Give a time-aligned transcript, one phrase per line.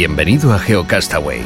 [0.00, 1.42] Bienvenido a GeoCastaway.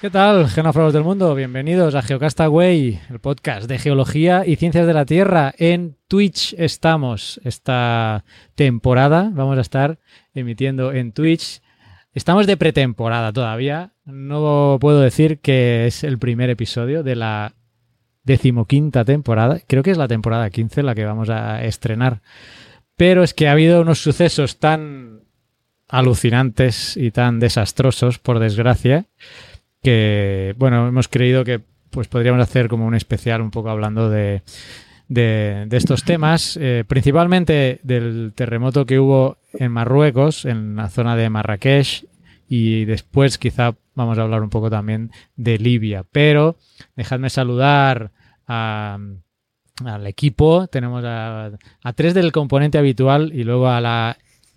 [0.00, 1.32] ¿Qué tal, genófagos del mundo?
[1.36, 5.54] Bienvenidos a GeoCastaway, el podcast de geología y ciencias de la Tierra.
[5.58, 8.24] En Twitch estamos esta
[8.56, 9.30] temporada.
[9.32, 10.00] Vamos a estar
[10.34, 11.62] emitiendo en Twitch.
[12.14, 13.92] Estamos de pretemporada todavía.
[14.04, 17.54] No puedo decir que es el primer episodio de la
[18.24, 19.60] decimoquinta temporada.
[19.68, 22.22] Creo que es la temporada 15 la que vamos a estrenar.
[22.96, 25.21] Pero es que ha habido unos sucesos tan
[25.92, 29.04] alucinantes y tan desastrosos, por desgracia,
[29.82, 34.40] que, bueno, hemos creído que pues podríamos hacer como un especial un poco hablando de,
[35.08, 41.28] de, estos temas, eh, principalmente del terremoto que hubo en Marruecos, en la zona de
[41.28, 42.06] Marrakech,
[42.48, 46.06] y después quizá vamos a hablar un poco también de Libia.
[46.10, 46.56] Pero
[46.96, 48.12] dejadme saludar
[48.46, 50.68] al equipo.
[50.68, 51.50] Tenemos a,
[51.82, 54.16] a, tres del componente habitual y luego a la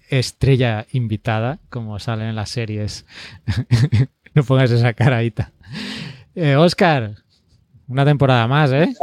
[0.09, 3.05] estrella invitada, como salen en las series.
[4.33, 5.51] no pongas esa caradita.
[6.35, 7.15] Eh, Oscar,
[7.87, 8.93] una temporada más, ¿eh?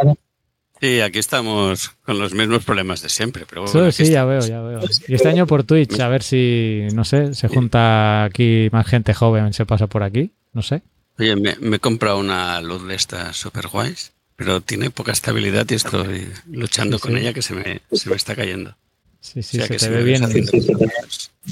[0.81, 3.47] Sí, aquí estamos con los mismos problemas de siempre.
[3.49, 4.81] Pero sí, ya veo, ya veo.
[5.07, 9.15] Y este año por Twitch, a ver si, no sé, se junta aquí más gente
[9.15, 10.83] joven, se pasa por aquí, no sé.
[11.19, 15.75] Oye, me, he comprado una luz de estas super guays, pero tiene poca estabilidad y
[15.75, 18.75] estoy luchando con ella que se me, se me está cayendo.
[19.23, 20.23] Sí, sí, se te ve bien,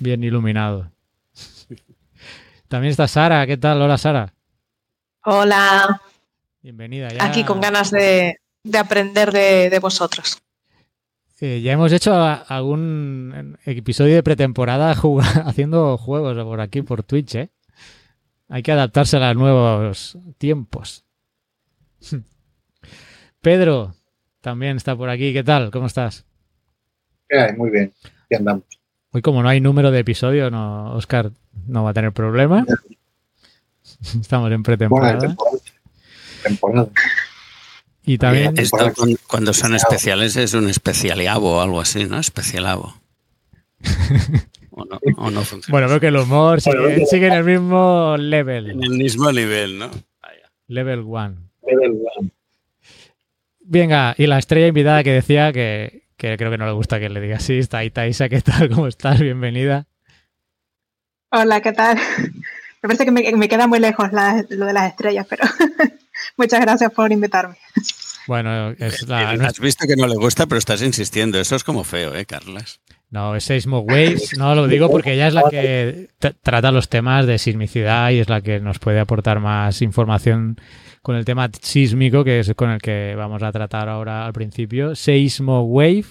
[0.00, 0.90] bien iluminado.
[2.66, 3.46] También está Sara.
[3.46, 3.80] ¿Qué tal?
[3.80, 4.34] Hola, Sara.
[5.24, 6.02] Hola.
[6.62, 7.10] Bienvenida.
[7.20, 8.40] Aquí con ganas de,
[8.76, 10.42] aprender de, vosotros.
[11.40, 14.90] Eh, ya hemos hecho algún episodio de pretemporada
[15.46, 17.36] haciendo juegos por aquí, por Twitch.
[17.36, 17.50] ¿eh?
[18.48, 21.04] Hay que adaptarse a los nuevos tiempos.
[23.40, 23.94] Pedro
[24.40, 25.32] también está por aquí.
[25.32, 25.70] ¿Qué tal?
[25.70, 26.26] ¿Cómo estás?
[27.56, 27.92] Muy bien,
[28.30, 28.64] ya andamos.
[29.12, 31.32] Hoy como no hay número de episodio, no, Oscar
[31.66, 32.64] no va a tener problema.
[34.20, 35.36] Estamos en pretemporada.
[36.42, 36.88] temporada.
[38.04, 38.54] Y también...
[39.26, 42.18] cuando son especiales es un especialiabo o algo así, ¿no?
[42.18, 42.94] Especialabo.
[45.16, 45.72] o no, funciona.
[45.72, 48.70] Bueno, creo que el humor sigue, en el mismo level.
[48.70, 49.90] En el mismo nivel, ¿no?
[50.68, 51.34] Level 1.
[51.66, 52.30] Level 1.
[53.60, 57.08] Venga, y la estrella invitada que decía que, que creo que no le gusta que
[57.08, 57.58] le diga así.
[57.58, 58.68] Está ahí Taisa, ¿qué tal?
[58.68, 59.18] ¿Cómo estás?
[59.18, 59.86] Bienvenida.
[61.30, 61.98] Hola, ¿qué tal?
[62.82, 65.44] Me parece que me, queda muy lejos lo de las estrellas, pero
[66.36, 67.56] muchas gracias por invitarme.
[68.26, 71.40] Bueno, es la, has visto que no le gusta, pero estás insistiendo.
[71.40, 72.80] Eso es como feo, ¿eh, Carlas?
[73.08, 74.36] No, es Seismo Waves.
[74.36, 76.10] No lo digo porque ella es la que
[76.42, 80.60] trata los temas de sismicidad y es la que nos puede aportar más información
[81.02, 84.94] con el tema sísmico, que es con el que vamos a tratar ahora al principio.
[84.94, 86.04] Seismo Wave,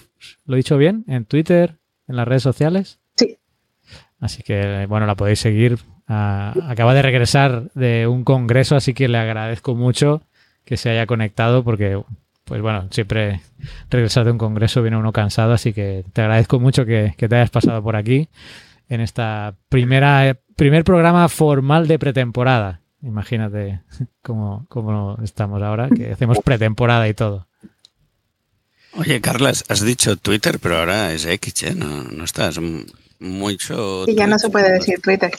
[0.46, 1.04] ¿lo he dicho bien?
[1.06, 1.76] ¿En Twitter?
[2.08, 3.00] ¿En las redes sociales?
[3.16, 3.38] Sí.
[4.18, 5.78] Así que, bueno, la podéis seguir.
[6.08, 10.22] Ah, acaba de regresar de un congreso, así que le agradezco mucho
[10.64, 12.02] que se haya conectado porque,
[12.44, 13.40] pues bueno, siempre
[13.90, 17.36] regresar de un congreso viene uno cansado, así que te agradezco mucho que, que te
[17.36, 18.28] hayas pasado por aquí
[18.88, 22.79] en esta primera primer programa formal de pretemporada.
[23.02, 23.80] Imagínate
[24.22, 27.46] cómo, cómo estamos ahora, que hacemos pretemporada y todo.
[28.94, 31.74] Oye, Carlas, has dicho Twitter, pero ahora es X, ¿eh?
[31.74, 32.58] No, no estás
[33.20, 34.04] mucho...
[34.04, 35.30] Sí, ya no se puede decir Twitter.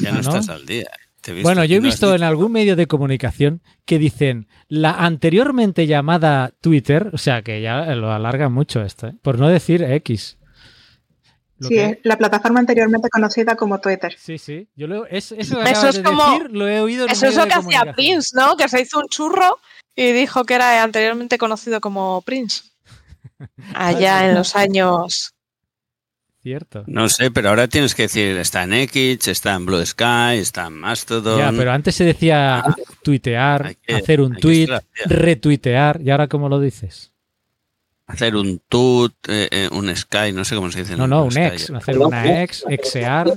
[0.00, 0.90] Ya no, estás al día.
[1.42, 7.10] Bueno, yo he visto en algún medio de comunicación que dicen la anteriormente llamada Twitter,
[7.12, 9.14] o sea que ya lo alarga mucho esto, ¿eh?
[9.22, 10.37] por no decir X
[11.60, 14.14] sí, la plataforma anteriormente conocida como Twitter.
[14.18, 14.68] Sí, sí.
[14.76, 15.50] Yo lo, eso, es
[16.02, 18.56] como, lo he oído Eso es lo que hacía Prince, ¿no?
[18.56, 19.58] Que se hizo un churro
[19.94, 22.62] y dijo que era anteriormente conocido como Prince.
[23.74, 25.34] Allá en los años.
[26.40, 26.84] Cierto.
[26.86, 30.66] No sé, pero ahora tienes que decir, está en X, está en Blue Sky, está
[30.66, 31.38] en Mastodon.
[31.38, 32.62] Ya, pero antes se decía
[33.02, 34.68] tuitear, hacer un tweet,
[35.06, 37.12] retuitear, ¿y ahora cómo lo dices?
[38.08, 40.96] Hacer un tut, eh, eh, un sky, no sé cómo se dice.
[40.96, 43.32] No, no, un ex, hacer una ex, exear,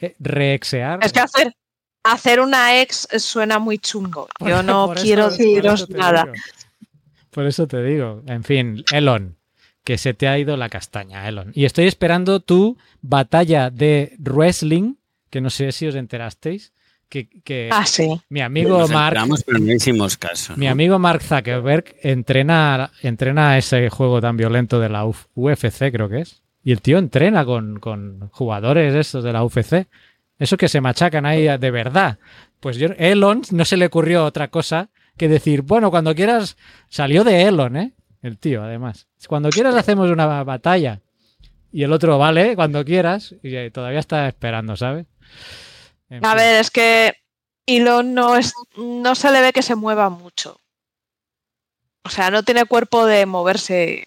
[0.00, 0.98] eh, reexear.
[1.02, 1.54] Es que hacer,
[2.02, 4.28] hacer una ex suena muy chungo.
[4.40, 6.24] Yo no por eso- quiero deciros nada.
[6.24, 6.34] digo.
[7.30, 8.22] Por eso te digo.
[8.26, 9.36] En fin, Elon,
[9.84, 11.52] que se te ha ido la castaña, Elon.
[11.54, 14.94] Y estoy esperando tu batalla de wrestling,
[15.30, 16.72] que no sé si os enterasteis,
[17.12, 18.08] que, que Ah, sí.
[18.30, 20.54] mi amigo Nos Mark, enteramos, pero no hicimos caso.
[20.56, 26.08] mi amigo Mark Zuckerberg entrena, entrena ese juego tan violento de la Uf- UFC, creo
[26.08, 26.42] que es.
[26.64, 29.86] Y el tío entrena con, con jugadores estos de la UFC.
[30.38, 32.18] Eso que se machacan ahí de verdad.
[32.60, 34.88] Pues yo, Elon no se le ocurrió otra cosa
[35.18, 36.56] que decir, bueno, cuando quieras,
[36.88, 37.92] salió de Elon, ¿eh?
[38.22, 39.06] El tío, además.
[39.28, 41.00] Cuando quieras hacemos una batalla.
[41.72, 43.34] Y el otro, vale, cuando quieras.
[43.42, 45.06] Y todavía está esperando, ¿sabes?
[46.12, 46.36] En A fin.
[46.38, 47.14] ver, es que
[47.66, 50.58] Elon no, es, no se le ve que se mueva mucho.
[52.04, 54.04] O sea, no tiene cuerpo de moverse.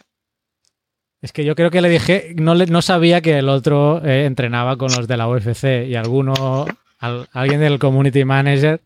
[1.21, 4.25] Es que yo creo que le dije, no, le- no sabía que el otro eh,
[4.25, 6.65] entrenaba con los de la UFC y alguno,
[6.99, 8.81] al- alguien del community manager,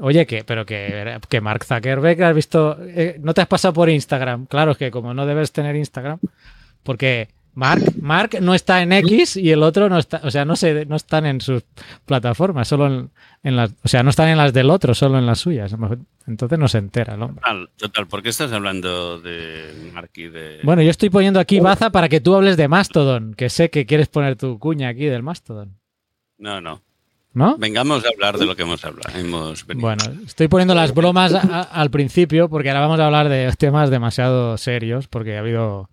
[0.00, 3.88] oye, que, pero que, que Mark Zuckerberg, has visto, Eh, no te has pasado por
[3.88, 4.46] Instagram.
[4.46, 6.18] Claro, es que como no debes tener Instagram,
[6.82, 10.56] porque Mark, Mark no está en X y el otro no está, o sea, no
[10.56, 11.62] se, no están en sus
[12.06, 13.10] plataformas, solo en,
[13.42, 15.74] en las, o sea, no están en las del otro, solo en las suyas.
[16.26, 17.42] Entonces no se entera el hombre.
[17.42, 20.60] Total, total, ¿por qué estás hablando de Mark y de...
[20.62, 23.84] Bueno, yo estoy poniendo aquí baza para que tú hables de Mastodon, que sé que
[23.84, 25.76] quieres poner tu cuña aquí del Mastodon.
[26.38, 26.80] No, no.
[27.34, 27.56] ¿No?
[27.56, 29.18] Vengamos a hablar de lo que hemos hablado.
[29.18, 29.66] Hemos.
[29.66, 33.88] Bueno, estoy poniendo las bromas a- al principio porque ahora vamos a hablar de temas
[33.88, 35.88] demasiado serios porque ha habido,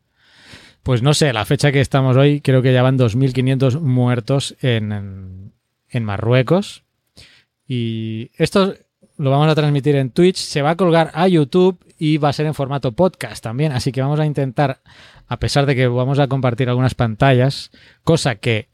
[0.89, 5.53] pues no sé, la fecha que estamos hoy, creo que ya van 2.500 muertos en,
[5.87, 6.83] en, Marruecos.
[7.67, 8.73] Y esto
[9.17, 12.33] lo vamos a transmitir en Twitch, se va a colgar a YouTube y va a
[12.33, 13.71] ser en formato podcast también.
[13.71, 14.79] Así que vamos a intentar,
[15.27, 17.69] a pesar de que vamos a compartir algunas pantallas,
[18.03, 18.69] cosa que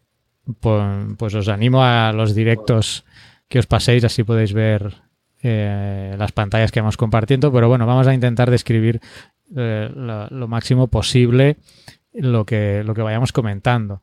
[0.61, 0.85] pues,
[1.17, 3.03] pues os animo a los directos
[3.49, 5.01] que os paséis, así podéis ver
[5.43, 7.51] eh, las pantallas que vamos compartiendo.
[7.51, 9.01] Pero bueno, vamos a intentar describir
[9.53, 11.57] eh, lo máximo posible
[12.15, 14.01] lo que, lo que vayamos comentando.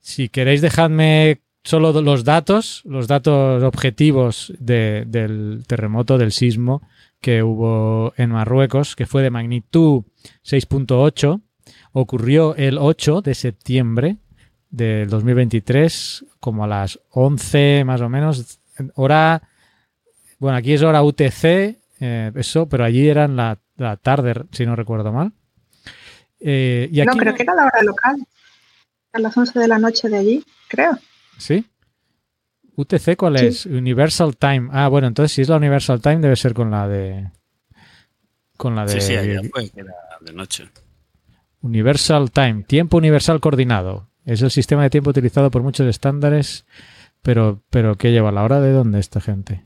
[0.00, 6.82] Si queréis, dejadme solo los datos, los datos objetivos de- del terremoto, del sismo
[7.20, 10.02] que hubo en Marruecos, que fue de magnitud
[10.44, 11.40] 6.8.
[11.92, 14.16] Ocurrió el 8 de septiembre
[14.70, 18.58] del 2023, como a las 11 más o menos,
[18.94, 19.42] hora,
[20.40, 24.74] bueno, aquí es hora UTC, eh, eso, pero allí eran la, la tarde, si no
[24.74, 25.32] recuerdo mal.
[26.44, 28.16] Eh, y aquí No, creo que era la hora local.
[29.12, 30.98] A las 11 de la noche de allí, creo.
[31.38, 31.66] ¿Sí?
[32.76, 33.46] ¿UTC cuál Sí.
[33.46, 33.66] es?
[33.66, 34.68] Universal Time.
[34.72, 37.30] Ah, bueno, entonces si es la Universal Time debe ser con la de...
[38.56, 39.00] Con la de...
[39.00, 40.68] Sí, sí, allá fue, que era de noche.
[41.60, 44.08] Universal Time, tiempo universal coordinado.
[44.24, 46.64] Es el sistema de tiempo utilizado por muchos estándares,
[47.22, 48.32] pero, pero ¿qué lleva?
[48.32, 49.64] ¿La hora de dónde esta gente?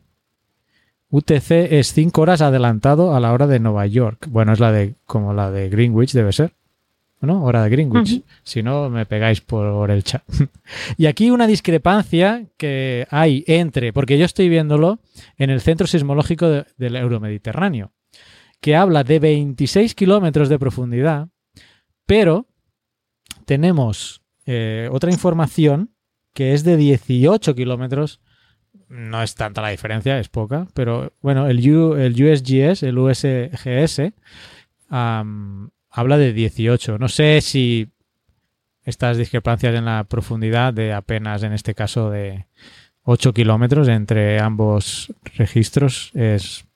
[1.11, 4.27] UTC es 5 horas adelantado a la hora de Nueva York.
[4.29, 6.53] Bueno, es la de como la de Greenwich debe ser.
[7.21, 7.43] ¿No?
[7.45, 8.23] Hora de Greenwich.
[8.43, 10.23] Si no, me pegáis por el chat.
[10.99, 15.01] y aquí una discrepancia que hay entre, porque yo estoy viéndolo
[15.39, 17.93] en el Centro Sismológico de- del Euromediterráneo,
[18.61, 21.29] que habla de 26 kilómetros de profundidad
[22.07, 22.47] pero
[23.47, 25.91] tenemos eh, otra información
[26.35, 28.21] que es de 18 kilómetros.
[28.89, 34.13] No es tanta la diferencia, es poca, pero bueno, el, U- el USGS, el USGS,
[35.97, 36.99] habla de 18.
[36.99, 37.89] No sé si
[38.85, 42.45] estas discrepancias en la profundidad de apenas, en este caso, de
[43.05, 46.67] 8 kilómetros entre ambos registros es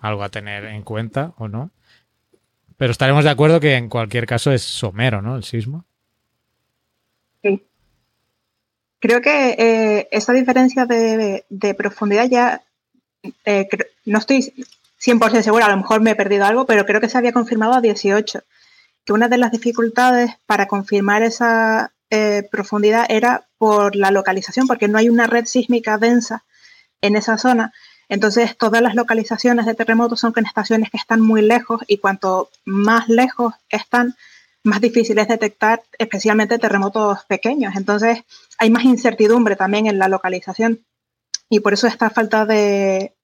[0.00, 1.70] algo a tener en cuenta o no.
[2.78, 5.36] Pero estaremos de acuerdo que en cualquier caso es somero, ¿no?
[5.36, 5.84] El sismo.
[9.00, 12.62] Creo que eh, esa diferencia de, profundidad ya,
[13.44, 13.68] eh,
[14.06, 14.66] no estoy
[15.04, 17.74] 100% segura, a lo mejor me he perdido algo, pero creo que se había confirmado
[17.74, 18.42] a 18.
[19.04, 24.88] Que una de las dificultades para confirmar esa eh, profundidad era por la localización, porque
[24.88, 26.44] no hay una red sísmica densa
[27.00, 27.72] en esa zona.
[28.08, 32.50] Entonces, todas las localizaciones de terremotos son con estaciones que están muy lejos y cuanto
[32.64, 34.14] más lejos están,
[34.62, 37.74] más difícil es detectar especialmente terremotos pequeños.
[37.76, 38.22] Entonces,
[38.58, 40.84] hay más incertidumbre también en la localización
[41.48, 43.14] y por eso esta falta de,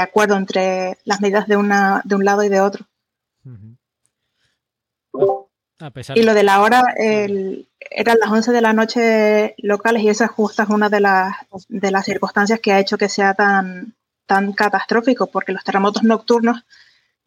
[0.00, 2.86] acuerdo entre las medidas de, una, de un lado y de otro.
[5.80, 10.02] A pesar Y lo de la hora, el- eran las 11 de la noche locales
[10.02, 11.34] y esa justa es una de las,
[11.68, 13.94] de las circunstancias que ha hecho que sea tan,
[14.26, 16.64] tan catastrófico, porque los terremotos nocturnos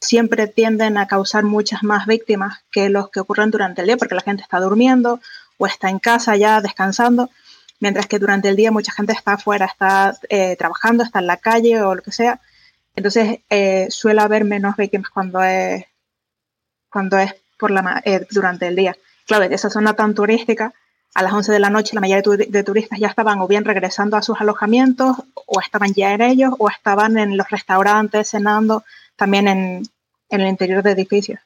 [0.01, 4.15] siempre tienden a causar muchas más víctimas que los que ocurren durante el día, porque
[4.15, 5.19] la gente está durmiendo
[5.57, 7.29] o está en casa ya descansando.
[7.79, 11.37] mientras que durante el día mucha gente está afuera, está eh, trabajando, está en la
[11.37, 12.39] calle o lo que sea.
[12.95, 15.85] Entonces eh, suele haber menos víctimas cuando es,
[16.91, 18.97] cuando es por la, eh, durante el día.
[19.27, 20.73] Claro, en esa zona tan turística,
[21.13, 24.17] a las 11 de la noche la mayoría de, turistas ya estaban o bien regresando
[24.17, 28.83] a sus alojamientos, o estaban ya en ellos, o estaban en los restaurantes cenando,
[29.15, 29.83] también en,
[30.29, 31.39] en el interior de edificios.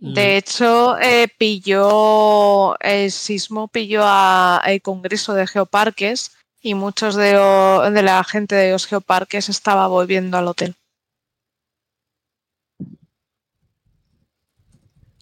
[0.00, 6.30] De hecho, eh, pilló el sismo, pilló al Congreso de Geoparques
[6.62, 10.76] y muchos de, de, la gente de los geoparques estaba volviendo al hotel.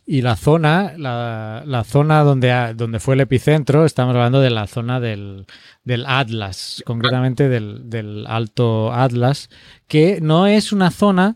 [0.08, 4.68] Y la zona, la, la zona donde, donde, fue el epicentro, estamos hablando de la
[4.68, 5.46] zona del,
[5.82, 9.50] del Atlas, concretamente del, del, Alto Atlas,
[9.88, 11.34] que no es una zona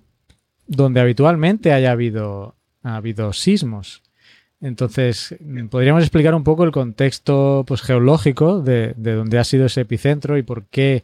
[0.68, 4.02] donde habitualmente haya habido, ha habido sismos.
[4.60, 5.34] Entonces,
[5.68, 10.38] podríamos explicar un poco el contexto pues, geológico de, de donde ha sido ese epicentro
[10.38, 11.02] y por qué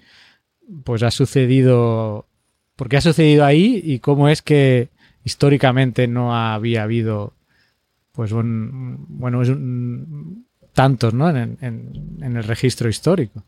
[0.85, 2.27] pues, ha sucedido,
[2.77, 4.89] por qué ha sucedido ahí y cómo es que
[5.25, 7.36] históricamente no había habido
[8.17, 11.29] pues un, bueno, es un, tantos ¿no?
[11.29, 11.59] En,
[12.21, 13.45] el registro histórico.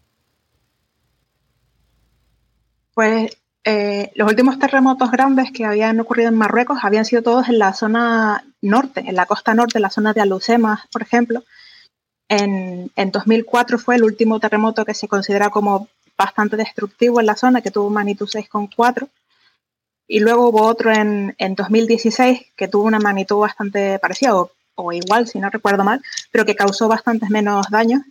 [2.94, 7.58] Pues eh, los últimos terremotos grandes que habían ocurrido en Marruecos habían sido todos en
[7.58, 11.44] la zona norte, en la costa norte, en la zona de Alucemas, por ejemplo.
[12.28, 17.37] En, en 2004 fue el último terremoto que se considera como bastante destructivo en la
[17.37, 19.08] zona, que tuvo magnitud 6,4.
[20.08, 24.92] Y luego hubo otro en, en, 2016 que tuvo una magnitud bastante parecida, o o
[24.92, 28.02] igual, si no recuerdo mal, pero que causó bastantes menos daños.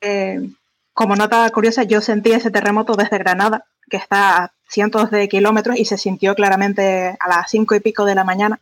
[0.00, 0.50] Eh,
[0.92, 5.76] como nota curiosa, yo sentí ese terremoto desde Granada, que está a cientos de kilómetros
[5.78, 8.58] y se sintió claramente a las cinco y pico de la mañana.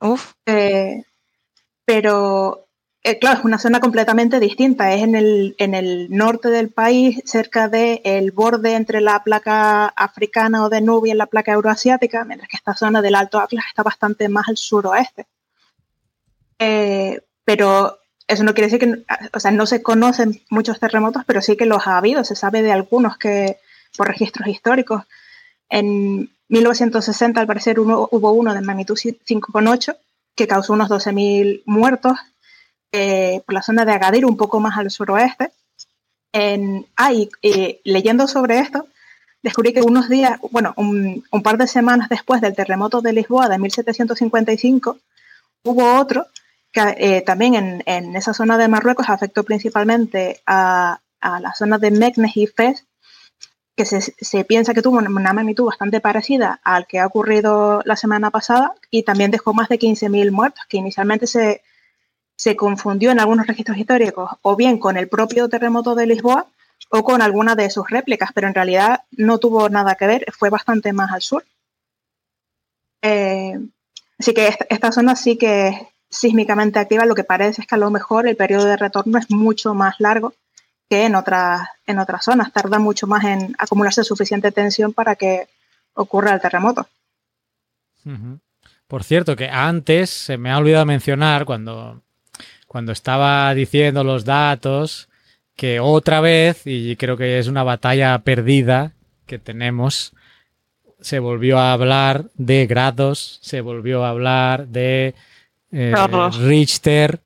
[0.00, 0.32] Uf.
[0.46, 1.04] Eh,
[1.84, 2.66] pero,
[3.02, 4.92] eh, claro, es una zona completamente distinta.
[4.92, 10.64] Es en el, en el norte del país, cerca del borde entre la placa africana
[10.64, 13.82] o de Nubia y la placa euroasiática, mientras que esta zona del Alto Atlas está
[13.82, 15.26] bastante más al suroeste.
[16.64, 19.02] Eh, pero eso no quiere decir que,
[19.32, 22.22] o sea, no se conocen muchos terremotos, pero sí que los ha habido.
[22.22, 23.58] Se sabe de algunos que,
[23.96, 25.02] por registros históricos,
[25.68, 29.96] en 1960 al parecer uno, hubo uno de magnitud 5,8
[30.36, 32.16] que causó unos 12.000 muertos
[32.92, 35.50] eh, por la zona de Agadir, un poco más al suroeste.
[36.32, 37.28] En, ah, y,
[37.84, 38.86] leyendo sobre esto,
[39.42, 43.48] descubrí que unos días, bueno, un, un, par de semanas después del terremoto de Lisboa
[43.48, 44.98] de 1755,
[45.64, 46.26] hubo otro
[46.72, 51.78] que eh, también en, en, esa zona de Marruecos afectó principalmente a, a la zona
[51.78, 52.86] de Meknes y Fez,
[53.76, 57.96] que se, se, piensa que tuvo una, magnitud bastante parecida al que ha ocurrido la
[57.96, 61.62] semana pasada y también dejó más de 15.000 muertos, que inicialmente se,
[62.36, 66.46] se confundió en algunos registros históricos o bien con el propio terremoto de Lisboa
[66.90, 70.50] o con alguna de sus réplicas, pero en realidad no tuvo nada que ver, fue
[70.50, 71.44] bastante más al sur.
[73.00, 73.58] Eh,
[74.18, 77.78] así que esta, esta, zona sí que sísmicamente activa, lo que parece es que a
[77.78, 80.34] lo mejor el periodo de retorno es mucho más largo
[80.88, 82.52] que en otras, en otras zonas.
[82.52, 85.48] Tarda mucho más en acumularse suficiente tensión para que
[85.94, 86.86] ocurra el terremoto.
[88.86, 92.02] Por cierto, que antes se me ha olvidado mencionar cuando,
[92.66, 95.08] cuando estaba diciendo los datos
[95.56, 98.92] que otra vez, y creo que es una batalla perdida
[99.26, 100.12] que tenemos,
[101.00, 105.14] se volvió a hablar de grados, se volvió a hablar de
[105.72, 105.94] eh,
[106.40, 107.20] Richter,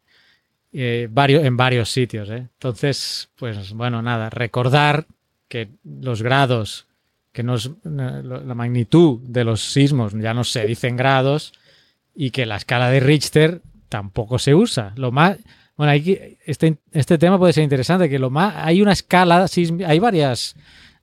[0.73, 2.31] eh, varios, en varios sitios.
[2.31, 2.49] ¿eh?
[2.53, 5.07] Entonces, pues bueno, nada, recordar
[5.49, 6.87] que los grados,
[7.33, 11.53] que nos, la magnitud de los sismos ya no se dicen grados
[12.15, 14.93] y que la escala de Richter tampoco se usa.
[14.97, 15.37] Lo más,
[15.77, 19.47] bueno, hay, este, este tema puede ser interesante, que lo más, hay una escala,
[19.87, 20.57] hay varias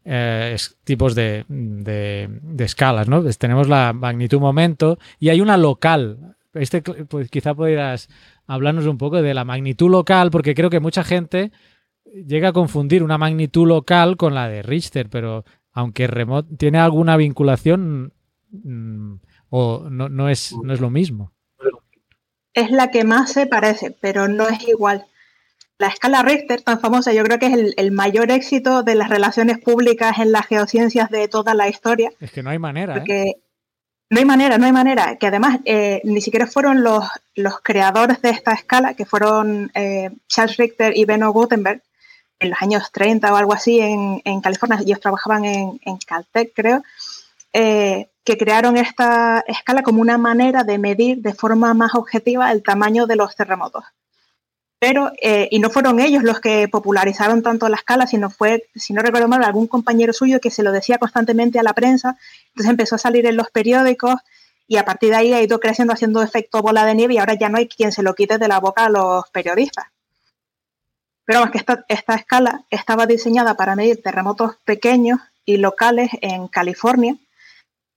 [0.05, 3.21] eh, tipos de, de, de, escalas, ¿no?
[3.21, 6.32] Pues tenemos la magnitud momento y hay una local.
[6.53, 8.09] Este, pues quizá pudieras
[8.45, 11.51] hablarnos un poco de la magnitud local, porque creo que mucha gente
[12.05, 17.17] llega a confundir una magnitud local con la de Richter, pero aunque remoto tiene alguna
[17.17, 18.13] vinculación
[18.51, 19.15] mmm,
[19.49, 21.31] o no, no, es, no es lo mismo.
[22.53, 25.05] Es la que más se parece, pero no es igual.
[25.79, 29.09] La escala Richter, tan famosa, yo creo que es el, el, mayor éxito de las
[29.09, 32.11] relaciones públicas en las geociencias de toda la historia.
[32.19, 32.93] Es que no hay manera.
[32.93, 33.41] Porque ¿eh?
[34.13, 35.15] No hay manera, no hay manera.
[35.15, 37.03] Que además eh, ni siquiera fueron los,
[37.33, 41.81] los, creadores de esta escala, que fueron eh, Charles Richter y Benno Gutenberg,
[42.39, 44.77] en los años 30 o algo así en, en California.
[44.79, 46.83] Ellos trabajaban en, en Caltech, creo.
[47.53, 52.61] Eh, que crearon esta escala como una manera de medir de forma más objetiva el
[52.61, 53.83] tamaño de los terremotos.
[54.85, 58.91] Pero, eh, y no fueron ellos los que popularizaron tanto la escala, sino fue, si
[58.91, 62.17] no recuerdo mal, algún compañero suyo que se lo decía constantemente a la prensa.
[62.47, 64.15] Entonces empezó a salir en los periódicos
[64.67, 67.35] y a partir de ahí ha ido creciendo haciendo efecto bola de nieve y ahora
[67.35, 69.85] ya no hay quien se lo quite de la boca a los periodistas.
[71.23, 76.49] Pero vamos, que esta, esta escala estaba diseñada para medir terremotos pequeños y locales en
[76.49, 77.15] California,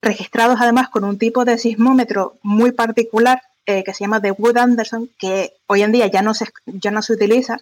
[0.01, 4.57] registrados además con un tipo de sismómetro muy particular eh, que se llama de Wood
[4.57, 7.59] Anderson, que hoy en día ya no, se, ya no se utiliza.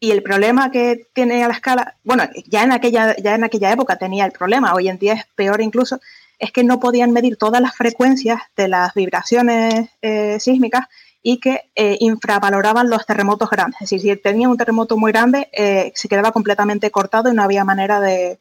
[0.00, 3.72] Y el problema que tiene a la escala, bueno, ya en, aquella, ya en aquella
[3.72, 6.00] época tenía el problema, hoy en día es peor incluso,
[6.38, 10.86] es que no podían medir todas las frecuencias de las vibraciones eh, sísmicas
[11.22, 13.82] y que eh, infravaloraban los terremotos grandes.
[13.82, 17.42] Es decir, si tenía un terremoto muy grande, eh, se quedaba completamente cortado y no
[17.42, 18.38] había manera de,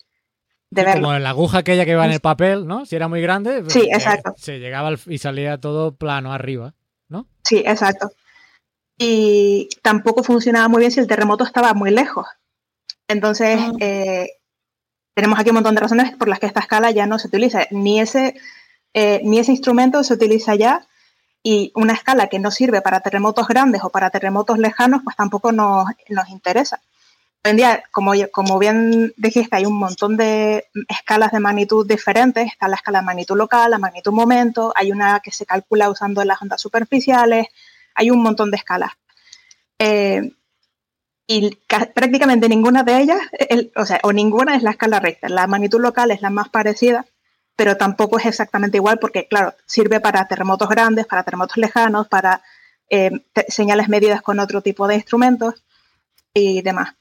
[0.70, 1.04] de verlo.
[1.08, 2.86] Como la aguja aquella que va en el papel, ¿no?
[2.86, 4.34] Si era muy grande, pues, Sí, eh, exacto.
[4.38, 6.74] se llegaba al- y salía todo plano arriba,
[7.10, 7.28] ¿no?
[7.44, 8.12] Sí, exacto.
[8.98, 12.26] Y tampoco funcionaba muy bien si el terremoto estaba muy lejos.
[13.08, 13.72] Entonces, Ah.
[13.80, 14.30] eh,
[15.16, 17.62] tenemos aquí un montón de razones por las que esta escala ya no se utiliza.
[17.72, 18.36] Ni ese,
[18.94, 20.88] eh, ni ese instrumento se utiliza ya
[21.44, 25.52] y una escala que no sirve para terremotos grandes o para terremotos lejanos, pues tampoco
[25.52, 26.82] nos, nos interesa.
[27.44, 32.48] Hoy en día, como, como bien dijiste, hay un montón de escalas de magnitud diferentes.
[32.48, 36.24] Está la escala de magnitud local, la magnitud momento, hay una que se calcula usando
[36.26, 37.48] las ondas superficiales,
[37.96, 38.92] hay un montón de escalas.
[39.80, 40.32] Eh,
[41.28, 45.32] y ca- prácticamente ninguna de ellas, el- o sea, o ninguna es la escala Richter.
[45.32, 47.06] La magnitud local es la más parecida,
[47.56, 52.42] pero tampoco es exactamente igual porque, claro, sirve para terremotos grandes, para terremotos lejanos, para
[52.90, 53.12] eh,
[53.50, 55.64] señales medidas con otro tipo de instrumentos
[56.34, 56.96] y demás.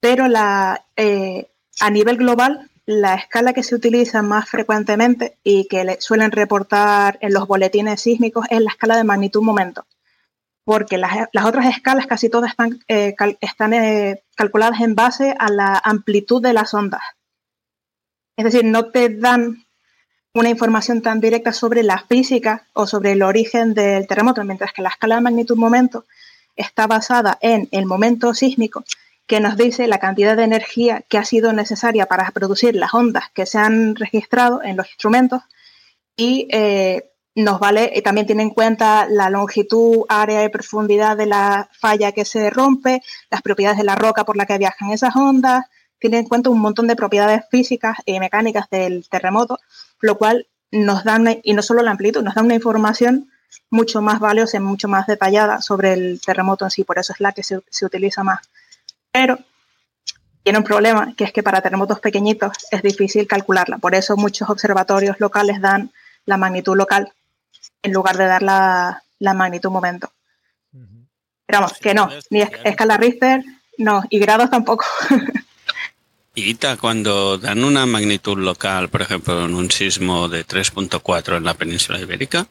[0.00, 1.48] Pero la, eh,
[1.80, 7.18] a nivel global, la escala que se utiliza más frecuentemente y que le suelen reportar
[7.20, 9.86] en los boletines sísmicos es la escala de magnitud momento
[10.66, 15.80] porque las, otras escalas casi todas están, eh, están eh, calculadas en base a la
[15.82, 17.02] amplitud de las ondas.
[18.36, 19.64] Es decir, no te dan
[20.34, 24.82] una información tan directa sobre la física o sobre el origen del terremoto, mientras que
[24.82, 26.04] la escala de magnitud momento
[26.56, 28.82] está basada en el momento sísmico
[29.26, 33.24] que nos dice la cantidad de energía que ha sido necesaria para producir las ondas
[33.34, 35.42] que se han registrado en los instrumentos
[36.16, 41.26] y eh, nos vale, y también tiene en cuenta la longitud, área y profundidad de
[41.26, 45.14] la falla que se rompe, las propiedades de la roca por la que viajan esas
[45.14, 45.66] ondas,
[45.98, 49.58] tiene en cuenta un montón de propiedades físicas y mecánicas del terremoto,
[50.00, 53.30] lo cual nos da, y no solo la amplitud, nos da una información
[53.70, 57.20] mucho más valiosa y mucho más detallada sobre el terremoto en sí, por eso es
[57.20, 58.40] la que se, se utiliza más.
[59.16, 59.38] Pero
[60.42, 64.48] tiene un problema, que es que para terremotos pequeñitos es difícil calcularla, por eso muchos
[64.50, 65.90] observatorios locales dan
[66.26, 67.10] la magnitud local
[67.82, 70.12] en lugar de dar la, la magnitud momento.
[71.46, 73.42] Pero vamos, que no, ni es- escala Richter,
[73.78, 74.84] no, y grados tampoco.
[76.38, 81.44] Y Ita, cuando dan una magnitud local, por ejemplo, en un sismo de 3.4 en
[81.44, 82.46] la península ibérica,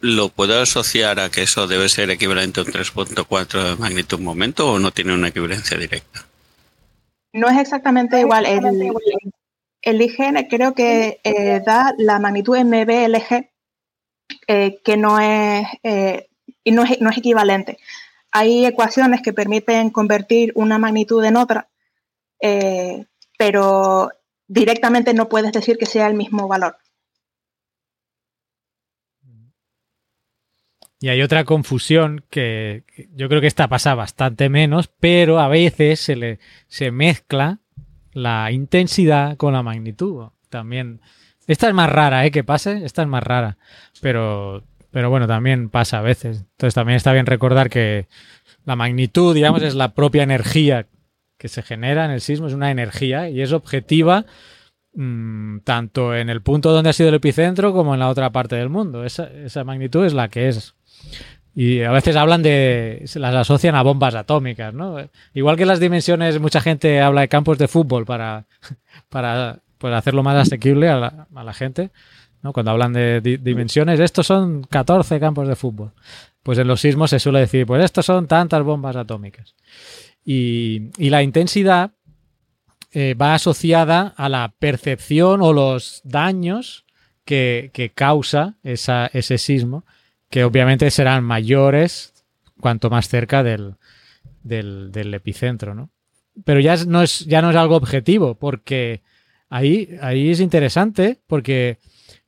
[0.00, 4.72] ¿lo puedo asociar a que eso debe ser equivalente a un 3.4 de magnitud momento
[4.72, 6.26] o no tiene una equivalencia directa?
[7.32, 8.46] No es exactamente igual.
[8.46, 8.92] El,
[9.82, 13.50] el IGN creo que eh, da la magnitud MBLG,
[14.46, 16.28] eh, que no es, eh,
[16.64, 17.78] y no, es, no es equivalente.
[18.32, 21.68] Hay ecuaciones que permiten convertir una magnitud en otra,
[22.40, 23.06] eh,
[23.38, 24.10] pero
[24.46, 26.76] directamente no puedes decir que sea el mismo valor.
[31.00, 32.84] Y hay otra confusión que,
[33.14, 37.60] yo creo que esta pasa bastante menos, pero a veces se le se mezcla
[38.12, 40.28] la intensidad con la magnitud.
[40.50, 41.00] También.
[41.46, 42.30] Esta es más rara, ¿eh?
[42.30, 42.84] Que pase.
[42.84, 43.56] Esta es más rara.
[44.02, 46.44] Pero, pero bueno, también pasa a veces.
[46.52, 48.06] Entonces también está bien recordar que
[48.66, 50.86] la magnitud, digamos, es la propia energía
[51.38, 54.26] que se genera en el sismo, es una energía y es objetiva
[54.92, 58.56] mm, tanto en el punto donde ha sido el epicentro como en la otra parte
[58.56, 59.04] del mundo.
[59.04, 60.74] Esa, esa magnitud es la que es.
[61.54, 63.02] Y a veces hablan de.
[63.06, 64.96] se las asocian a bombas atómicas, ¿no?
[65.34, 68.46] Igual que las dimensiones, mucha gente habla de campos de fútbol para,
[69.08, 71.90] para pues, hacerlo más asequible a la, gente,
[72.42, 72.52] ¿no?
[72.52, 75.92] Cuando hablan de di- dimensiones, estos son 14 campos de fútbol.
[76.42, 79.54] Pues en los sismos se suele decir, pues estos son tantas bombas atómicas.
[80.24, 81.90] Y, y la intensidad
[82.92, 86.84] eh, va asociada a la percepción o los daños
[87.24, 89.84] que, que causa esa- ese sismo,
[90.30, 92.14] que obviamente serán mayores
[92.60, 93.74] cuanto más cerca del,
[94.42, 95.90] del, del epicentro, ¿no?
[96.44, 99.02] Pero ya no, es, ya no es algo objetivo, porque
[99.48, 101.78] ahí, ahí es interesante, porque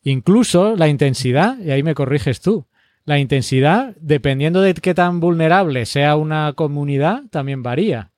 [0.03, 2.67] incluso la intensidad, y ahí me corriges tú,
[3.05, 8.11] la intensidad, dependiendo de qué tan vulnerable sea una comunidad, también varía.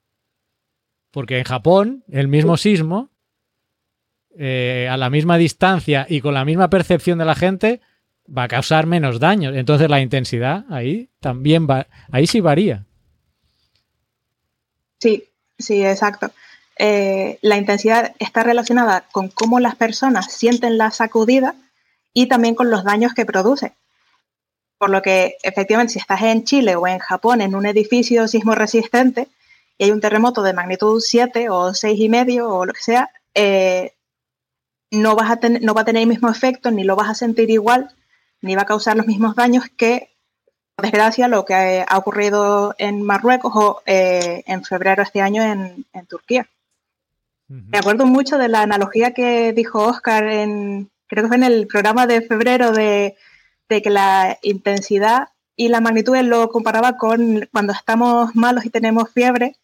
[1.11, 3.11] Porque en Japón, el mismo sismo,
[4.37, 7.81] eh, a la misma distancia y con la misma percepción de la gente,
[8.27, 9.55] va a causar menos daños.
[9.57, 12.85] Entonces la intensidad ahí también va, ahí sí varía.
[15.01, 15.25] Sí,
[15.59, 16.31] sí, exacto.
[16.79, 21.55] Eh, la intensidad está relacionada con cómo las personas sienten la sacudida
[22.13, 23.73] y también con los daños que produce.
[24.79, 28.55] Por lo que, efectivamente, si estás en Chile o en Japón en un edificio sismo
[28.55, 29.29] resistente
[29.79, 33.11] y hay un terremoto de magnitud 7 o 6 y medio o lo que sea,
[33.35, 33.93] eh,
[34.91, 37.51] no, vas a no va a tener el mismo efecto, ni lo vas a sentir
[37.51, 37.91] igual,
[38.41, 40.11] ni va a causar los mismos daños que,
[40.77, 45.43] por desgracia, lo que ha ocurrido en Marruecos o eh, en febrero de este año
[45.43, 46.47] en, Turquía.
[47.49, 51.67] Me acuerdo mucho de la analogía que dijo Oscar en, creo que fue en el
[51.67, 53.17] programa de febrero de,
[53.69, 58.71] de que la intensidad y la magnitud él lo comparaba con cuando estamos malos y
[58.71, 59.57] tenemos fiebre,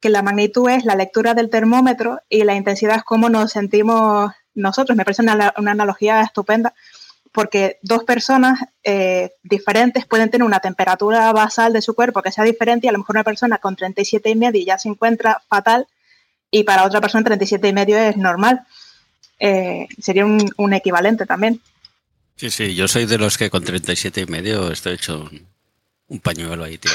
[0.00, 4.32] que la magnitud es la lectura del termómetro y la intensidad es cómo nos sentimos
[4.54, 4.96] nosotros.
[4.96, 6.74] Me parece una, analogía estupenda
[7.34, 12.44] porque dos personas eh, diferentes pueden tener una temperatura basal de su cuerpo que sea
[12.44, 15.88] diferente y a lo mejor una persona con 37 y medio ya se encuentra fatal
[16.48, 18.60] y para otra persona 37 y medio es normal.
[19.40, 21.60] Eh, sería un, equivalente también.
[22.36, 25.28] Sí, sí, yo soy de los que con 37 y medio estoy hecho
[26.06, 26.92] un, pañuelo ahí, tío.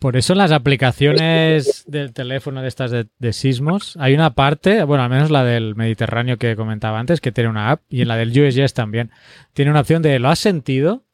[0.00, 5.04] Por eso en las aplicaciones del teléfono de estas de, sismos hay una parte, bueno,
[5.04, 8.16] al menos la del Mediterráneo que comentaba antes, que tiene una app, y en la
[8.16, 9.10] del USGS también,
[9.52, 11.04] tiene una opción de ¿lo has sentido?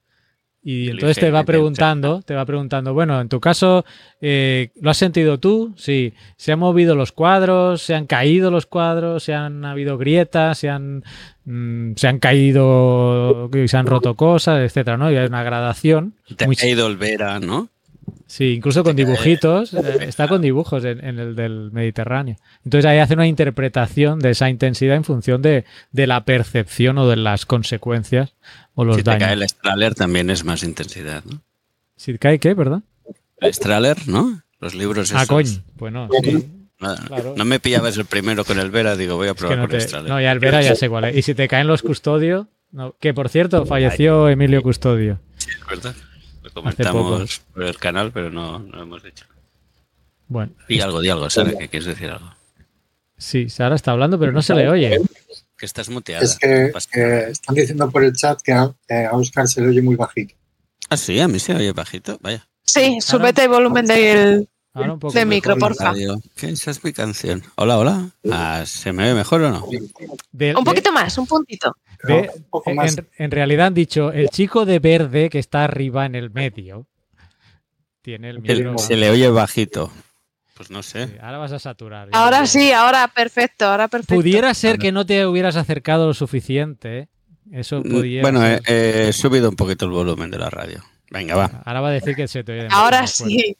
[0.62, 3.84] Y entonces te va preguntando, te va preguntando, bueno, en tu caso,
[4.20, 5.74] eh, ¿lo has sentido tú?
[5.76, 6.14] Sí.
[6.36, 7.82] ¿Se han movido los cuadros?
[7.82, 9.24] ¿Se han caído los cuadros?
[9.24, 10.58] ¿Se han habido grietas?
[10.58, 11.02] ¿Se han,
[11.44, 15.10] mm, se han caído se han roto cosas, etcétera, ¿no?
[15.10, 16.14] Y hay una gradación.
[16.36, 17.68] Te ha caído el Vera, ¿no?
[18.26, 19.72] Sí, incluso con dibujitos.
[19.72, 22.36] Eh, está con dibujos en, el del Mediterráneo.
[22.64, 27.16] Entonces ahí hace una interpretación de esa intensidad en función de, la percepción o de
[27.16, 28.34] las consecuencias
[28.74, 29.20] o los si daños.
[29.20, 31.42] te cae el Straler también es más intensidad, ¿no?
[31.96, 32.84] Si cae qué, perdón?
[33.38, 34.42] El Straler, ¿no?
[34.60, 35.50] Los libros Ah, coño.
[35.76, 36.46] Bueno, sí.
[37.36, 40.10] No me pillabas el primero con el Vera, digo, voy a probar con el Straler.
[40.10, 41.16] No, ya el Vera ya sé cuál es.
[41.16, 42.48] Y si te caen los Custodio,
[43.00, 45.20] que por cierto, falleció Emilio Custodio.
[45.38, 45.94] Sí, es verdad
[46.62, 49.24] comentamos por el canal, pero no, no lo hemos dicho.
[50.28, 50.52] Bueno.
[50.68, 52.30] Y algo, di algo, Sara, que quieres decir algo.
[53.16, 55.00] Sí, Sara está hablando, pero no se le oye.
[55.56, 56.24] Que estás muteada.
[56.24, 58.74] Es que están diciendo por el chat que a,
[59.12, 60.34] Oscar se le oye muy bajito.
[60.90, 62.46] Ah, sí, a mí se oye bajito, vaya.
[62.62, 64.48] Sí, súbete el volumen del,
[65.12, 65.94] de micro, porfa.
[66.34, 66.50] ¿Qué?
[66.50, 67.42] Esa es mi canción.
[67.56, 68.10] Hola, hola.
[68.30, 69.64] Ah, ¿Se me ve mejor o no?
[69.64, 71.76] un poquito más, un puntito.
[73.18, 76.86] En, realidad han dicho, el chico de verde que está arriba en el medio
[78.02, 78.78] tiene el micro.
[78.78, 79.90] Se le oye bajito.
[80.56, 81.18] Pues no sé.
[81.20, 82.08] ahora vas a saturar.
[82.12, 84.14] Ahora sí, ahora perfecto, ahora perfecto.
[84.14, 87.08] Pudiera ser que no te hubieras acercado lo suficiente.
[87.52, 88.22] Eso mm, podía.
[88.22, 90.82] Bueno, he, subido un poquito el volumen de la radio.
[91.10, 91.62] Venga, va.
[91.64, 92.68] Ahora va a decir que se te oye.
[92.70, 93.56] Ahora sí.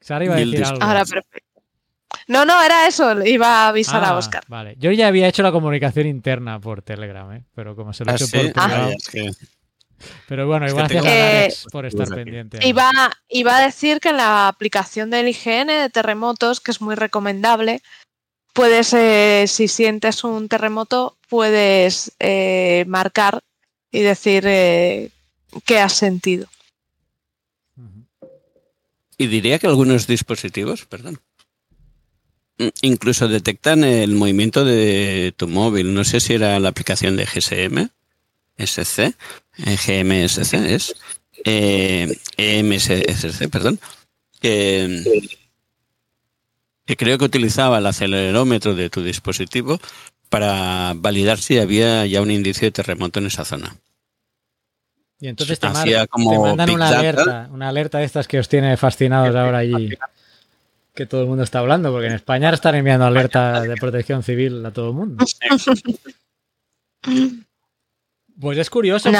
[0.00, 0.82] Sara iba a decir algo.
[0.82, 1.47] Ahora perfecto.
[2.26, 4.42] No, no, era eso, iba a avisar a ah, Oscar.
[4.48, 7.44] Vale, yo ya había hecho la comunicación interna por Telegram, ¿eh?
[7.54, 8.92] pero como se lo he ah, hecho por Telegram.
[10.28, 12.58] Pero bueno, igual gracias a Alex por estar pendiente.
[12.66, 12.90] Iba,
[13.28, 17.82] iba a decir que en la aplicación del IGN de terremotos, que es muy recomendable,
[18.52, 23.40] puedes, eh, si sientes un terremoto, puedes eh, marcar
[23.90, 25.10] y decir eh,
[25.64, 26.46] qué has sentido.
[29.16, 31.20] Y diría que algunos dispositivos, perdón,
[32.82, 35.94] incluso detectan el movimiento de tu móvil.
[35.94, 37.88] No sé si era la aplicación de GSM,
[38.56, 39.14] SC,
[39.58, 40.94] GMSC es,
[41.44, 43.78] eh, EMSC, perdón,
[44.40, 45.02] que,
[46.84, 49.80] que creo que utilizaba el acelerómetro de tu dispositivo
[50.28, 53.76] para validar si había ya un indicio de terremoto en esa zona.
[55.20, 59.58] Y entonces te, mandan una alerta, una alerta de estas que os tiene fascinados ahora
[59.58, 59.90] allí,
[60.98, 64.66] que todo el mundo está hablando, porque en España están enviando alerta de protección civil
[64.66, 65.24] a todo el mundo.
[68.40, 69.10] Pues es curioso,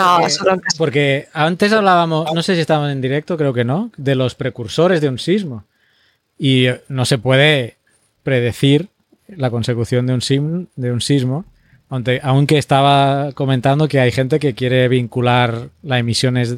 [0.76, 5.00] porque, antes hablábamos, no sé si estábamos en directo, creo que no, de los precursores
[5.00, 5.64] de un sismo.
[6.36, 7.76] Y no se puede
[8.24, 8.88] predecir
[9.28, 11.44] la consecución de un, de un sismo
[11.90, 16.56] aunque, estaba comentando que hay gente que quiere vincular las emisiones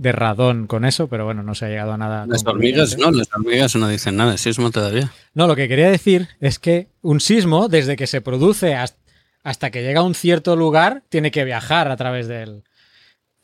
[0.00, 2.24] de radón con eso, pero bueno, no se ha llegado a nada.
[2.26, 5.12] Las hormigas no, las hormigas no dicen nada sismo todavía.
[5.34, 9.82] No, lo que quería decir es que un sismo, desde que se produce hasta, que
[9.82, 12.64] llega a un cierto lugar, tiene que viajar a través del,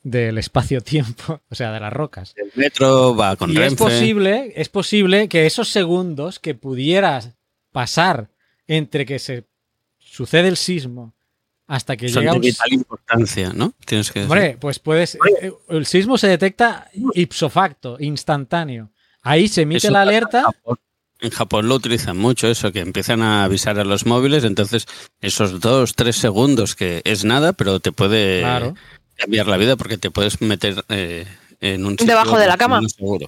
[0.03, 2.33] del espacio-tiempo, o sea, de las rocas.
[2.37, 7.35] El metro va con y es posible, es posible que esos segundos que pudieras
[7.71, 8.31] pasar
[8.67, 9.45] entre que se
[9.99, 11.16] sucede el sismo
[11.67, 13.73] hasta que Son llega de un vital importancia, ¿no?
[13.85, 15.17] Tienes que Hombre, pues puedes.
[15.41, 18.91] eh, El sismo se detecta ipso facto, instantáneo.
[19.23, 20.43] Ahí se emite Eso la en alerta.
[20.45, 20.79] Japón.
[21.19, 24.87] En Japón lo utilizan mucho eso, que empiezan a avisar a los móviles, entonces
[25.21, 28.75] esos dos, tres segundos que es nada, pero te puede Claro.
[29.17, 31.27] cambiar la vida porque te puedes meter eh,
[31.63, 32.83] en un sitio Debajo de la cama.
[32.87, 33.27] seguro.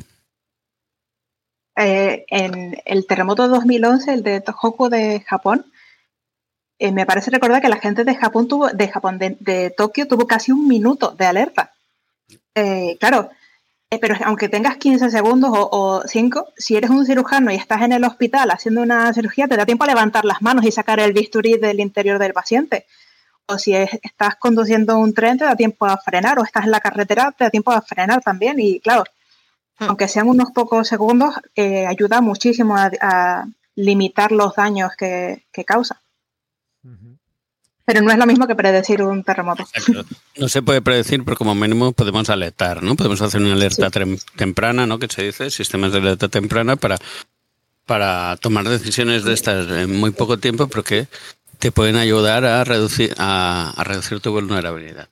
[1.76, 5.64] Eh, en el terremoto de 2011, el de Tohoku de Japón,
[6.78, 10.06] eh, me parece recordar que la gente de Japón tuvo, de Japón, de, de Tokio,
[10.06, 11.72] tuvo casi un minuto de alerta.
[12.54, 13.30] Eh, claro,
[13.90, 17.92] eh, pero aunque tengas 15 segundos o, 5, si eres un cirujano y estás en
[17.92, 21.12] el hospital haciendo una cirugía, te da tiempo a levantar las manos y sacar el
[21.12, 22.86] bisturí del interior del paciente.
[23.46, 26.70] O si es- estás conduciendo un tren, te da tiempo a frenar, o estás en
[26.70, 28.60] la carretera, te da tiempo a frenar también.
[28.60, 29.04] Y claro,
[29.78, 31.34] aunque sean unos pocos segundos,
[31.88, 36.00] ayuda muchísimo a, a limitar los daños que, que causa.
[37.84, 39.66] Pero no es lo mismo que predecir un terremoto.
[39.72, 40.14] Exacto.
[40.36, 42.96] No se puede predecir, pero como mínimo podemos alertar, ¿no?
[42.96, 43.90] Podemos hacer una alerta
[44.36, 44.98] temprana, ¿no?
[44.98, 46.98] Que se dice, sistemas de alerta temprana para,
[47.86, 51.08] para tomar decisiones de estas en muy poco tiempo, porque
[51.58, 55.08] te pueden ayudar a reducir, a, a reducir tu vulnerabilidad.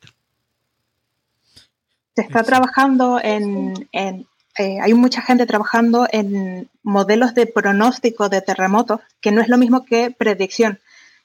[2.15, 3.89] Se está trabajando en...
[3.93, 4.27] en,
[4.59, 9.59] eh, hay mucha gente trabajando en modelos de pronóstico de terremotos, que no es lo
[9.59, 10.79] mismo que predicción.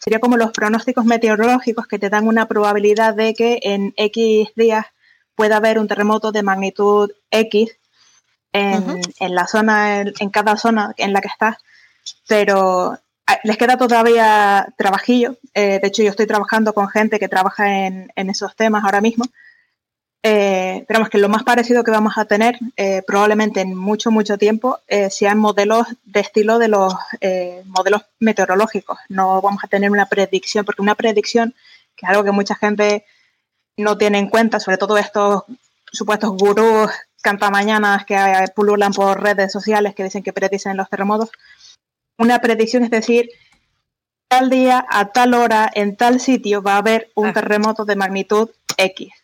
[0.03, 4.87] Sería como los pronósticos meteorológicos que te dan una probabilidad de que en X días
[5.35, 7.77] pueda haber un terremoto de magnitud X
[8.51, 11.57] en, en la zona, en, en cada zona en la que estás,
[12.27, 15.37] pero ah, les queda todavía trabajillo.
[15.53, 19.01] Eh, de hecho, yo estoy trabajando con gente que trabaja en, en esos temas ahora
[19.01, 19.25] mismo.
[20.23, 24.37] Eh, pero que lo más parecido que vamos a tener eh, probablemente en mucho, mucho
[24.37, 28.99] tiempo eh, sean modelos de estilo de los eh, modelos meteorológicos.
[29.09, 31.55] No vamos a tener una predicción, porque una predicción,
[31.95, 33.05] que es algo que mucha gente
[33.77, 35.43] no tiene en cuenta, sobre todo estos
[35.91, 41.29] supuestos gurús cantamañanas que eh, pululan por redes sociales que dicen que predicen los terremotos.
[42.17, 43.29] Una predicción es decir,
[44.27, 48.49] tal día, a tal hora, en tal sitio va a haber un terremoto de magnitud
[48.77, 49.20] X.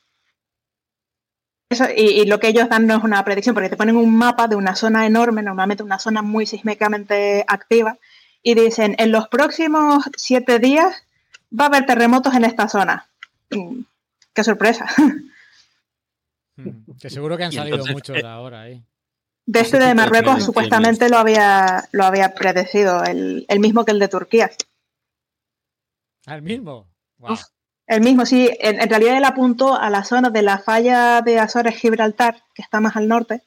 [1.69, 4.15] Eso, y, y lo que ellos dan no es una predicción, porque te ponen un
[4.15, 7.97] mapa de una zona enorme, normalmente una zona muy sísmicamente activa,
[8.41, 11.03] y dicen, en los próximos siete días
[11.57, 13.09] va a haber terremotos en esta zona.
[13.51, 13.81] Mm,
[14.33, 14.85] ¡Qué sorpresa!
[16.57, 16.73] Ujú.
[16.99, 18.83] Que seguro que han salido entonces, muchos eh, ahora ahí.
[19.45, 23.85] De Ese este de de Marruecos supuestamente lo había, lo había predecido, el, el mismo
[23.85, 24.49] que el de Turquía.
[26.25, 26.87] Al mismo.
[27.17, 27.37] Guau.
[27.87, 31.39] El mismo, sí, en, en realidad él apuntó a la zona de la falla de
[31.39, 33.43] Azores-Gibraltar, que está más al norte,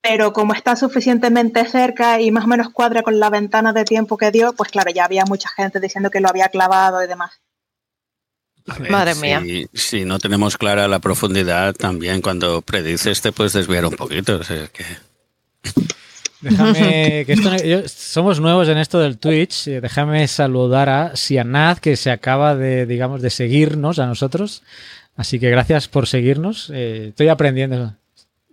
[0.00, 4.16] pero como está suficientemente cerca y más o menos cuadra con la ventana de tiempo
[4.16, 7.40] que dio, pues claro, ya había mucha gente diciendo que lo había clavado y demás.
[8.78, 9.42] Ver, Madre si- mía.
[9.74, 14.36] Si no tenemos clara la profundidad, también cuando predices te puedes desviar un poquito.
[14.36, 14.84] o sea que-
[16.40, 19.68] Déjame, que esto, yo- somos nuevos en esto del Twitch.
[19.68, 24.62] eh, Déjame saludar a Sianaz, que se acaba de, digamos, de seguirnos a nosotros.
[25.16, 26.70] Así que gracias por seguirnos.
[26.72, 27.94] eh, estoy aprendiendo.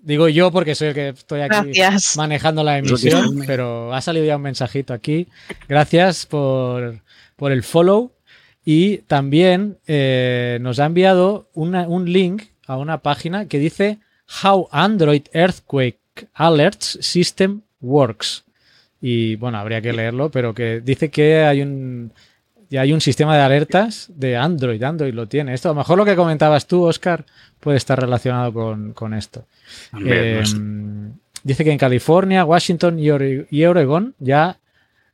[0.02, 2.15] Digo yo porque soy el que estoy aquí Gracias.
[2.15, 5.28] manejando la emisión, pero ha salido ya un mensajito aquí.
[5.67, 7.00] Gracias por,
[7.36, 8.12] por el follow.
[8.63, 14.00] Y también eh, nos ha enviado una- un link a una página que dice
[14.43, 16.00] How Android Earthquake
[16.34, 18.43] Alerts System Works.
[19.02, 22.12] Y bueno, habría que leerlo, pero que dice que hay un,
[22.69, 24.82] ya hay un sistema de alertas de Android.
[24.82, 25.54] Android lo tiene.
[25.54, 27.26] Esto, a lo mejor lo que comentabas tú, Oscar,
[27.60, 29.45] puede estar relacionado con, con esto.
[30.04, 30.43] Eh,
[31.43, 34.58] dice que en California, Washington y, Ore- y Oregon ya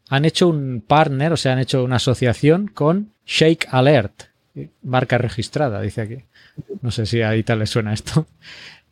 [0.10, 4.24] han hecho un partner, o sea, han hecho una asociación con Shake Alert,
[4.84, 6.18] marca registrada, dice aquí.
[6.82, 8.28] No sé si ahí tal le suena esto.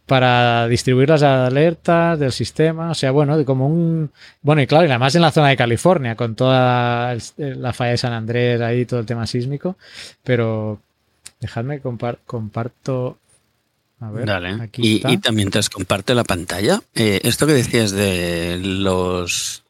[0.09, 4.09] Para distribuir las alertas del sistema, o sea, bueno, de como un.
[4.41, 7.97] Bueno, y claro, y además en la zona de California, con toda la falla de
[7.97, 9.77] San Andrés, ahí todo el tema sísmico.
[10.23, 10.81] Pero
[11.39, 13.19] dejadme compar- comparto.
[14.01, 14.63] A ver, Dale.
[14.63, 15.11] aquí Y, está.
[15.11, 16.81] y también te comparte la pantalla.
[16.95, 19.63] Eh, esto que decías de los,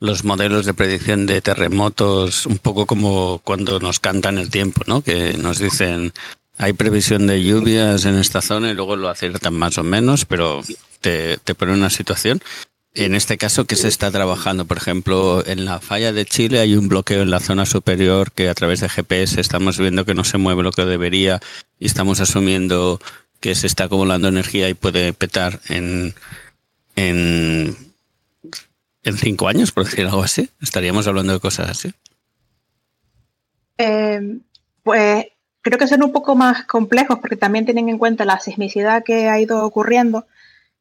[0.00, 5.02] los modelos de predicción de terremotos, un poco como cuando nos cantan el tiempo, ¿no?
[5.02, 6.12] Que nos dicen
[6.60, 10.60] hay previsión de lluvias en esta zona y luego lo aciertan más o menos, pero
[11.00, 12.42] te, te pone una situación.
[12.92, 14.66] En este caso, que se está trabajando?
[14.66, 18.50] Por ejemplo, en la falla de Chile hay un bloqueo en la zona superior que
[18.50, 21.40] a través de GPS estamos viendo que no se mueve lo que debería
[21.78, 23.00] y estamos asumiendo
[23.40, 26.14] que se está acumulando energía y puede petar en,
[26.94, 27.74] en,
[29.02, 30.50] en cinco años, por decir algo así.
[30.60, 31.90] Estaríamos hablando de cosas así.
[33.78, 34.40] Eh,
[34.82, 35.24] pues
[35.62, 39.28] creo que son un poco más complejos porque también tienen en cuenta la sismicidad que
[39.28, 40.26] ha ido ocurriendo.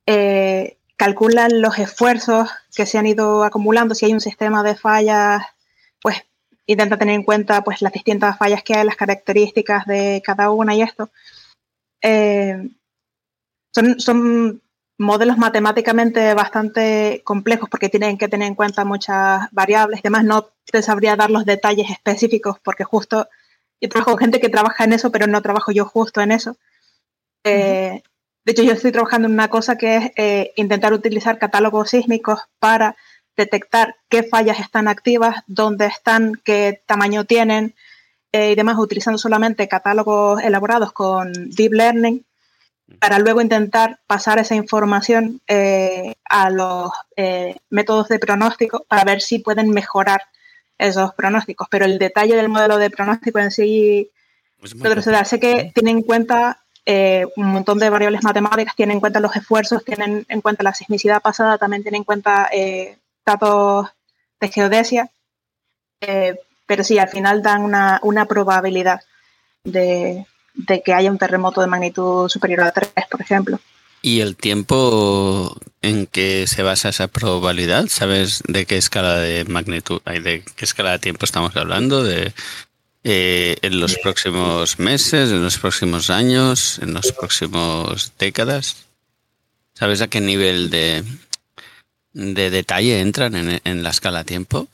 [0.06, 3.96] Eh, calculan los esfuerzos que se han ido acumulando.
[3.96, 5.44] Si hay un sistema de fallas,
[6.02, 6.18] pues
[6.66, 10.76] intenta tener en cuenta pues, las distintas fallas que hay, las características de cada una
[10.76, 11.10] y esto.
[12.02, 12.70] Eh,
[13.74, 14.62] son, son
[14.98, 20.02] modelos matemáticamente bastante complejos porque tienen que tener en cuenta muchas variables.
[20.02, 23.28] Además, no te sabría dar los detalles específicos porque justo
[23.82, 26.58] yo trabajo con gente que trabaja en eso, pero no trabajo yo justo en eso.
[27.44, 28.02] Eh,
[28.46, 32.40] de hecho, yo estoy trabajando en una cosa que es eh, intentar utilizar catálogos sísmicos
[32.60, 32.96] para
[33.38, 37.76] detectar qué fallas están activas, dónde están, qué tamaño tienen
[38.32, 42.26] eh, y demás, utilizando solamente catálogos elaborados con Deep Learning
[43.00, 49.22] para luego intentar pasar esa información eh, a los eh, métodos de pronóstico para ver
[49.22, 50.24] si pueden mejorar
[50.80, 51.68] esos pronósticos.
[51.70, 54.10] Pero el detalle del modelo de pronóstico en sí,
[54.82, 59.20] Pedro sé que tiene en cuenta eh, un montón de variables matemáticas, tiene en cuenta
[59.20, 62.50] los esfuerzos, tienen en cuenta la sismicidad pasada, también tiene en cuenta
[63.24, 63.90] datos
[64.40, 65.12] de geodesia,
[66.66, 69.02] pero sí, al final dan una, una probabilidad
[69.64, 73.60] de, de que haya un terremoto de magnitud superior a 3, por ejemplo.
[74.02, 77.88] ¿Y el tiempo en que se basa esa probabilidad?
[77.90, 82.04] ¿Sabes de qué escala de magnitud, de qué escala de tiempo estamos hablando?
[82.04, 82.34] ¿De
[83.04, 88.86] eh, en los próximos meses, en los próximos años, en los próximos décadas?
[89.74, 91.04] ¿Sabes a qué nivel de,
[92.14, 94.68] de detalle entran en, en la escala tiempo?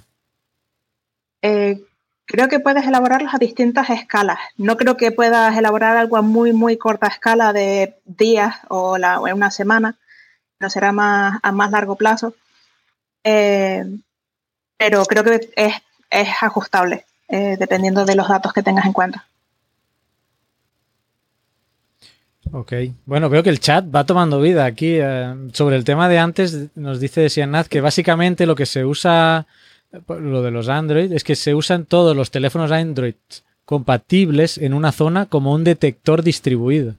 [1.42, 1.80] Eh,
[2.26, 4.40] Creo que puedes elaborarlos a distintas escalas.
[4.58, 9.20] No creo que puedas elaborar algo a muy, muy corta escala de días o, la,
[9.20, 9.96] una semana.
[10.60, 12.34] No será más a más largo plazo.
[13.24, 13.84] Eh,
[14.78, 19.26] pero creo que es, ajustable, eh, dependiendo de los datos que tengas en cuenta.
[22.52, 22.74] Ok,
[23.06, 24.98] bueno, veo que el chat va tomando vida aquí.
[25.00, 29.48] Eh, sobre el tema de antes, nos dice Sianaz que básicamente lo que se usa
[30.08, 33.16] lo de los Android es que se usan todos los teléfonos Android
[33.66, 36.96] compatibles en una zona como un detector distribuido.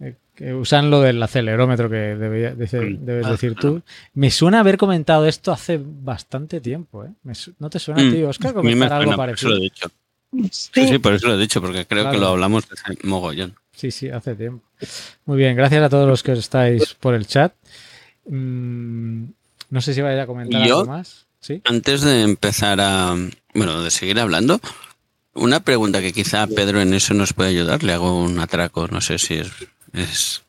[0.00, 2.74] Eh, que usan lo del acelerómetro que debes
[3.26, 3.82] ah, decir tú.
[4.14, 7.04] Me suena haber comentado esto hace bastante tiempo.
[7.04, 7.10] ¿eh?
[7.58, 9.58] ¿No te suena, tío, Oscar, comentar algo parecido?
[10.50, 10.88] Sí.
[10.88, 10.98] sí.
[10.98, 13.54] por eso lo he dicho, porque creo que lo hablamos hace mogollón.
[13.74, 14.66] Sí, sí, hace tiempo.
[15.26, 17.52] Muy bien, gracias a todos los que estáis por el chat.
[18.26, 19.24] Mm,
[19.70, 21.26] no sé si vais a comentar algo más.
[21.64, 23.16] Antes de empezar a,
[23.54, 24.60] bueno, de seguir hablando,
[25.34, 27.82] una pregunta que quizá Pedro en eso nos puede ayudar.
[27.82, 29.48] Le hago un atraco, no sé si es,
[29.92, 30.42] es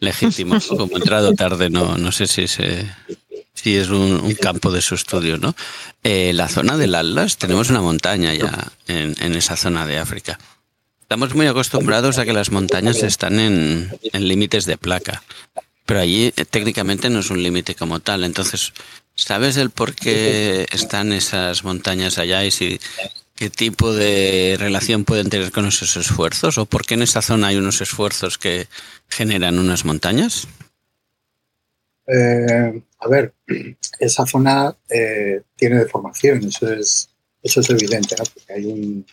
[0.00, 0.58] legítimo.
[0.68, 5.38] Como he entrado tarde, no, no sé si, si es un, campo de su estudio,
[5.38, 5.54] ¿no?
[6.02, 10.38] Eh, la zona del Atlas, tenemos una montaña ya en, en, esa zona de África.
[11.00, 15.22] Estamos muy acostumbrados a que las montañas están en, en límites de placa.
[15.86, 18.24] Pero allí eh, técnicamente no es un límite como tal.
[18.24, 18.72] Entonces,
[19.14, 22.50] ¿sabes el por qué están esas montañas allá y
[23.34, 26.58] qué tipo de relación pueden tener con esos esfuerzos?
[26.58, 28.66] ¿O por qué en esa zona hay unos esfuerzos que
[29.08, 30.48] generan unas montañas?
[32.06, 33.34] Eh, a ver,
[33.98, 37.08] esa zona eh, tiene deformación, eso es,
[37.42, 38.24] eso es evidente, ¿no?
[38.32, 39.06] porque hay, un,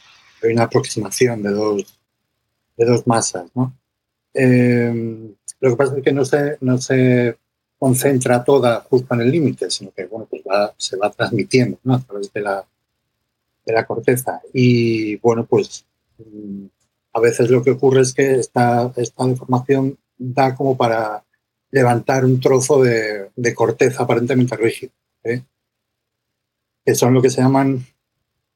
[0.44, 2.00] hay una aproximación de dos,
[2.78, 3.46] de dos masas.
[3.56, 3.76] ¿no?
[4.34, 7.38] Lo que pasa es que no se, no se
[7.82, 10.44] concentra toda justo en el límite, sino que bueno, pues
[10.78, 12.64] se va transmitiendo a través de la,
[13.66, 14.40] de la corteza.
[14.54, 15.84] Y bueno, pues
[16.20, 16.66] mm,
[17.14, 21.24] a veces lo que ocurre es que esta, esta deformación da como para
[21.72, 25.42] levantar un trozo de, corteza aparentemente rígido, ¿eh?
[26.86, 27.84] que son lo que se llaman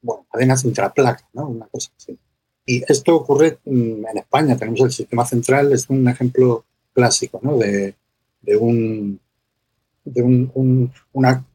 [0.03, 1.47] bueno, cadenas intraplaca, ¿no?
[1.47, 2.15] una cosa así.
[2.63, 7.57] Y esto ocurre mm, en España, tenemos el sistema central, es un ejemplo clásico, ¿no?
[7.57, 7.95] De,
[8.45, 9.19] de, un,
[10.03, 11.45] de un, una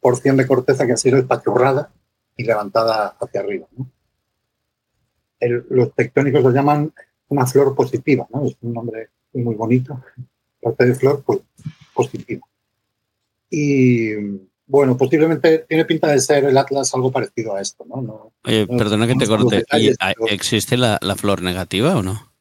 [0.00, 1.90] porción de corteza que ha sido espachurrada
[2.36, 3.66] y levantada hacia arriba.
[3.76, 3.90] ¿no?
[5.68, 6.90] los tectónicos lo llaman
[7.28, 8.46] una flor positiva, ¿no?
[8.46, 10.02] es un nombre muy bonito,
[10.60, 11.40] parte de flor pues,
[11.92, 12.46] positiva.
[13.50, 14.14] Y
[14.66, 18.32] bueno, posiblemente tiene pinta de ser el Atlas algo parecido a esto, ¿no?
[18.44, 19.64] Oye, perdona que te corte.
[20.30, 22.32] ¿Existe la, la, flor negativa o no?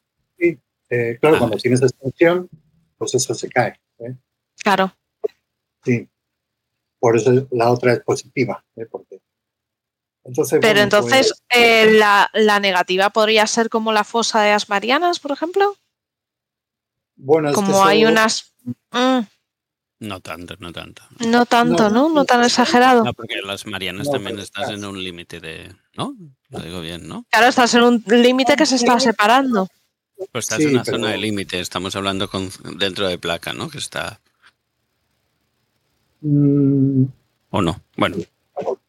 [0.89, 2.49] Eh, claro, cuando tienes extensión,
[2.97, 3.79] pues eso se cae.
[3.99, 4.15] ¿eh?
[4.63, 4.95] Claro.
[5.83, 6.07] Sí.
[6.99, 8.63] Por eso la otra es positiva.
[8.75, 8.85] ¿eh?
[8.89, 9.21] Porque
[10.23, 11.93] entonces, Pero entonces, pues
[12.33, 15.75] la, negativa podría ser como la fosa de las Marianas, por ejemplo.
[17.15, 18.53] Bueno, es que Como hay unas...
[18.91, 19.19] Mm,
[19.99, 21.03] No tanto, no tanto.
[21.27, 22.07] no tanto, No.
[22.07, 22.09] ¿no?
[22.09, 23.03] No tan exagerado.
[23.03, 25.75] No, porque las Marianas No, también estás- en un límite de.
[25.95, 26.15] ¿No?
[26.49, 27.25] Lo digo bien, ¿no?
[27.29, 29.67] Claro, estás en un límite que se está separando.
[30.32, 31.59] Pues estás Sí, en una pero- zona de límite.
[31.59, 33.70] Estamos hablando con, dentro de placa, ¿no?
[33.70, 34.20] Que está.
[36.22, 37.05] Mm,
[37.51, 37.82] ¿O no?
[37.97, 38.18] Bueno,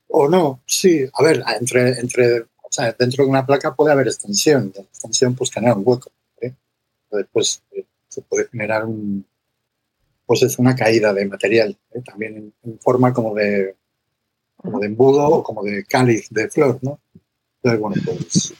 [0.08, 1.04] o no, sí.
[1.12, 4.72] A ver, entre, entre, o sea, dentro de una placa puede haber extensión.
[4.74, 6.10] La extensión pues genera un hueco.
[6.40, 6.54] ¿eh?
[7.32, 9.26] Pues eh, se puede generar un,
[10.26, 11.76] pues es una caída de material.
[11.92, 12.00] ¿eh?
[12.04, 13.74] También en, en forma como de,
[14.56, 17.00] como de embudo o como de cáliz de flor, ¿no?
[17.62, 18.54] Entonces, bueno, pues,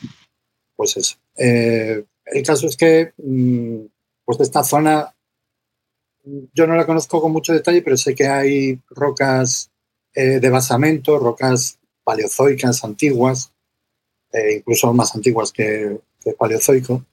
[0.77, 1.17] pues eso.
[1.37, 3.87] Eh, el caso es que, mm,
[4.25, 5.15] pues esta zona,
[6.55, 9.71] yo no la conozco con mucho detalle, pero sé que hay rocas
[10.15, 13.53] eh, de basamento, rocas paleozoicas antiguas,
[14.33, 17.05] eh, incluso más antiguas que, que paleozoico,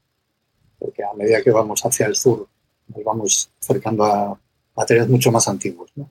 [0.79, 2.47] porque a medida que vamos hacia el sur
[2.87, 4.39] nos vamos acercando a
[4.75, 5.91] materiales mucho más antiguos.
[5.95, 6.09] ¿no?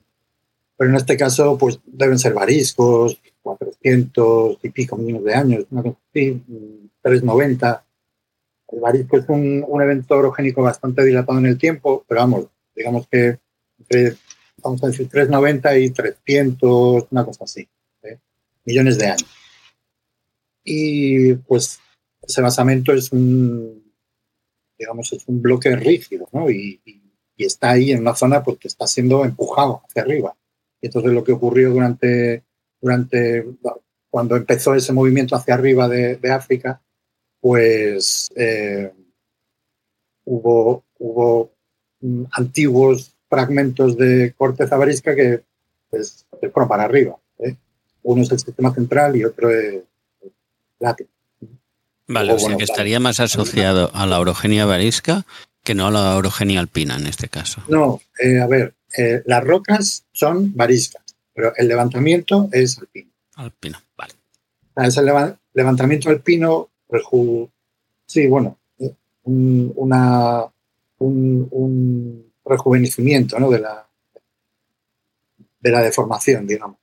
[0.77, 5.65] Pero en este caso, pues deben ser variscos, 400 y pico millones de años,
[6.11, 7.85] 390.
[8.71, 12.45] El varisco es un, un evento orogénico bastante dilatado en el tiempo, pero vamos,
[12.75, 13.39] digamos que
[13.79, 14.15] entre,
[14.63, 17.67] vamos a decir, 390 y 300, una cosa así,
[18.03, 18.17] ¿eh?
[18.65, 19.25] millones de años.
[20.63, 21.79] Y pues
[22.21, 23.91] ese basamento es un,
[24.77, 26.49] digamos, es un bloque rígido, ¿no?
[26.49, 27.01] Y, y-
[27.37, 30.35] y está ahí en una zona pues, que está siendo empujado hacia arriba.
[30.79, 32.43] Y entonces lo que ocurrió durante,
[32.79, 33.43] durante
[34.11, 36.83] cuando empezó ese movimiento hacia arriba de, de África,
[37.41, 38.93] pues eh,
[40.25, 41.51] hubo, hubo
[42.01, 45.43] mm, antiguos fragmentos de corteza varisca que
[45.89, 47.17] pues, se fueron para arriba.
[47.39, 47.55] ¿eh?
[48.03, 49.83] Uno es el sistema central y otro es
[50.21, 50.31] el
[50.79, 51.09] látigo.
[52.07, 55.25] vale, O o sea bueno, que estaría más asociado a la orogenia varisca
[55.63, 57.61] que no a la orogenia alpina en este caso.
[57.67, 63.11] No, eh, a ver, eh, las rocas son variscas, pero el levantamiento es alpino.
[63.35, 64.13] Alpina, vale.
[64.77, 66.69] Es el leva- levantamiento alpino,
[68.05, 68.57] sí, bueno,
[69.23, 70.45] un, una,
[70.99, 73.49] un, un rejuvenecimiento ¿no?
[73.49, 73.89] de, la,
[75.59, 76.77] de la deformación, digamos.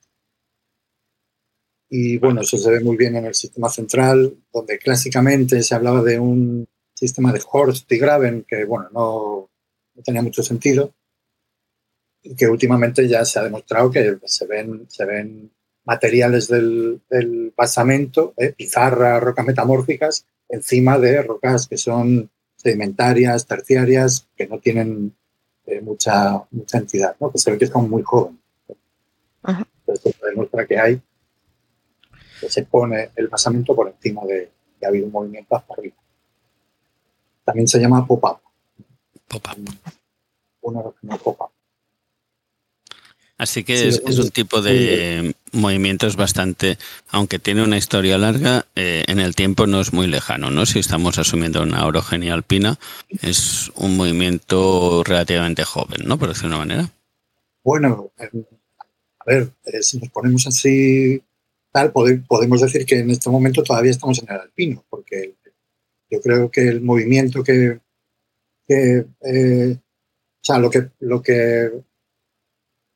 [1.89, 6.03] Y bueno, eso se ve muy bien en el sistema central, donde clásicamente se hablaba
[6.03, 9.49] de un sistema de Horst y Graben, que bueno, no,
[9.95, 10.93] no tenía mucho sentido,
[12.21, 15.51] y que últimamente ya se ha demostrado que se ven, se ven
[15.85, 18.53] materiales del, del basamento, ¿eh?
[18.55, 25.15] pizarra, rocas metamórficas, encima de rocas que son sedimentarias, terciarias, que no tienen
[25.65, 27.31] eh, mucha, mucha entidad, ¿no?
[27.31, 28.39] que se ve que son muy jóvenes.
[29.43, 29.65] Ajá.
[29.79, 31.01] Entonces, esto demuestra que hay,
[32.41, 35.95] que se pone el basamento por encima de que ha habido un movimiento hacia arriba.
[37.45, 38.37] También se llama pop-up,
[39.27, 39.57] Pop-up.
[40.61, 41.49] una roca pop-up.
[43.37, 46.77] Así que Sí, es, lo- es un tipo de movimientos bastante,
[47.09, 50.65] aunque tiene una historia larga, eh, en el tiempo no es muy lejano, ¿no?
[50.65, 52.77] Si estamos asumiendo una orogenia alpina,
[53.21, 56.17] es un movimiento relativamente joven, ¿no?
[56.17, 56.89] Por decirlo de una manera.
[57.63, 61.21] Bueno, a ver, eh, si nos ponemos así,
[61.71, 65.35] tal, pode- podemos decir que en este momento todavía estamos en el alpino, porque
[66.09, 67.79] yo creo que el movimiento que,
[68.67, 71.69] que, eh, o sea, lo que, lo que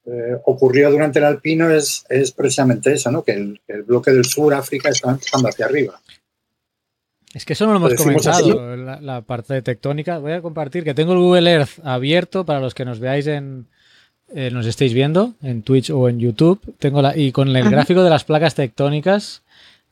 [0.06, 3.24] eh, ocurrió durante el alpino es, es precisamente eso, ¿no?
[3.24, 6.00] Que el, que el bloque del sur, África, estaba empezando hacia arriba.
[7.34, 10.20] Es que eso no lo hemos comentado, la, la parte de tectónica.
[10.20, 13.66] Voy a compartir que tengo el Google Earth abierto para los que nos veáis en,
[14.36, 16.60] eh, nos estéis viendo en Twitch o en YouTube.
[16.80, 17.70] Tengo la, y con el Ajá.
[17.70, 19.42] gráfico de las placas tectónicas,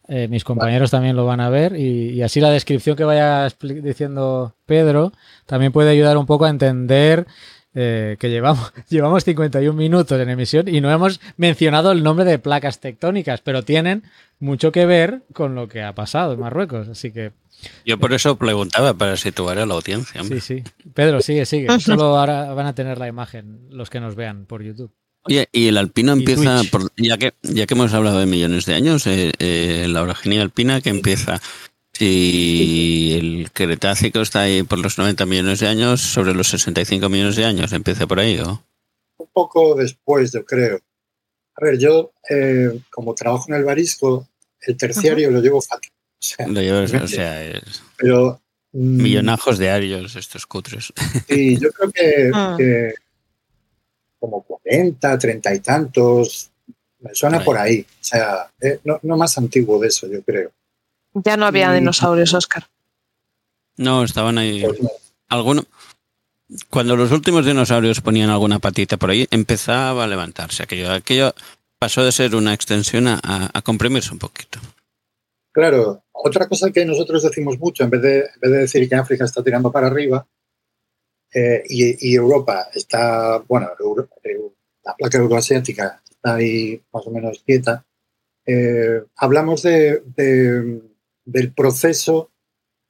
[0.07, 3.47] eh, mis compañeros también lo van a ver y, y así la descripción que vaya
[3.61, 5.13] diciendo Pedro
[5.45, 7.25] también puede ayudar un poco a entender
[7.75, 12.39] eh, que llevamos, llevamos 51 minutos en emisión y no hemos mencionado el nombre de
[12.39, 14.03] placas tectónicas, pero tienen
[14.39, 16.87] mucho que ver con lo que ha pasado en Marruecos.
[16.89, 17.31] Así que
[17.85, 20.21] Yo por eso preguntaba, para situar a la audiencia.
[20.21, 20.41] hombre.
[20.41, 20.89] sí, sí.
[20.93, 21.67] Pedro, sigue, sigue.
[21.79, 24.91] Solo ahora van a tener la imagen los que nos vean por YouTube.
[25.23, 28.73] Oye, y el alpino empieza, por- ya, que, ya que hemos hablado de millones de
[28.73, 31.39] años, eh, eh, la orogenia alpina que empieza,
[32.01, 37.35] si el Cretácico está ahí por los 90 millones de años, sobre los 65 millones
[37.35, 38.59] de años, empieza por ahí, ¿o?
[39.17, 40.79] un poco después, yo creo.
[41.55, 44.27] A ver, yo, eh, como trabajo en el Barisco,
[44.61, 45.91] el terciario lo llevo fatal.
[45.93, 48.41] O sea, Lo llevas, o sea, es pero.
[48.71, 50.91] mm, millonajos diarios estos cutres.
[51.29, 52.55] Sí, yo creo que, Ah.
[52.57, 52.95] que
[54.19, 56.49] como 40, 30 y tantos,
[56.99, 57.81] me suena Por por ahí.
[57.81, 60.51] O sea, eh, no, no más antiguo de eso, yo creo.
[61.13, 62.67] Ya no había dinosaurios, Oscar.
[63.77, 64.63] No, estaban ahí.
[64.63, 64.89] No.
[65.29, 65.63] Alguno.
[66.69, 70.63] Cuando los últimos dinosaurios ponían alguna patita por ahí, empezaba a levantarse.
[70.63, 71.33] Aquello, aquello
[71.79, 74.59] pasó de ser una extensión a, a comprimirse un poquito.
[75.51, 78.95] Claro, otra cosa que nosotros decimos mucho, en vez de, en vez de decir que
[78.95, 80.25] África está tirando para arriba
[81.33, 84.07] eh, y, y, Europa está, bueno, Euro,
[84.83, 87.85] la placa euroasiática está ahí más o menos quieta,
[88.45, 90.81] eh, hablamos de, de,
[91.25, 92.31] del proceso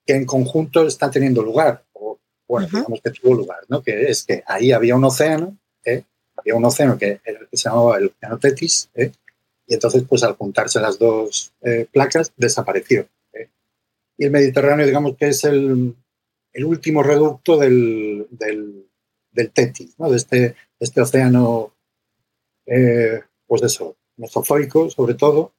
[0.06, 2.78] que en conjunto está teniendo lugar, o bueno, uh -huh.
[2.78, 3.82] digamos que tuvo lugar, ¿no?
[3.82, 6.04] que es que ahí había un océano, ¿eh?
[6.36, 7.22] había un océano que,
[7.52, 9.12] se llamaba el océano Tetis, ¿eh?
[9.68, 13.08] y entonces pues al juntarse las dos eh, placas desapareció.
[14.18, 15.96] Y el Mediterráneo digamos que es el,
[16.54, 18.88] el último reducto del, del,
[19.32, 20.12] del Tetis, ¿no?
[20.12, 21.74] de, este, este océano,
[23.48, 25.54] pues eso, mesozoico sobre todo.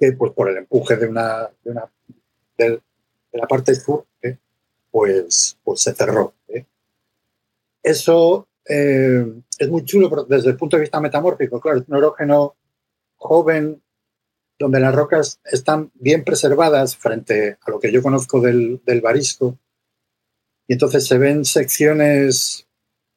[0.00, 1.84] Que pues por el empuje de una, de, una,
[2.56, 2.80] de,
[3.32, 4.38] la parte sur, ¿eh?
[4.90, 6.32] pues, pues se cerró.
[6.48, 6.64] ¿eh?
[7.82, 9.26] Eso eh,
[9.58, 11.60] es muy chulo pero desde el punto de vista metamórfico.
[11.60, 12.56] Claro, es un orógeno
[13.16, 13.82] joven
[14.58, 19.58] donde las rocas están bien preservadas frente a lo que yo conozco del, del barisco.
[20.66, 22.66] Y entonces se ven secciones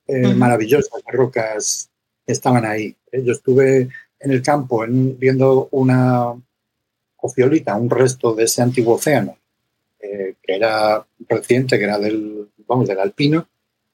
[0.07, 0.35] eh, uh -huh.
[0.35, 1.89] maravillosas de rocas
[2.25, 2.95] que estaban ahí.
[3.11, 6.33] Yo estuve en el campo en, viendo una
[7.23, 9.37] ofiolita, un resto de ese antiguo océano,
[9.99, 13.47] eh, que era reciente, que era del, vamos, del alpino,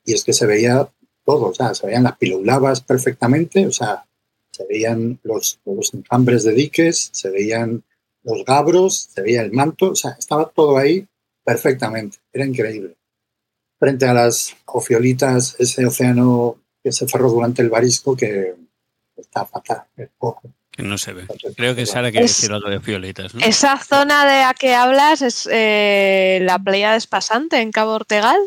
[0.03, 0.89] y es que se veía
[1.23, 4.03] todo, o sea, se veían las piloulabas perfectamente, o sea,
[4.49, 7.83] se veían los, los enjambres de diques, se veían
[8.23, 11.07] los gabros, se veía el manto, o sea, estaba todo ahí
[11.43, 12.95] perfectamente, era increíble.
[13.77, 18.55] Frente a las ofiolitas, ese océano que se cerró durante el Barisco, que
[19.15, 20.49] está fatal, es poco.
[20.79, 21.27] Que no se ve.
[21.57, 23.35] Creo que Sara quiere decir algo de ofiolitas.
[23.35, 23.41] ¿no?
[23.45, 28.39] Esa zona de la que hablas es eh, la playa de Espasante, en Cabo Ortegal.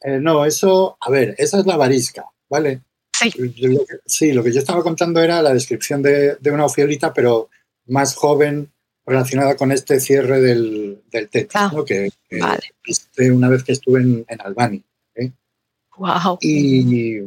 [0.00, 2.82] Eh, no, eso, a ver, esa es la varisca, ¿vale?
[3.16, 3.32] Sí.
[3.54, 6.64] Yo, lo que, sí, lo que yo estaba contando era la descripción de, de, una
[6.64, 7.50] ofiolita, pero
[7.86, 8.72] más joven,
[9.06, 11.84] relacionada con este cierre del, del Tetis, ah, ¿no?
[11.84, 12.74] que, que vale.
[12.84, 14.82] viste una vez que estuve en, en Albany.
[15.14, 15.30] ¿eh?
[15.98, 16.38] Wow.
[16.40, 17.20] Y,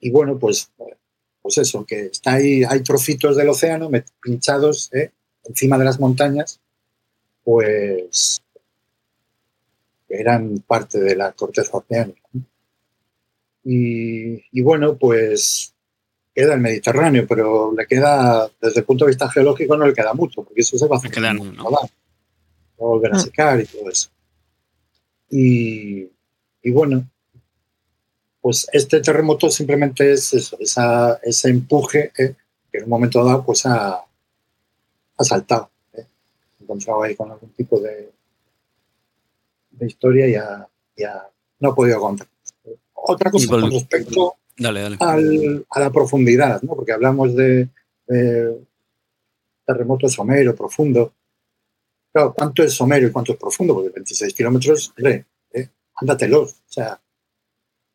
[0.00, 0.72] y, bueno, pues,
[1.42, 3.90] pues eso, que está ahí, hay trocitos del océano
[4.22, 5.10] pinchados ¿eh?
[5.44, 6.60] encima de las montañas,
[7.44, 8.42] pues
[10.08, 12.22] eran parte de la corteza oceánica.
[13.64, 15.74] Y, y, bueno, pues
[16.34, 20.14] queda el Mediterráneo, pero le queda, desde el punto de vista geológico, no le queda
[20.14, 21.10] mucho, porque eso se va a hacer.
[21.10, 21.70] Quedan, ¿no?
[21.70, 21.88] Va a
[22.76, 24.10] volver a secar y todo eso.
[25.30, 26.08] Y,
[26.62, 27.08] y, bueno,
[28.42, 32.34] pues este terremoto simplemente es eso, esa, ese empuje eh,
[32.70, 34.04] que en un momento dado pues ha,
[35.16, 35.70] ha saltado.
[35.94, 36.04] Eh.
[36.60, 38.10] Encontrado ahí con algún tipo de,
[39.70, 41.28] de historia ya, ya
[41.60, 42.26] no he podido contar.
[42.94, 44.96] Otra cosa con respecto dale, dale.
[44.98, 46.74] Al, a la profundidad, ¿no?
[46.74, 47.68] porque hablamos de,
[48.08, 48.58] de,
[49.64, 51.12] terremoto somero, profundo.
[52.12, 53.74] Claro, ¿cuánto es somero y cuánto es profundo?
[53.74, 55.68] Porque 26 kilómetros, hombre, ¿eh?
[55.94, 57.00] ándatelos, o sea,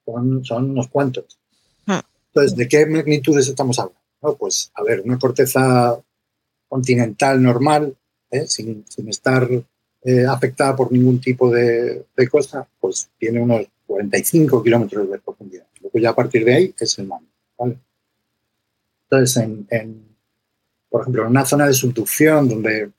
[0.08, 1.38] son, son unos cuantos.
[1.86, 2.04] Ah.
[2.30, 4.00] Entonces, ¿de qué magnitudes estamos hablando?
[4.22, 4.36] ¿No?
[4.36, 6.00] Pues, a ver, una corteza
[6.68, 7.96] continental normal,
[8.32, 8.48] ¿eh?
[8.48, 9.48] sin, sin estar
[10.04, 15.66] eh, afectada por ningún tipo de, de, cosa, pues tiene unos 45 kilómetros de profundidad.
[15.82, 17.22] Luego ya a partir de ahí es el mar.
[17.58, 17.78] ¿vale?
[19.04, 20.16] Entonces, en, en,
[20.90, 22.92] por ejemplo, en una zona de subducción donde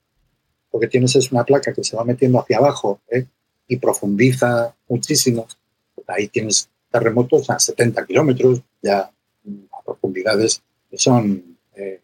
[0.71, 3.25] lo que tienes es una placa que se va metiendo hacia abajo ¿eh?
[3.67, 5.47] y profundiza muchísimo,
[5.95, 12.01] pues ahí tienes terremotos a 70 kilómetros, ya a profundidades que son eh,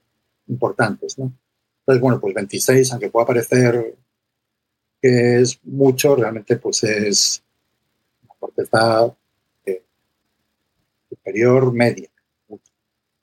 [0.48, 1.18] importantes.
[1.18, 1.32] ¿no?
[1.80, 3.96] Entonces, bueno, pues 26, aunque pueda parecer
[5.02, 7.44] que es mucho, realmente pues es
[8.24, 9.16] una corteza
[9.66, 9.84] eh,
[11.10, 12.10] superior media.
[12.48, 12.60] Uh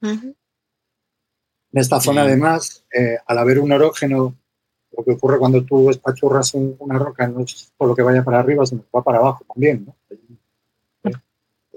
[0.02, 0.34] -huh.
[1.72, 4.36] En esta zona, además, eh, al haber un orógeno,
[4.96, 8.22] lo que ocurre cuando tú espachurras un, una roca no es por lo que vaya
[8.22, 9.86] para arriba, sino que va para abajo también.
[9.86, 9.96] ¿no?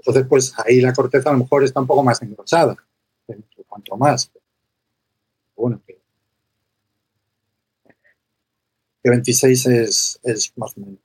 [0.06, 2.76] Entonces, pues ahí la corteza a lo mejor está un poco más engrosada,
[3.66, 4.30] cuanto más.
[5.56, 5.96] Bueno, que
[9.02, 10.98] que 26 es, es más o menos.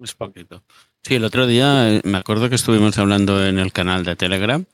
[0.00, 0.62] Es poquito.
[1.02, 4.64] Sí, el otro día eh, me acuerdo que estuvimos hablando en el canal de Telegram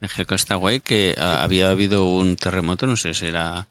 [0.00, 3.66] de Geocastaway que había habido un terremoto, no sé si era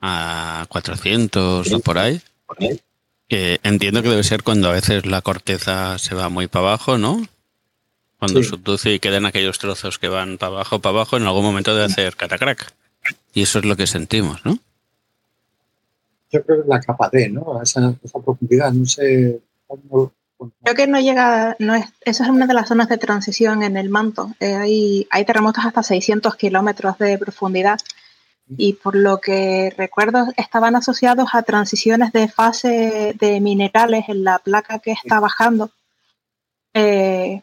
[0.00, 1.74] a 400 ¿Sí?
[1.74, 2.80] o por ahí, por ahí,
[3.28, 6.96] que entiendo que debe ser cuando a veces la corteza se va muy para abajo,
[6.96, 7.26] ¿no?
[8.18, 8.48] Cuando sí.
[8.48, 11.84] subduce y quedan aquellos trozos que van para abajo, para abajo, en algún momento de
[11.84, 12.72] hacer catacrack.
[13.32, 14.58] Y eso es lo que sentimos, ¿no?
[16.30, 17.58] yo creo que es la capa D, ¿no?
[17.58, 20.12] A esa, esa profundidad, no sé cómo,
[20.62, 23.76] Creo que no llega, no es, esa es una de las zonas de transición en
[23.76, 24.32] el manto.
[24.38, 27.80] Eh, hay, hay terremotos hasta 600 kilómetros de profundidad
[28.56, 34.38] y por lo que recuerdo estaban asociados a transiciones de fase de minerales en la
[34.38, 35.72] placa que está bajando
[36.72, 37.42] eh,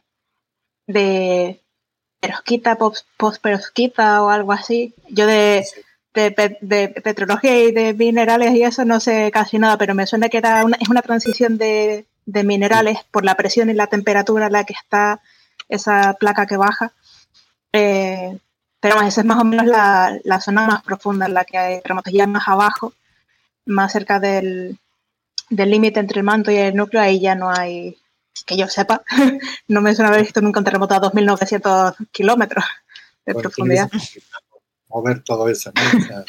[0.88, 1.62] de
[2.20, 4.94] perosquita, post-perosquita o algo así.
[5.10, 5.66] Yo de,
[6.14, 10.38] de, petrología y de minerales y eso no sé casi nada, pero me suena que
[10.38, 14.54] era una, es una transición de, de minerales por la presión y la temperatura en
[14.54, 15.22] la que está
[15.70, 16.94] esa placa que baja.
[17.74, 18.38] Eh,
[18.80, 21.82] pero esa es más o menos la, la, zona más profunda en la que hay
[21.82, 22.94] terremotos ya más abajo,
[23.66, 24.78] más cerca del
[25.50, 27.98] límite entre el manto y el núcleo, ahí ya no hay,
[28.44, 29.04] que yo sepa,
[29.68, 32.66] no me suena haber visto nunca un terremoto a 2.900 kilómetros
[33.26, 33.90] de profundidad.
[34.90, 36.26] Mover todo eso, ¿no?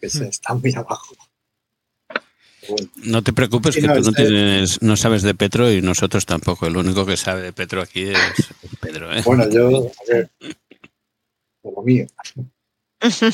[0.00, 1.14] que se está muy abajo.
[3.04, 6.66] No te preocupes que tú no, tienes, no sabes de Petro y nosotros tampoco.
[6.66, 8.18] El único que sabe de Petro aquí es
[8.80, 9.12] Pedro.
[9.12, 9.22] ¿eh?
[9.24, 10.30] Bueno, yo, a ver,
[11.64, 12.06] lo mío.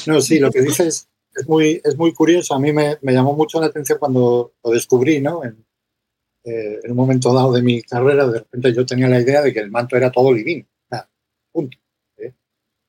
[0.07, 2.55] No, sí, lo que dices es muy, es muy curioso.
[2.55, 5.45] A mí me, me llamó mucho la atención cuando lo descubrí, ¿no?
[5.45, 5.66] En,
[6.47, 9.53] eh, en, un momento dado de mi carrera, de repente yo tenía la idea de
[9.53, 10.65] que el manto era todo livino.
[11.51, 11.77] punto.
[12.19, 12.33] ¿eh?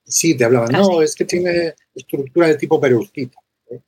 [0.03, 3.39] Sí, te hablaban, no, es que tiene estructura de tipo pereustita.
[3.72, 3.82] ¿eh?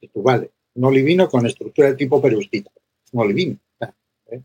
[0.00, 2.70] Y tú, vale, no livino con estructura de tipo pereustita.
[3.12, 3.58] No livino.
[4.26, 4.42] ¿eh?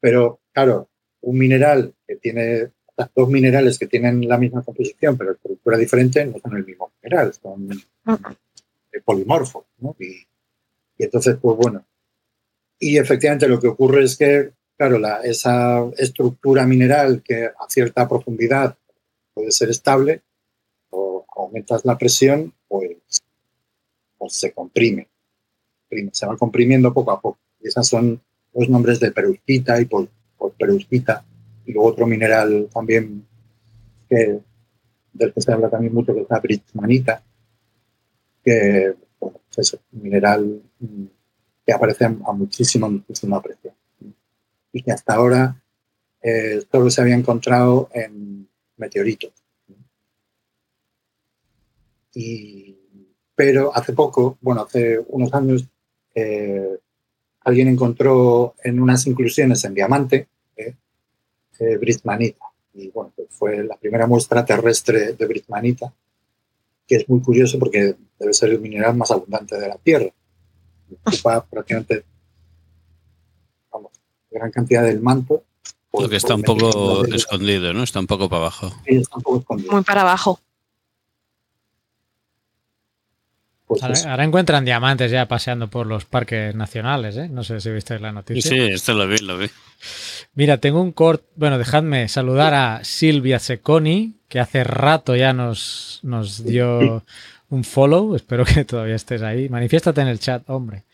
[0.00, 0.88] Pero, claro,
[1.20, 2.72] un mineral que tiene
[3.14, 7.32] dos minerales que tienen la misma composición pero estructura diferente no son el mismo mineral,
[7.32, 7.68] son
[9.04, 9.64] polimorfos.
[9.78, 9.94] ¿no?
[10.00, 10.26] Y,
[10.98, 11.84] entonces, pues bueno.
[12.78, 18.08] Y efectivamente lo que ocurre es que, claro, la, esa estructura mineral que a cierta
[18.08, 18.76] profundidad
[19.34, 20.22] puede ser estable,
[20.90, 22.96] o aumentas la presión, pues,
[24.16, 25.08] pues se comprime.
[26.12, 27.38] Se va comprimiendo poco a poco.
[27.60, 28.20] Y esos son
[28.54, 31.24] los nombres de perustita y por, por perustita
[31.68, 33.26] y luego otro mineral también
[34.08, 34.40] que,
[35.12, 37.22] del que se habla también mucho, que es la britmanita,
[38.42, 38.94] que
[39.54, 40.62] es un mineral
[41.68, 43.74] que aparece a muchísima, muchísima presión.
[44.72, 45.62] Y que hasta ahora
[46.22, 48.48] eh, solo se había encontrado en
[48.78, 49.34] meteoritos.
[52.14, 52.74] Y,
[53.34, 55.68] pero hace poco, bueno, hace unos años,
[56.14, 56.78] eh,
[57.40, 60.74] alguien encontró en unas inclusiones en diamante, eh,
[61.58, 62.46] eh, britmanita.
[62.72, 65.92] Y bueno, pues fue la primera muestra terrestre de britmanita,
[66.86, 70.10] que es muy curioso porque debe ser el mineral más abundante de la Tierra.
[71.04, 72.04] Ocupa prácticamente,
[73.72, 73.92] vamos,
[74.30, 75.44] gran cantidad del manto.
[75.90, 77.82] Porque está un poco escondido, ¿no?
[77.82, 78.74] Está un poco para abajo.
[78.86, 79.72] Sí, está un poco escondido.
[79.72, 80.40] Muy para abajo.
[83.68, 87.28] Pues ahora, encuentran diamantes ya paseando por los parques nacionales, ¿eh?
[87.28, 88.50] No sé si visteis la noticia.
[88.50, 89.50] Sí, esto lo vi, lo vi.
[90.34, 91.26] Mira, tengo un corte.
[91.36, 97.04] Bueno, dejadme saludar a Silvia Seconi, que hace rato ya nos, nos dio
[97.50, 98.14] un follow.
[98.16, 99.48] Espero que todavía estés ahí.
[99.48, 100.84] Manifiéstate en el chat, hombre.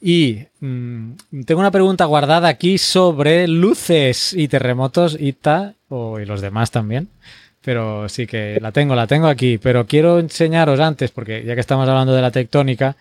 [0.00, 6.40] Y mm, tengo una pregunta guardada aquí sobre luces y terremotos, ITA, o, y los
[6.40, 7.08] demás también
[7.60, 9.58] pero sí que la tengo, la tengo aquí.
[9.58, 12.96] Pero quiero enseñaros antes, porque ya que estamos hablando de la tectónica,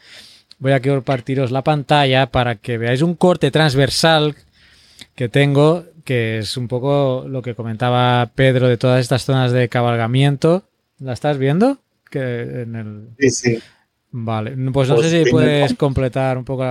[0.60, 4.36] voy a compartiros la pantalla para que veáis un corte transversal
[5.16, 9.70] que tengo, que es un poco lo que comentaba Pedro de todas estas zonas de
[9.70, 10.64] cabalgamiento.
[11.00, 11.78] ¿La estás viendo?
[12.18, 13.10] Que en el...
[13.20, 13.60] Sí, sí.
[14.10, 16.64] Vale, pues no sé si puedes completar un poco.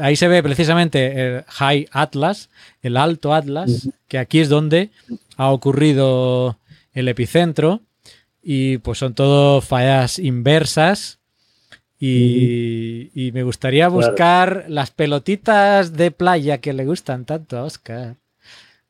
[0.00, 2.50] Ahí se ve precisamente el High Atlas,
[2.82, 4.90] el Alto Atlas, que aquí es donde
[5.36, 6.58] ha ocurrido
[6.92, 7.80] el epicentro
[8.42, 11.18] y pues son todo fallas inversas
[11.98, 18.16] y, me gustaría buscar las pelotitas de playa que le gustan tanto a Oscar.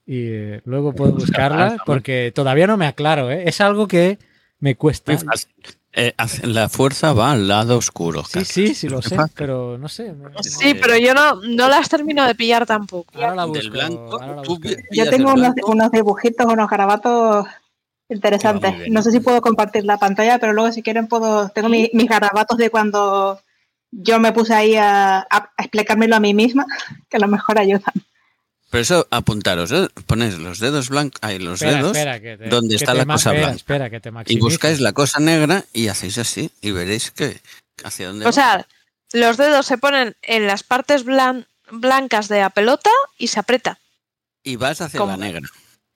[0.05, 3.31] Y eh, luego puedo buscarla porque todavía no me aclaro.
[3.31, 3.45] ¿eh?
[3.47, 4.19] Es algo que
[4.59, 5.17] me cuesta.
[5.97, 8.25] Eh, la fuerza va al lado oscuro.
[8.25, 10.13] Sí, sí, sí lo sé, pero no sé.
[10.43, 13.13] Sí, pero yo no, no las termino de pillar tampoco.
[13.53, 14.21] Del blanco,
[14.91, 17.47] yo tengo unos, unos, dibujitos, unos garabatos
[18.09, 18.91] Interesante.
[18.91, 21.49] No sé si puedo compartir la pantalla, pero luego si quieren puedo...
[21.49, 23.41] Tengo mis, garabatos de cuando
[23.91, 25.27] yo me puse ahí a,
[25.57, 26.67] explicármelo a mí misma,
[27.09, 27.95] que a lo mejor ayudan.
[28.75, 29.87] Pero eso, apuntaros, ¿eh?
[30.05, 31.97] ponéis los dedos blancos, ahí los dedos,
[32.51, 34.25] donde está la cosa blanca.
[34.27, 37.41] y buscáis la cosa negra y hacéis así y veréis que
[37.85, 38.27] hacia dónde.
[38.27, 38.67] O sea,
[39.13, 43.79] los dedos se ponen en las partes blancas de la pelota y se aprieta.
[44.43, 45.49] Y vas hacia la negra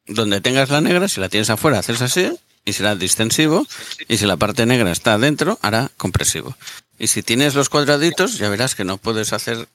[0.06, 2.30] donde tengas la negra, si la tienes afuera, haces así
[2.64, 3.66] y será distensivo.
[4.06, 6.56] Y si la parte negra está adentro, hará compresivo.
[6.96, 9.66] Y si tienes los cuadraditos, ya verás que no puedes hacer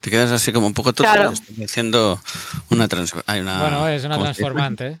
[0.00, 1.32] Te quedas así como un poco todo Claro.
[1.50, 2.18] diciendo
[2.70, 4.86] una trans hay una bueno, es una transformante.
[4.86, 4.98] ¿eh?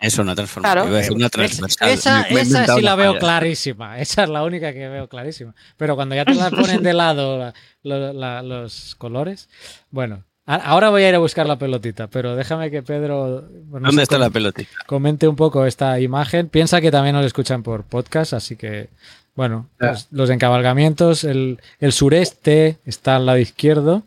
[0.00, 0.88] Es una transformante.
[0.88, 1.28] Claro.
[1.30, 1.88] Transversal.
[1.90, 3.18] esa Me- me he esa sí la veo falla.
[3.20, 3.98] clarísima.
[3.98, 5.54] Esa es la única que veo clarísima.
[5.76, 9.48] Pero cuando ya te la ponen de lado la- lo- la- los colores.
[9.90, 13.84] Bueno, a- ahora voy a ir a buscar la pelotita, pero déjame que Pedro bueno,
[13.84, 14.70] no ¿Dónde sé, está com- la pelotita?
[14.86, 16.48] comente un poco esta imagen.
[16.48, 18.88] Piensa que también nos escuchan por podcast, así que,
[19.34, 19.88] bueno, Ya.
[19.88, 24.04] los, los encabalgamientos, el, el sureste está al lado izquierdo,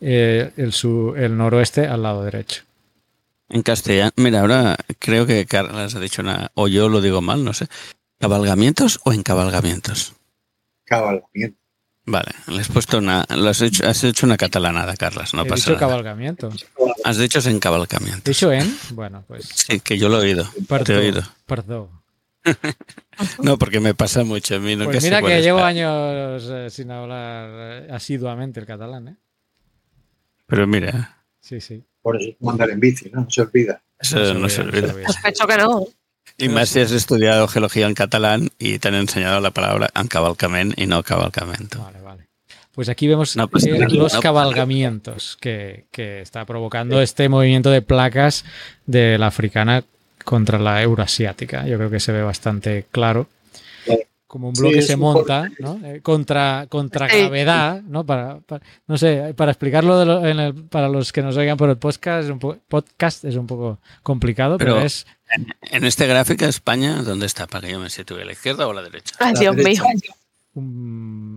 [0.00, 2.62] eh, el, su- el noroeste al lado derecho.
[3.48, 4.12] En castellano.
[4.16, 6.50] Mira, ahora creo que Carlas ha dicho una.
[6.54, 7.66] O yo lo digo mal, no sé.
[8.18, 10.14] ¿Cabalgamientos o encabalgamientos?
[10.84, 11.58] Cabalgamiento.
[12.04, 13.26] Vale, le has puesto una.
[13.36, 15.80] lo has, hecho, has hecho una catalanada, Carlas, no He pasa dicho nada.
[15.80, 16.48] cabalgamiento.
[17.04, 18.24] Has dicho ¿He encabalgamientos.
[18.24, 18.74] dicho en?
[18.92, 20.48] Bueno, pues Sí, que yo lo he oído.
[20.84, 21.22] Te he oído.
[21.46, 21.90] perdón.
[23.42, 24.76] No, porque me pasa mucho a mí.
[24.76, 29.16] Pues mira que llevo años eh, sin hablar eh, asiduamente el catalán, ¿eh?
[30.48, 31.82] Pero mira, Sí, sí.
[32.02, 33.22] Por eso es como andar en bici, ¿no?
[33.22, 33.80] No se olvida.
[33.98, 34.92] eso no se olvida.
[35.06, 35.86] Sospecho que no.
[36.36, 40.78] Y más si has estudiado geología en catalán y te han enseñado la palabra encabalcament
[40.78, 41.82] y no cabalcamento.
[41.82, 42.28] Vale, vale.
[42.72, 47.70] Pues aquí vemos No pasa eh, los no cabalgamientos que, que está provocando este movimiento
[47.70, 48.44] de placas
[48.86, 49.84] de la africana
[50.24, 51.66] contra la euroasiática.
[51.66, 53.26] Yo creo que se ve bastante claro.
[54.28, 55.80] Como un Sí, bloque se un monta ¿no?
[55.84, 57.18] Eh, contra, contra Sí.
[57.18, 58.04] gravedad, ¿no?
[58.04, 61.56] Para, para- no sé, para explicarlo de lo- en el- para los que nos oigan
[61.56, 65.06] por el podcast es un, po- podcast es un poco complicado, pero, Pero- es
[65.72, 67.46] En este gráfico, España, ¿dónde está?
[67.46, 69.14] Para que yo me sitúe, ¿a la izquierda o a la derecha?
[69.18, 69.82] Ay, La Dios derecha.
[69.82, 70.00] mío.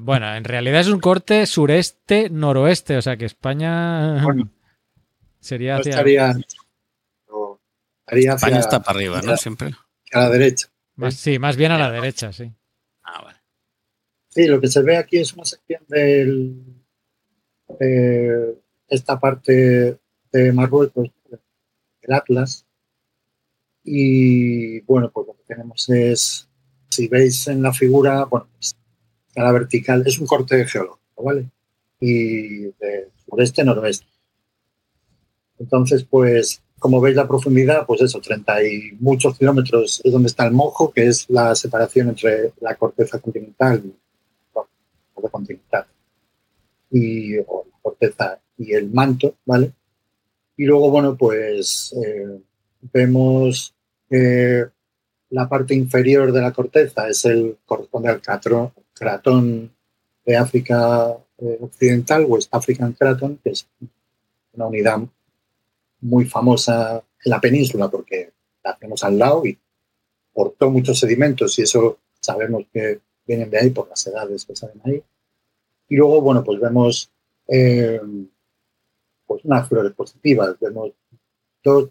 [0.03, 4.49] bueno, en realidad es un corte sureste-noroeste, o sea que España Bueno,
[5.39, 6.35] sería No hacia, estaría.
[7.29, 7.59] o
[8.05, 9.37] estaría hacia, España está para arriba, ¿no?
[9.37, 9.67] Siempre.
[9.69, 10.67] hacia la derecha.
[10.95, 12.51] más, sí, más bien a la derecha, sí.
[13.03, 13.37] Ah, vale.
[14.29, 16.63] Sí, lo que se ve aquí es una sección del,
[17.79, 19.99] de esta parte
[20.31, 21.11] de Marruecos,
[22.01, 22.65] el Atlas.
[23.83, 26.47] Y bueno, pues lo que tenemos es,
[26.89, 28.75] si veis en la figura, bueno, pues,
[29.35, 31.49] a la vertical, es un corte geológico, ¿vale?
[31.99, 34.07] Y de sureste noroeste.
[35.59, 40.47] Entonces, pues, como veis la profundidad, pues eso, 30 y muchos kilómetros es donde está
[40.47, 43.83] el mojo, que es la separación entre la corteza continental
[46.89, 47.43] y la
[47.83, 49.71] corteza y el manto, ¿vale?
[50.57, 52.41] Y luego, bueno, pues eh,
[52.91, 53.75] vemos
[54.09, 54.65] que
[55.29, 58.21] la parte inferior de la corteza es el corresponde al
[58.93, 59.71] cratón
[60.25, 63.67] de África eh, Occidental, West African Craton, que es
[64.53, 65.01] una unidad
[66.01, 68.31] muy famosa en la península porque
[68.63, 69.57] la tenemos al lado y
[70.33, 74.81] portó muchos sedimentos y eso sabemos que vienen de ahí por las edades que salen
[74.85, 75.01] ahí.
[75.89, 77.09] Y luego, bueno, pues vemos
[77.47, 77.99] eh,
[79.25, 80.91] pues unas flores positivas, vemos
[81.63, 81.89] dos,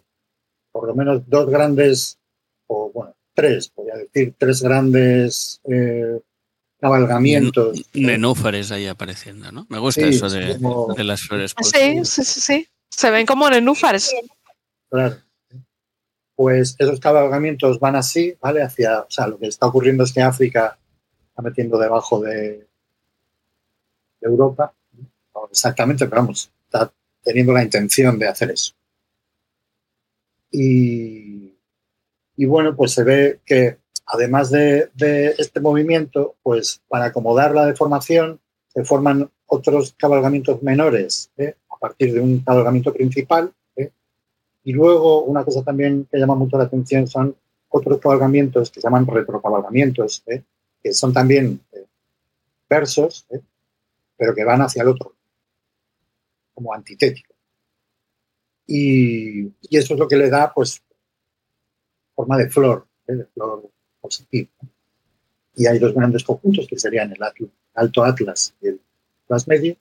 [0.72, 2.18] por lo menos dos grandes,
[2.66, 6.20] o bueno, tres, podría decir, tres grandes eh,
[6.78, 7.82] cabalgamientos.
[7.94, 9.66] Nenúfares ahí apareciendo, ¿no?
[9.68, 11.52] Me gusta Sí, eso de, como- de las flores.
[11.56, 12.68] Ah, Sí, sí, sí, sí.
[12.90, 14.12] Se ven como nenúfares.
[14.90, 15.16] Claro.
[16.34, 18.62] Pues esos cabalgamientos van así, ¿vale?
[18.62, 20.78] Hacia, o sea, lo que está ocurriendo es que África
[21.28, 22.66] está metiendo debajo de,
[24.20, 24.72] de Europa,
[25.50, 28.74] exactamente, pero vamos, está teniendo la intención de hacer eso.
[30.50, 31.54] Y,
[32.36, 37.66] y bueno, pues se ve que además de, de este movimiento, pues para acomodar la
[37.66, 41.54] deformación se forman otros cabalgamientos menores ¿eh?
[41.80, 43.52] A partir de un cabalgamiento principal.
[43.74, 43.90] ¿eh?
[44.64, 47.34] Y luego una cosa también que llama mucho la atención son
[47.70, 50.42] otros cabalgamientos que se llaman retrocabalgamientos, ¿eh?
[50.82, 51.86] que son también eh,
[52.68, 53.40] versos, ¿eh?
[54.16, 55.14] pero que van hacia el otro,
[56.52, 57.34] como antitético.
[58.66, 60.82] Y, eso es lo que le da, pues,
[62.14, 63.70] forma de flor, de flor
[64.00, 64.50] positiva.
[65.56, 67.18] Y hay dos grandes conjuntos que serían el
[67.74, 68.80] Alto Atlas y el
[69.24, 69.76] Atlas Medio.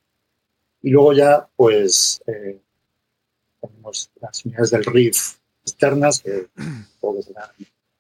[0.82, 2.60] Y luego ya, pues, eh,
[3.62, 6.48] tenemos las unidades del Riff externas, que
[6.92, 7.50] supongo que serán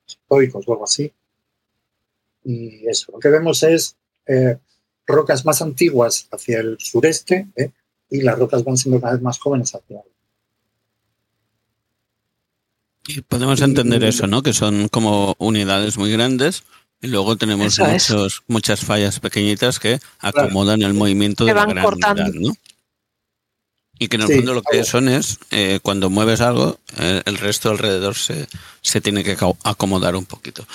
[0.08, 1.12] estoicos o algo así.
[2.44, 4.58] Y eso, lo que vemos es eh,
[5.06, 7.72] rocas más antiguas hacia el sureste ¿eh?
[8.10, 10.04] y las rocas van siendo cada vez más jóvenes hacia el
[13.08, 14.42] Y podemos entender eso, ¿no?
[14.42, 16.64] Que son como unidades muy grandes
[17.02, 21.84] y luego tenemos muchos, muchas fallas pequeñitas que acomodan el movimiento Que de la gran
[21.84, 22.24] cortando.
[22.24, 22.54] unidad, ¿no?
[24.00, 27.22] Y que en el Sí, fondo lo que son es, eh, cuando mueves algo, eh,
[27.26, 28.47] el resto alrededor se,
[28.82, 30.66] se tiene que aco- acomodar un poquito.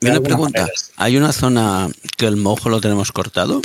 [0.00, 0.78] Y una pregunta, manera.
[0.96, 3.62] ¿hay una zona que el mojo lo tenemos cortado?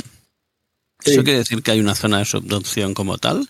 [1.00, 1.12] Sí.
[1.12, 3.48] ¿Eso quiere decir que hay una zona de subducción como tal?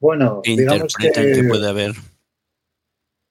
[0.00, 1.94] Bueno, digamos que, que puede haber.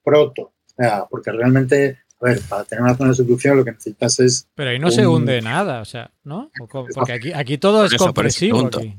[0.03, 3.71] proto, o sea, porque realmente, a ver, para tener una zona de subducción lo que
[3.71, 6.51] necesitas es Pero ahí no se Un- hunde nada, o sea, ¿no?
[6.93, 8.67] Porque aquí, aquí todo es eso, compresivo.
[8.67, 8.97] aquí.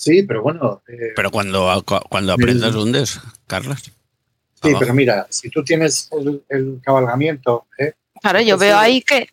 [0.00, 3.82] Sí, pero bueno, eh, Pero cuando, cuando aprietas hundes, Carlos.
[3.82, 3.92] sí,
[4.62, 4.80] abajo.
[4.80, 7.92] pero mira, si tú tienes el, el cabalgamiento, ¿eh?
[8.22, 9.28] Claro, yo veo ahí que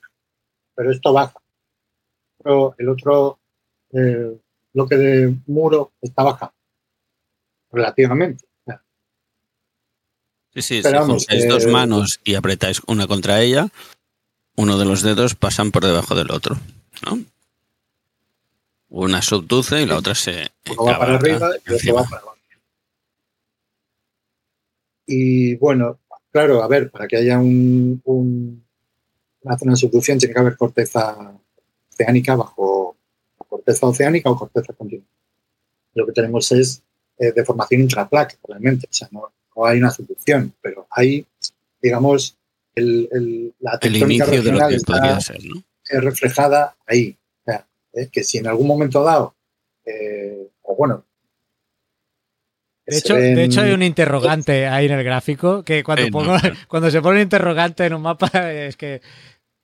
[0.75, 1.39] pero esto baja.
[2.43, 3.39] Pero el otro
[3.93, 4.37] eh,
[4.73, 6.53] bloque de muro está bajando,
[7.71, 8.45] relativamente.
[10.53, 13.69] Sí, sí, si vamos, juntáis dos eh, manos y apretáis una contra ella,
[14.57, 16.57] uno de los dedos pasan por debajo del otro,
[17.05, 17.23] ¿no?
[18.89, 22.37] Una subduce y la otra se Uno va para arriba y otro va para abajo.
[25.05, 25.99] Y bueno,
[26.31, 28.63] claro, a ver, para que haya un, un-
[29.41, 31.15] una zona de subducción tiene que haber corteza
[31.93, 32.97] oceánica bajo
[33.47, 35.05] corteza oceánica o corteza continua.
[35.93, 36.81] Lo que tenemos es
[37.17, 38.87] eh, deformación intraplaca, realmente.
[38.89, 41.25] O sea, no, no hay una subducción, pero hay,
[41.81, 42.37] digamos,
[42.75, 45.55] el, el- la El tectónica inicio de lo que está- podría ser, ¿no?
[45.89, 47.17] eh, reflejada ahí.
[47.93, 49.35] Eh, que si en algún momento dado,
[49.85, 51.03] eh, o bueno.
[52.85, 56.09] De hecho, ven- de hecho, hay un interrogante ahí en el gráfico que cuando, Eh,
[56.11, 56.35] no, pongo,
[56.67, 59.01] cuando se pone un interrogante en un mapa es que...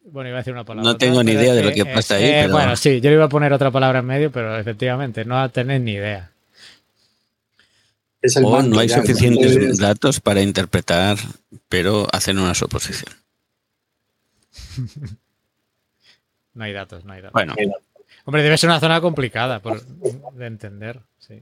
[0.05, 0.91] Bueno, iba a decir una palabra.
[0.91, 3.24] No tengo ni idea es de lo que pasa ahí, pero- Bueno, sí, yo iba
[3.24, 6.30] a poner otra palabra en medio, pero efectivamente, no tenéis ni idea.
[8.21, 11.17] es el O no hay ya, suficientes datos para interpretar,
[11.69, 13.13] pero hacen una suposición.
[16.55, 17.34] No hay datos, no hay datos.
[17.34, 17.55] Bueno,
[18.26, 19.61] Hombre, debe ser una zona complicada
[20.34, 21.01] de entender.
[21.19, 21.41] Sí.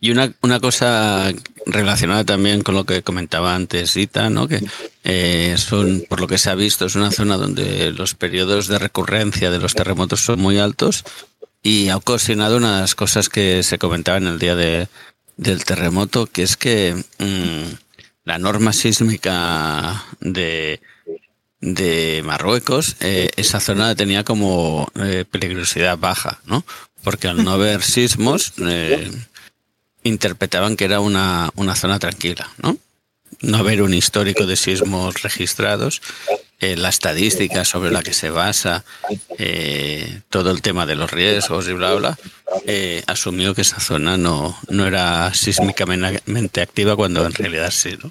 [0.00, 1.32] Y una, una cosa
[1.66, 4.46] relacionada también con lo que comentaba antes Ita, ¿no?
[4.46, 4.64] que
[5.02, 8.78] eh, son, por lo que se ha visto, es una zona donde los periodos de
[8.78, 11.04] recurrencia de los terremotos son muy altos
[11.62, 14.86] y ha ocasionado unas cosas que se comentaban el día de,
[15.36, 17.74] del terremoto, que es que mm,
[18.24, 20.80] la norma sísmica de,
[21.60, 26.64] de Marruecos, eh, esa zona tenía como eh, peligrosidad baja, ¿no?
[27.02, 29.10] Porque al no haber sismos, eh,
[30.04, 32.76] interpretaban que era una, una zona tranquila, ¿no?
[33.40, 36.02] No haber un histórico de sismos registrados,
[36.60, 38.84] la estadística sobre la que se basa
[40.28, 42.18] todo el tema de los riesgos y bla, bla,
[43.06, 48.10] asumió que esa zona no, no era sísmicamente activa cuando en realidad sí, ¿no?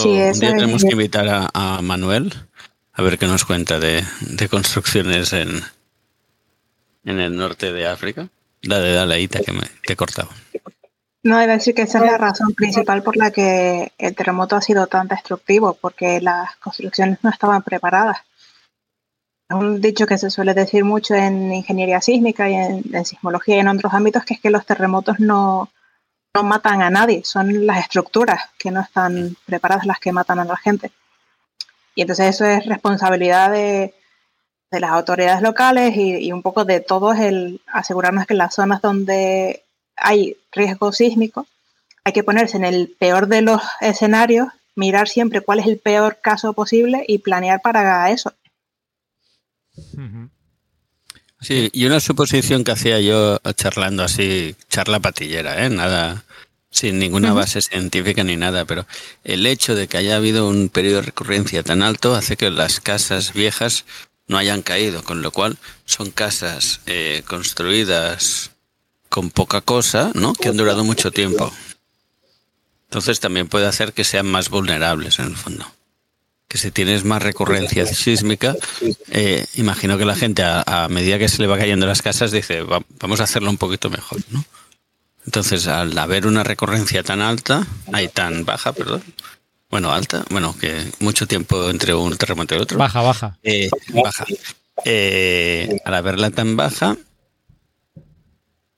[0.00, 2.32] Sí, un día tenemos que invitar a, a Manuel
[2.92, 5.62] a ver qué nos cuenta de, de construcciones en,
[7.04, 8.28] en el norte de África.
[8.62, 10.28] Dale, dale, Ita, que me que he cortado.
[11.22, 14.56] No, iba a decir que esa es la razón principal por la que el terremoto
[14.56, 18.18] ha sido tan destructivo, porque las construcciones no estaban preparadas.
[19.48, 23.56] Es un dicho que se suele decir mucho en ingeniería sísmica y en, en sismología
[23.56, 25.68] y en otros ámbitos, que es que los terremotos no,
[26.36, 30.44] no matan a nadie, son las estructuras que no están preparadas las que matan a
[30.44, 30.92] la gente.
[31.94, 33.94] Y entonces eso es responsabilidad de,
[34.70, 38.54] de las autoridades locales y, y un poco de todos el asegurarnos que en las
[38.54, 39.64] zonas donde
[39.96, 41.46] hay riesgo sísmico,
[42.04, 46.18] hay que ponerse en el peor de los escenarios, mirar siempre cuál es el peor
[46.20, 48.34] caso posible y planear para eso.
[51.40, 55.70] Sí, y una suposición que hacía yo charlando así, charla patillera, ¿eh?
[55.70, 56.25] Nada,
[56.76, 58.86] sin ninguna base científica ni nada, pero
[59.24, 62.80] el hecho de que haya habido un periodo de recurrencia tan alto hace que las
[62.80, 63.86] casas viejas
[64.28, 65.56] no hayan caído, con lo cual
[65.86, 68.50] son casas eh, construidas
[69.08, 70.34] con poca cosa, ¿no?
[70.34, 71.50] Que han durado mucho tiempo.
[72.90, 75.64] Entonces también puede hacer que sean más vulnerables en el fondo.
[76.48, 78.54] Que si tienes más recurrencia sísmica,
[79.10, 82.30] eh, imagino que la gente a, a medida que se le va cayendo las casas
[82.32, 84.44] dice, "Va- vamos a hacerlo un poquito mejor, ¿no?
[85.26, 89.02] Entonces, al haber una recurrencia tan alta, hay tan baja, perdón,
[89.68, 93.38] bueno, alta, bueno, que mucho tiempo entre un terremoto y otro, Baja, baja.
[93.42, 94.24] eh, baja.
[94.84, 96.96] Eh, al haberla tan baja,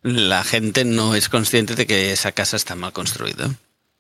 [0.03, 3.51] la gente no es consciente de que esa casa está mal construida.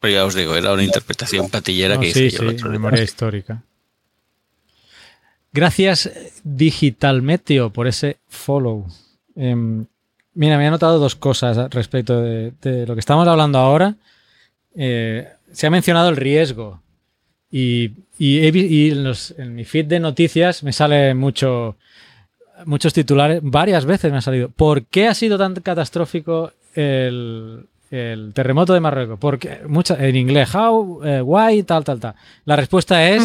[0.01, 2.55] Pero ya os digo, era una interpretación patillera No, que hice sí, yo el sí,
[2.55, 2.79] otro día.
[2.79, 3.63] memoria histórica.
[5.53, 6.11] Gracias
[6.45, 8.87] Digital Meteo por ese follow.
[9.35, 9.87] Em,
[10.39, 13.97] mira, me he notado dos cosas respecto de, de lo que estamos hablando ahora.
[14.75, 16.81] Eh, se ha mencionado el riesgo
[17.51, 21.77] y, y he vi- y en, los- en mi feed de noticias me sale mucho,
[22.67, 24.49] muchos titulares, varias veces me ha salido.
[24.51, 29.19] ¿Por qué ha sido tan catastrófico el, el terremoto de Marruecos?
[29.19, 32.15] Porque mucha, en inglés, how, eh, why, tal, tal, tal.
[32.45, 33.23] La respuesta es,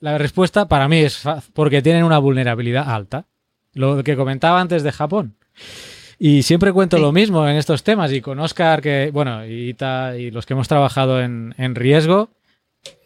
[0.00, 1.22] la respuesta para mí es
[1.54, 3.24] porque tienen una vulnerabilidad alta.
[3.74, 5.34] Lo que comentaba antes de Japón.
[6.18, 7.02] Y siempre cuento Sí.
[7.02, 8.12] lo mismo en estos temas.
[8.12, 12.30] Y con Oscar, que, bueno, y, Ita, y los que hemos trabajado en, en riesgo,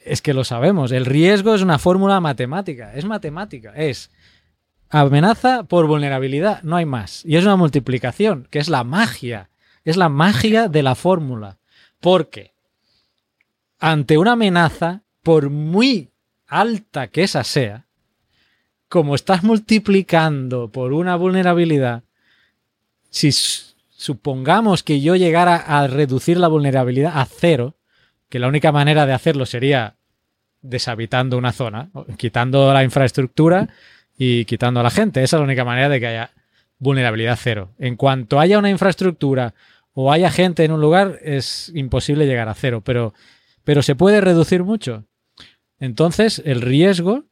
[0.05, 0.93] es que lo sabemos.
[0.93, 2.95] El riesgo es una fórmula matemática.
[2.95, 3.73] Es matemática.
[3.77, 4.11] Es
[4.89, 6.63] amenaza por vulnerabilidad.
[6.63, 7.25] No hay más.
[7.25, 9.51] Y es una multiplicación, que es la magia.
[9.85, 11.59] Es la magia de la fórmula.
[12.01, 12.53] Porque
[13.79, 16.11] ante una amenaza, por muy
[16.47, 17.87] alta que esa sea,
[18.89, 22.03] como estás multiplicando por una vulnerabilidad,
[23.13, 23.31] si
[23.91, 27.77] supongamos que yo llegara a reducir la vulnerabilidad a cero,
[28.31, 29.97] que la única manera de hacerlo sería
[30.63, 33.69] deshabitando una zona, quitando la infraestructura
[34.17, 35.23] y quitando a la gente.
[35.23, 36.31] Esa es la única manera de que haya
[36.79, 37.71] vulnerabilidad cero.
[37.79, 39.55] En cuanto haya una infraestructura
[39.93, 43.13] o haya gente en un lugar, es imposible llegar a cero, pero,
[43.63, 45.05] pero se puede reducir mucho.
[45.79, 47.25] Entonces, el riesgo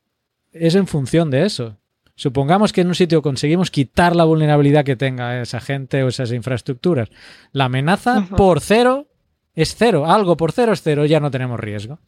[0.53, 1.80] es en función de eso.
[2.21, 6.33] Supongamos que en un sitio conseguimos quitar la vulnerabilidad que tenga esa gente o esas
[6.33, 7.09] infraestructuras.
[7.53, 9.07] La amenaza por cero
[9.55, 10.05] es cero.
[10.05, 11.99] Algo por cero es cero, ya no tenemos riesgo.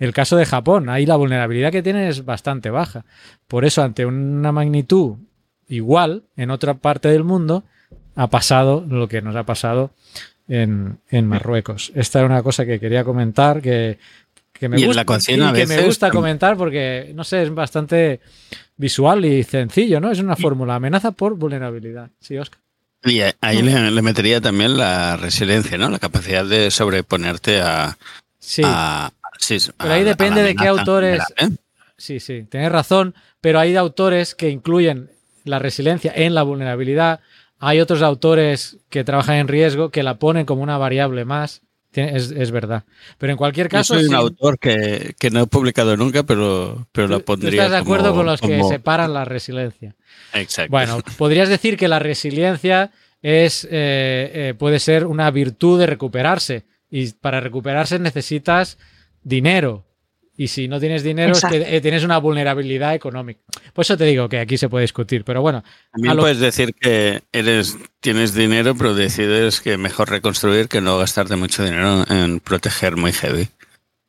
[0.00, 3.04] El caso de Japón, ahí la vulnerabilidad que tienen es bastante baja.
[3.46, 5.18] Por eso, ante una magnitud
[5.68, 7.62] igual en otra parte del mundo,
[8.16, 9.92] ha pasado lo que nos ha pasado
[10.48, 11.92] en, en Marruecos.
[11.94, 13.98] Esta era una cosa que quería comentar, que,
[14.60, 17.10] que me Y gusta, la cocina y a que me veces gusta tam- comentar porque,
[17.14, 18.20] no sé, es bastante
[18.76, 20.10] visual y sencillo, ¿no?
[20.12, 22.10] Es una fórmula, amenaza por vulnerabilidad.
[22.20, 22.60] Sí, Oscar.
[23.04, 25.88] Y ahí le, le metería también la resiliencia, ¿no?
[25.88, 27.96] La capacidad de sobreponerte a...
[28.38, 28.62] Sí.
[28.64, 31.64] a- sí, Pero ahí a depende de qué autores- general, ¿eh?
[31.96, 35.10] Sí, sí, tienes razón, pero hay autores que incluyen
[35.44, 37.20] la resiliencia en la vulnerabilidad.
[37.58, 41.62] Hay otros autores que trabajan en riesgo que la ponen como una variable más.
[41.92, 42.84] Es, es verdad.
[43.18, 46.22] Pero en cualquier Yo caso, soy un sí, autor que, que no he publicado nunca,
[46.22, 49.96] pero, pero tú pondría estás de acuerdo como- con los que separan la resiliencia.
[50.34, 50.70] Exacto.
[50.70, 56.64] Bueno, podrías decir que la resiliencia es, eh, eh, puede ser una virtud de recuperarse.
[56.90, 58.78] Y para recuperarse necesitas
[59.22, 59.84] dinero.
[60.42, 63.40] Y si no tienes dinero, es que eh, tienes una vulnerabilidad económica.
[63.74, 65.22] Por eso te digo que aquí se puede discutir.
[65.22, 65.62] Pero bueno,
[65.92, 70.80] También a lo- puedes decir que eres, tienes dinero, pero decides que mejor reconstruir que
[70.80, 73.48] no gastarte mucho dinero en proteger muy heavy.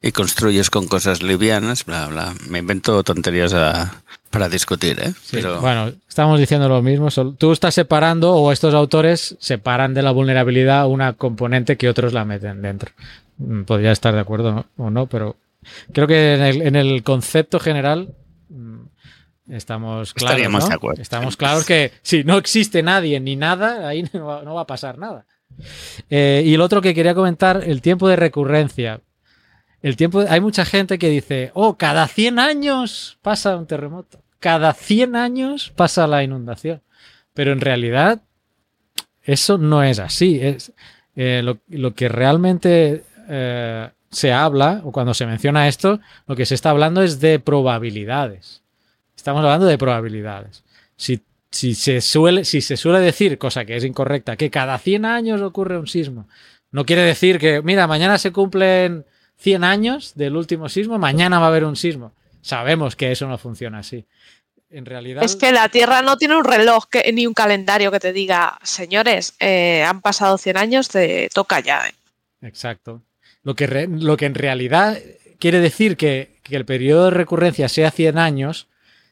[0.01, 2.33] Y construyes con cosas livianas, bla, bla.
[2.47, 5.11] Me invento tonterías a- para discutir, ¿eh?
[5.21, 7.09] Sí, Pero Bueno, estamos diciendo lo mismo.
[7.37, 12.23] Tú estás separando, o estos autores separan de la vulnerabilidad una componente que otros la
[12.23, 12.91] meten dentro.
[13.37, 14.65] Mm, Podría estar de acuerdo ¿no?
[14.77, 15.35] o no, pero
[15.93, 18.15] creo que en el, en el concepto general
[18.49, 18.81] mm,
[19.49, 20.67] estamos claros.
[20.67, 21.01] De acuerdo.
[21.01, 24.67] Estamos claros que si no existe nadie ni nada, ahí no va, no va a
[24.67, 25.25] pasar nada.
[26.09, 29.01] Eh, y el otro que quería comentar, el tiempo de recurrencia.
[29.81, 34.23] El tiempo, hay mucha gente que dice, oh, cada 100 años pasa un terremoto.
[34.39, 36.81] Cada 100 años pasa la inundación.
[37.33, 38.21] Pero en realidad,
[39.23, 40.39] eso no es así.
[40.39, 40.73] Es,
[41.15, 46.45] eh, lo, lo que realmente eh, se habla, o cuando se menciona esto, lo que
[46.45, 48.61] se está hablando es de probabilidades.
[49.15, 50.63] Estamos hablando de probabilidades.
[50.95, 55.05] Si, si, se, suele, si se suele decir, cosa que es incorrecta, que cada 100
[55.05, 56.27] años ocurre un sismo,
[56.71, 59.05] no quiere decir que, mira, mañana se cumplen
[59.37, 62.13] 100 años del último sismo, mañana va a haber un sismo.
[62.41, 64.05] Sabemos que eso no funciona así.
[64.69, 65.23] En realidad.
[65.23, 68.57] Es que la Tierra no tiene un reloj que- ni un calendario que te diga,
[68.63, 71.87] señores, eh, han pasado 100 años, te toca ya.
[71.87, 71.93] eh".
[72.41, 73.01] Exacto.
[73.43, 74.97] Lo que, lo que en realidad
[75.39, 78.67] quiere decir que, que el periodo de recurrencia sea 100 años,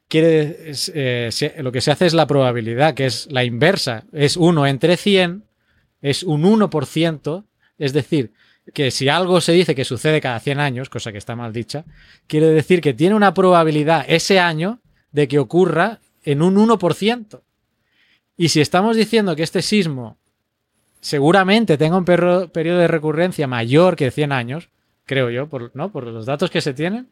[0.10, 4.04] quiere, eh, lo que se hace es la probabilidad, que es la inversa.
[4.12, 5.44] Es 1 entre 100,
[6.02, 7.46] es un 1%,
[7.78, 8.34] es decir,
[8.74, 11.86] que si algo se dice que sucede cada 100 años, cosa que está mal dicha,
[12.28, 17.42] quiere decir que tiene una probabilidad ese año de que ocurra en un 1%.
[18.38, 20.18] Y si estamos diciendo que este sismo
[21.02, 24.70] seguramente tenga un perro- periodo de recurrencia mayor que 100 años,
[25.06, 25.92] creo yo, por, ¿no?
[25.92, 27.10] por los datos que se tienen,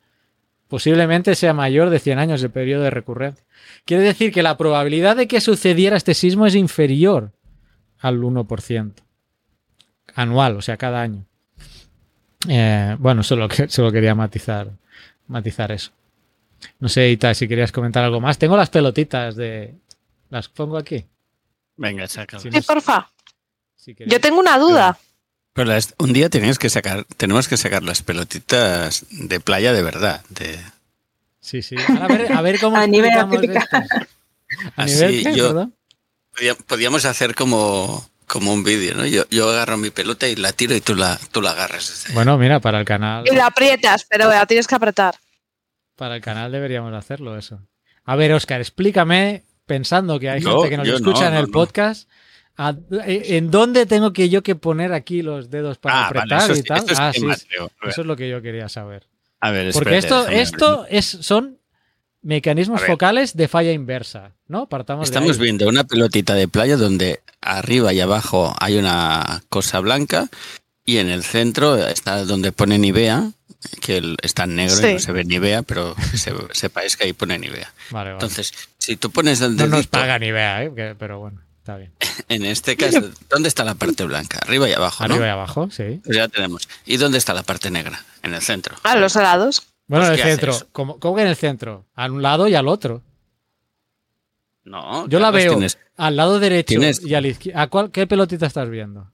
[0.68, 3.46] posiblemente sea mayor de 100 años el periodo de recurrencia.
[3.86, 7.32] Quiere decir que la probabilidad de que sucediera este sismo es inferior
[8.00, 8.92] al 1%
[10.16, 11.26] anual, o sea, cada año.
[12.48, 14.70] Eh, bueno, solo, que, solo quería matizar,
[15.28, 15.92] matizar eso.
[16.80, 18.38] No sé, Ita, si querías comentar algo más.
[18.38, 19.76] Tengo las pelotitas de...
[20.30, 21.06] Las pongo aquí.
[21.78, 22.26] venga, Sí,
[22.66, 23.10] porfa.
[23.96, 24.06] Si.
[24.06, 24.98] Yo tengo una duda.
[25.54, 29.82] Pero las- un día tenéis que sacar, tenemos que sacar las pelotitas de playa de
[29.82, 30.24] verdad.
[30.30, 30.60] De,
[31.40, 31.76] Sí, sí.
[32.02, 33.12] A ver, a ver cómo A nivel.
[33.18, 33.28] ¿A
[34.76, 35.70] Así, nivel qué, yo-
[36.68, 39.06] podíamos hacer como, como un vídeo, ¿no?
[39.06, 42.06] Yo, yo agarro mi pelota y la tiro y tú la, tú la agarras.
[42.14, 45.16] Bueno, mira, para el canal, Y la aprietas, pero la tienes que apretar.
[45.96, 47.62] para el canal deberíamos hacerlo eso.
[48.06, 51.46] A ver, Oscar, explícame pensando que hay gente que nos escucha no, en no, el
[51.48, 51.52] no.
[51.52, 52.08] podcast.
[52.58, 56.20] ¿A- eh, ¿En dónde tengo que yo que poner aquí los dedos para Ah, vale,
[56.34, 56.78] apretar eso y tal?
[56.80, 57.26] esto es ah, sí,
[57.88, 59.08] Eso es lo que yo quería saber.
[59.40, 61.58] A ver, Porque espérate, esto, esto es, son
[62.24, 64.68] mecanismos focales de falla inversa, ¿no?
[64.68, 69.80] Partamos de Estamos viendo una pelotita de playa donde arriba y abajo hay una cosa
[69.80, 70.28] blanca
[70.84, 73.32] y en el centro está donde pone Nivea,
[73.82, 74.88] que el- está en negro Sí.
[74.88, 77.72] y no se ve Nivea, pero se, sepáis que ahí pone Nivea.
[77.92, 78.14] Vale, vale.
[78.14, 80.72] Entonces, si tú pones el no nos paga ni vea, ¿eh?
[80.76, 81.92] Que- pero bueno, está bien.
[82.30, 84.40] en este caso, ¿dónde está la parte blanca?
[84.42, 85.14] Arriba y abajo, ¿no?
[85.16, 86.02] Arriba y abajo, sí.
[86.04, 86.68] Pues ya tenemos.
[86.86, 88.04] ¿Y dónde está la parte negra?
[88.24, 88.76] En el centro.
[88.84, 89.64] A los helados.
[89.88, 90.68] Bueno, en Pues, el ¿qué centro.
[90.72, 91.86] ¿Cómo, cómo que en el centro?
[91.96, 93.02] A un lado y al otro.
[94.64, 97.62] No, Yo la veo tienes al lado derecho tienes- y a la izquierda.
[97.62, 99.12] ¿A cuál, ¿Qué pelotita estás viendo?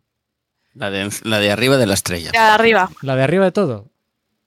[0.74, 2.32] la de, la de arriba de la estrella.
[2.34, 2.89] Ya de arriba.
[3.01, 3.91] ¿La de arriba de todo?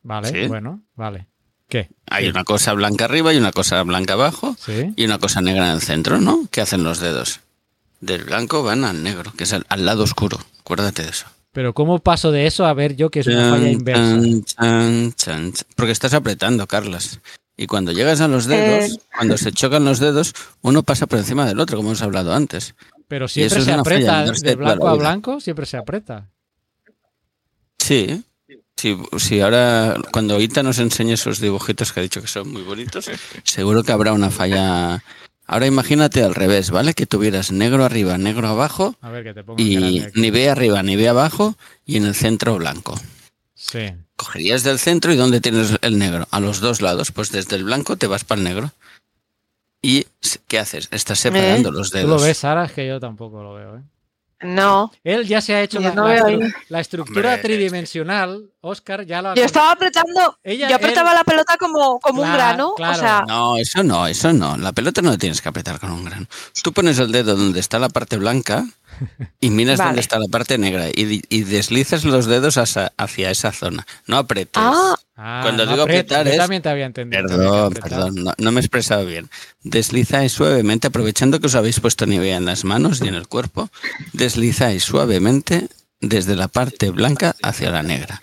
[0.03, 0.49] Vale, Sí.
[0.49, 1.29] bueno, vale.
[1.69, 1.89] ¿Qué?
[2.11, 4.57] Hay una cosa blanca arriba y una cosa blanca abajo.
[4.59, 4.93] Sí.
[4.97, 6.49] y una cosa negra en el centro, ¿no?
[6.51, 7.41] ¿Qué hacen los dedos?
[8.01, 10.39] Del blanco van al negro, que es al, al lado oscuro.
[10.61, 11.27] Acuérdate de eso.
[11.53, 14.03] Pero ¿cómo paso de eso a ver yo que es una falla inversa?
[14.03, 15.67] chan, chan, chan, chan.
[15.75, 17.21] Porque estás apretando, Carlas.
[17.57, 19.01] Y cuando llegas a los dedos, Eh.
[19.17, 22.75] cuando se chocan los dedos, uno pasa por encima del otro, como hemos hablado antes.
[23.09, 26.29] Pero eso siempre se aprieta inversa de blanco a blanco, siempre se aprieta.
[27.79, 28.23] Sí.
[28.77, 32.61] Si, si ahora, cuando Ita nos enseñe esos dibujitos que ha dicho que son muy
[32.63, 33.09] bonitos,
[33.43, 35.03] seguro que habrá una falla.
[35.47, 36.95] Ahora imagínate al revés, ¿vale?
[36.95, 40.21] Que tuvieras negro arriba, negro abajo, A ver que te pongo y grande aquí.
[40.21, 42.99] ni ve arriba ni ve abajo y en el centro blanco.
[43.55, 43.93] Sí.
[44.17, 46.27] Cogerías del centro y ¿dónde tienes el negro?
[46.31, 47.13] A los dos lados.
[47.13, 48.73] Pues desde el blanco te vas para el negro.
[49.83, 50.07] ¿Y
[50.49, 50.89] qué haces?
[50.91, 52.11] Estás separando los ¿Tú dedos.
[52.21, 52.65] lo ves, Sara?
[52.65, 53.83] Es que yo tampoco lo veo, ¿eh?
[54.41, 54.93] No.
[55.03, 57.43] Él ya se ha hecho la, no la estru- la estructura Hombre.
[57.43, 58.51] tridimensional.
[58.61, 60.39] Oscar ya la Yo estaba apretando.
[60.45, 62.75] Ella- yo apretaba la pelota como, como un grano.
[62.77, 62.93] claro.
[62.97, 64.57] O sea, No, eso no, eso no.
[64.57, 66.27] La pelota no la tienes que apretar con un grano.
[66.63, 68.67] Tú pones el dedo donde está la parte blanca
[69.41, 69.89] y miras Vale.
[69.91, 73.87] dónde está la parte negra y, y deslizas los dedos hacia, hacia esa zona.
[74.07, 74.53] No apretes.
[74.57, 77.23] ah, Ah, Cuando no digo apretar yo es- también te había entendido.
[77.27, 79.31] Perdón, perdón, no, no me he expresado bien.
[79.63, 83.71] Deslizáis suavemente, aprovechando que os habéis puesto Nivea en las manos y en el cuerpo,
[84.13, 85.69] deslizáis suavemente
[86.01, 88.21] desde la parte blanca hacia la negra.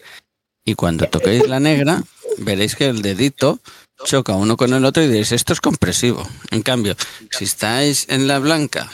[0.63, 2.03] Y cuando toquéis la negra,
[2.38, 3.59] veréis que el dedito
[4.05, 6.30] choca uno con el otro y diréis, esto es compresivo.
[6.51, 6.95] En cambio,
[7.32, 8.88] si estáis en la blanca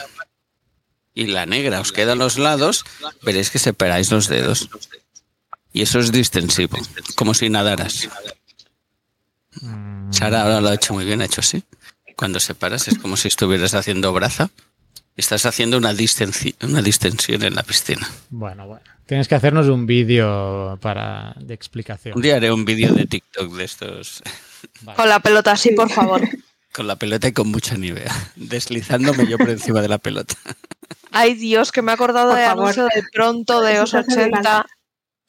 [1.19, 2.85] y la negra os queda a los lados,
[3.23, 4.69] veréis que separáis los dedos.
[5.73, 6.77] Y eso es distensivo,
[7.15, 8.07] como si nadaras.
[9.61, 11.63] Mm, Sara ahora lo ha hecho muy bien, ha hecho así.
[12.15, 14.49] Cuando separas es como si estuvieras haciendo braza.
[15.15, 18.09] Estás haciendo una, distensi- una distensión en la piscina.
[18.29, 18.83] Bueno, bueno.
[19.05, 22.15] Tienes que hacernos un vídeo para de explicación.
[22.15, 24.21] Un día haré un vídeo de TikTok de estos
[24.81, 24.95] Vale.
[24.95, 26.21] con la pelota así, por favor.
[26.73, 30.35] con la pelota y con mucha nivea, deslizándome yo por encima de la pelota.
[31.11, 32.63] Ay, Dios, que me he acordado Por de favor.
[32.63, 34.65] anuncio de pronto de hace 80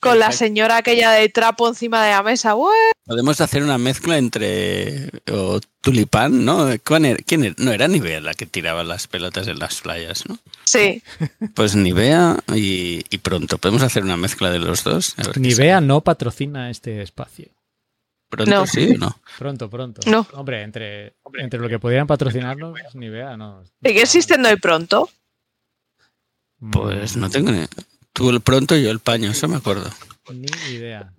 [0.01, 2.55] con la señora aquella de trapo encima de la mesa.
[2.55, 2.73] ¡Ué!
[3.05, 6.69] Podemos hacer una mezcla entre o tulipán, ¿no?
[6.83, 7.19] ¿Quién era?
[7.27, 7.55] quién era?
[7.59, 10.39] No era Nivea la que tiraba las pelotas en las playas, ¿no?
[10.65, 11.03] Sí,
[11.55, 13.59] Pues Nivea y, y pronto.
[13.59, 15.15] Podemos hacer una mezcla de los dos.
[15.19, 17.49] A ver qué Nivea no patrocina este espacio.
[18.31, 18.67] Pronto No.
[18.67, 19.21] sí o no.
[19.39, 20.01] Pronto, pronto.
[20.09, 20.27] No.
[20.35, 23.63] Hombre, entre, entre lo que pudieran patrocinarnos, Nivea no.
[23.85, 25.11] sigue existiendo hoy pronto.
[26.61, 27.67] Mm, Pues no tengo ni.
[28.13, 29.91] Tú el pronto y yo el paño, eso me acuerdo.
[30.33, 31.13] Ni idea.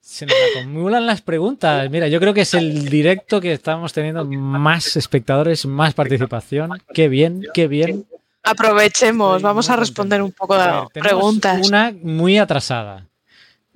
[0.00, 1.90] Se nos acumulan las preguntas.
[1.90, 6.70] Mira, yo creo que es el directo que estamos teniendo más espectadores, más participación.
[6.94, 8.06] Qué bien, qué bien.
[8.44, 11.66] Aprovechemos, vamos a responder un poco de preguntas.
[11.66, 13.08] Una muy atrasada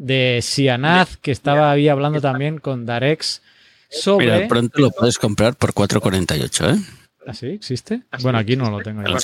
[0.01, 3.43] de Sianaz, que estaba ahí hablando también con Darex
[3.90, 4.32] sobre.
[4.32, 6.81] Mira, pronto lo puedes comprar por 4,48, ¿eh?
[7.27, 7.48] ¿Ah, sí?
[7.48, 8.02] ¿Existe?
[8.22, 9.02] Bueno, aquí no lo tengo.
[9.06, 9.18] Yo.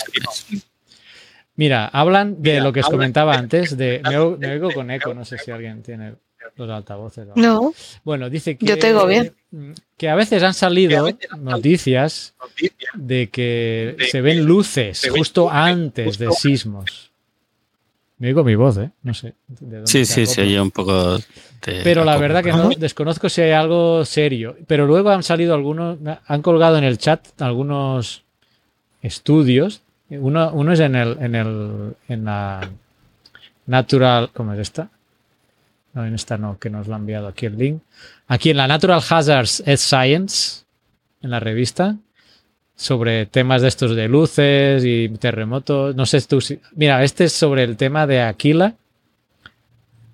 [1.54, 5.38] Mira, hablan de lo que os comentaba antes, de me, oigo con eco, no sé
[5.38, 6.16] si alguien tiene
[6.56, 7.26] los altavoces.
[7.34, 7.72] No,
[8.04, 9.34] Bueno, dice que, Yo te oigo bien.
[9.96, 11.08] que a veces han salido
[11.38, 12.34] noticias
[12.94, 17.12] de que se ven luces justo antes de sismos.
[18.18, 18.90] Me oigo mi voz, ¿eh?
[19.02, 19.34] No sé.
[19.46, 20.44] de dónde Sí, se sí, se acopla.
[20.44, 21.80] oye un poco de.
[21.84, 24.56] Pero la verdad que no, desconozco si hay algo serio.
[24.66, 28.22] Pero luego han salido algunos, han colgado en el chat algunos
[29.02, 29.82] estudios.
[30.08, 32.70] Uno, uno es en el, en el, en la
[33.66, 34.88] Natural, ¿cómo es esta?
[35.92, 37.82] No, en esta no, que nos lo ha enviado aquí el link.
[38.28, 40.64] Aquí en la Natural Hazards Earth Science,
[41.22, 41.96] en la revista,
[42.76, 45.96] sobre temas de estos de luces y terremotos.
[45.96, 46.60] No sé tú si.
[46.74, 48.74] Mira, este es sobre el tema de Aquila,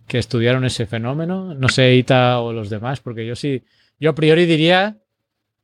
[0.06, 1.55] que estudiaron ese fenómeno.
[1.55, 3.62] No sé, Ita o los demás, porque yo sí.
[3.98, 4.97] Yo a priori diría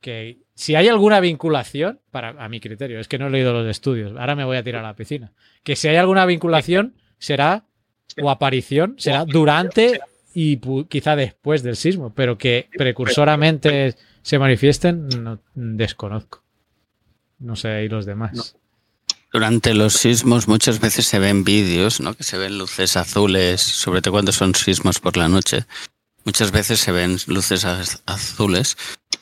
[0.00, 3.68] que si hay alguna vinculación, para, a mi criterio, es que no he leído los
[3.68, 7.64] estudios, ahora me voy a tirar a la piscina, que si hay alguna vinculación será
[8.20, 10.00] o aparición, será durante
[10.34, 10.58] y
[10.88, 16.42] quizá después del sismo, pero que precursoramente se manifiesten, no, desconozco.
[17.38, 18.56] No sé, y los demás.
[19.32, 22.14] Durante los sismos muchas veces se ven vídeos, ¿no?
[22.14, 25.66] Que se ven luces azules, sobre todo cuando son sismos por la noche.
[26.24, 27.64] Muchas veces se ven luces
[28.06, 28.76] azules,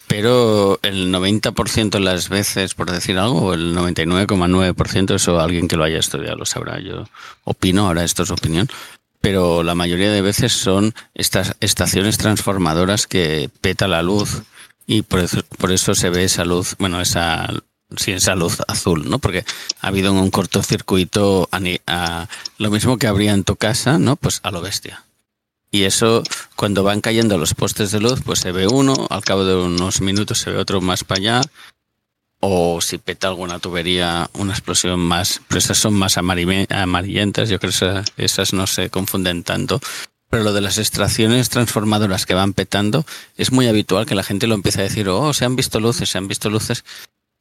[0.06, 5.76] pero el 90% de las veces, por decir algo, o el 99,9%, eso alguien que
[5.76, 6.80] lo haya estudiado lo sabrá.
[6.80, 7.05] Yo
[7.44, 8.68] opino, ahora esto es opinión,
[9.20, 14.43] pero la mayoría de veces son estas estaciones transformadoras que peta la luz
[14.86, 17.52] y por eso, por eso se ve esa luz, bueno, esa
[17.96, 19.18] sí, esa luz azul, ¿no?
[19.18, 19.44] Porque
[19.80, 21.48] ha habido un cortocircuito
[22.58, 24.16] lo mismo que habría en tu casa, ¿no?
[24.16, 25.04] Pues a lo bestia.
[25.70, 26.22] Y eso,
[26.54, 30.00] cuando van cayendo los postes de luz, pues se ve uno, al cabo de unos
[30.00, 31.40] minutos se ve otro más para allá,
[32.40, 37.72] o si peta alguna tubería, una explosión más, pero esas son más amarillentas, yo creo
[37.72, 39.80] que esas, no se confunden tanto.
[40.30, 43.04] Pero lo de las extracciones transformadoras que van petando,
[43.36, 46.08] es muy habitual que la gente lo empiece a decir, oh, se han visto luces,
[46.08, 46.84] se han visto luces,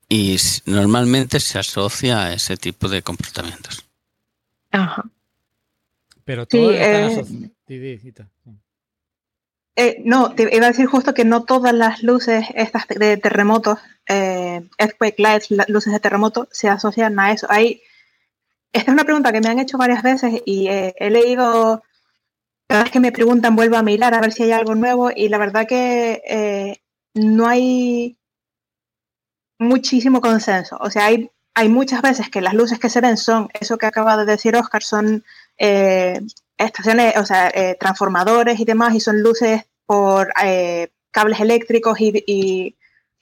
[0.08, 3.86] y normalmente se asocia a ese tipo de comportamientos.
[4.72, 5.04] Ajá.
[6.24, 6.76] Pero todo sí,
[9.78, 13.80] eh, no, te iba a decir justo que no todas las luces estas de terremotos,
[14.08, 17.48] eh, earthquake lights, luces de terremoto, se asocian a eso.
[17.50, 17.82] Hay,
[18.72, 21.84] esta es una pregunta que me han hecho varias veces y eh, he leído,
[22.68, 25.28] cada vez que me preguntan vuelvo a mirar a ver si hay algo nuevo y
[25.28, 26.82] la verdad que eh,
[27.14, 28.18] no hay
[29.60, 30.78] muchísimo consenso.
[30.80, 33.86] O sea, hay, hay muchas veces que las luces que se ven son, eso que
[33.86, 35.24] acaba de decir Oscar, son
[35.58, 36.20] eh,
[36.58, 42.76] estaciones, o sea, eh, transformadores y demás, y son luces por eh, cables eléctricos y,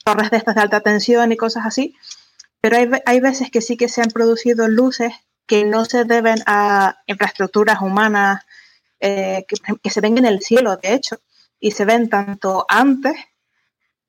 [0.05, 1.95] torres de estas de alta tensión y cosas así.
[2.59, 5.13] Pero hay, hay veces que sí que se han producido luces
[5.47, 8.41] que no se deben a infraestructuras humanas
[8.99, 9.45] que,
[9.81, 11.19] que, se ven en el cielo, de hecho,
[11.59, 13.15] y se ven tanto antes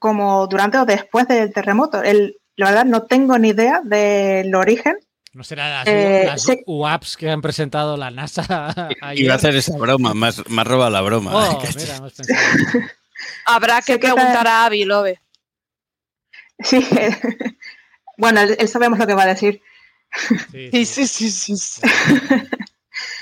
[0.04, 2.02] como durante o después del terremoto.
[2.02, 4.98] El, la verdad no tengo ni idea del origen.
[5.32, 8.74] ¿No será las, eh, las UAPs que han presentado la NASA?
[9.14, 11.30] Iba a hacer esa broma, más, más roba la broma.
[11.34, 12.00] Oh, mira,
[13.46, 15.22] Habrá que preguntar a Avi Lobe.
[16.58, 16.86] Sí,
[18.18, 19.62] bueno, él, sabemos lo que va a decir.
[20.52, 21.30] Sí, sí, sí.
[21.30, 21.82] sí, sí.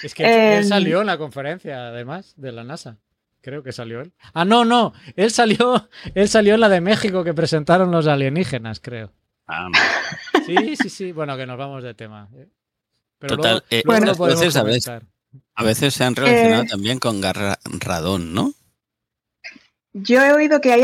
[0.02, 2.98] Es que él em, salió en la conferencia, además, de la NASA.
[3.42, 4.12] Creo que salió él.
[4.34, 4.94] Ah, no, no.
[5.16, 9.12] Él salió, él salió en la de México que presentaron los alienígenas, creo.
[9.48, 9.68] Ah,
[10.46, 11.12] sí, sí, sí.
[11.12, 12.28] Bueno, que nos vamos de tema.
[12.36, 12.48] ¿eh?
[13.18, 14.90] Pero Total, luego, eh, luego bueno, veces, a, veces,
[15.54, 18.54] a veces, se han relacionado eh, también con radón, ¿no?
[19.92, 20.82] Yo he oído que hay,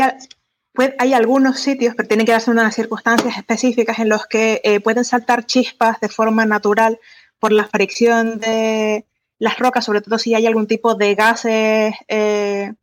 [0.73, 4.79] pues, hay algunos sitios, pero tienen que darse unas circunstancias específicas en los que eh,
[4.81, 6.99] pueden saltar chispas de forma natural
[7.39, 9.05] por la fricción de,
[9.39, 12.73] las rocas, sobre todo si hay algún tipo de gases eh,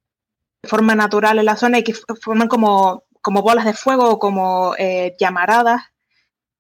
[0.63, 4.19] de forma natural en la zona y que forman como, como bolas de fuego o
[4.19, 5.83] como eh, llamaradas,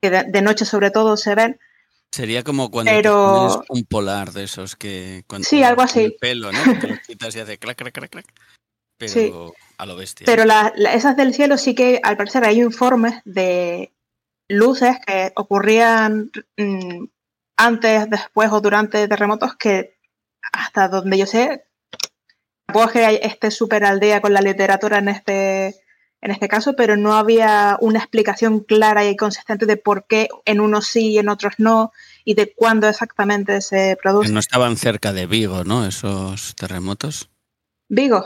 [0.00, 1.58] que de, noche sobre todo se ven.
[2.12, 3.64] Sería como cuando Pero...
[3.68, 6.04] un polar de esos que cuando sí, algo así.
[6.04, 6.80] el pelo, ¿no?
[6.80, 8.26] Que lo quitas y hace clac, clac, clac, clac.
[8.98, 9.32] Pero sí.
[9.78, 10.24] a lo bestia.
[10.24, 13.92] Pero la, la, esas del cielo sí que al parecer hay informes de
[14.48, 17.04] luces que ocurrían mmm,
[17.56, 19.96] antes, después o durante terremotos que
[20.52, 21.66] hasta donde yo sé,
[22.66, 25.76] tampoco es que esté súper al día con la literatura en este,
[26.20, 30.60] en este caso, pero no había una explicación clara y consistente de por qué en
[30.60, 31.92] unos sí y en otros no
[32.24, 34.32] y de cuándo exactamente se produce.
[34.32, 35.86] No estaban cerca de Vigo, ¿no?
[35.86, 37.30] Esos terremotos.
[37.88, 38.24] Vigo.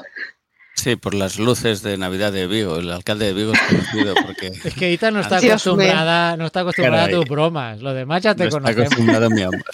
[0.81, 2.79] Sí, por las luces de Navidad de Vigo.
[2.79, 4.47] El alcalde de Vigo es conocido porque.
[4.65, 7.83] Es que Ita no está acostumbrada, no está acostumbrada a tus bromas.
[7.83, 8.71] Lo demás ya te no conocemos.
[8.71, 9.63] Está acostumbrado a mi amor.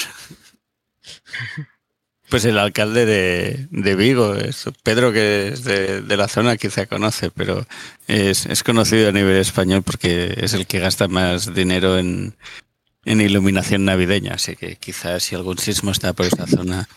[2.29, 6.87] Pues el alcalde de, de Vigo, es Pedro, que es de, de, la zona, quizá
[6.87, 7.65] conoce, pero
[8.09, 12.35] es, es, conocido a nivel español porque es el que gasta más dinero en,
[13.05, 14.35] en iluminación navideña.
[14.35, 16.89] Así que quizás si algún sismo está por esa zona,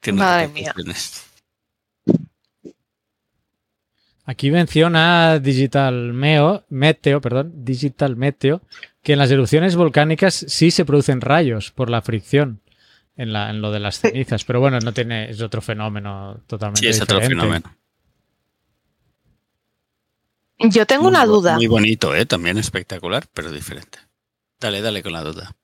[0.00, 0.74] tiene Madre mía.
[4.24, 8.62] Aquí menciona Digital Meo, Meteo, perdón, Digital Meteo,
[9.02, 12.62] que en las erupciones volcánicas sí se producen rayos por la fricción
[13.16, 16.80] en, la, en lo de las cenizas, pero bueno, no tiene, es otro fenómeno totalmente
[16.80, 17.26] Sí, es diferente.
[17.26, 17.76] otro fenómeno.
[20.58, 21.56] Yo tengo una duda.
[21.56, 22.26] Muy bonito, ¿eh?
[22.26, 23.98] también espectacular, pero diferente.
[24.58, 25.54] Dale, dale con la duda.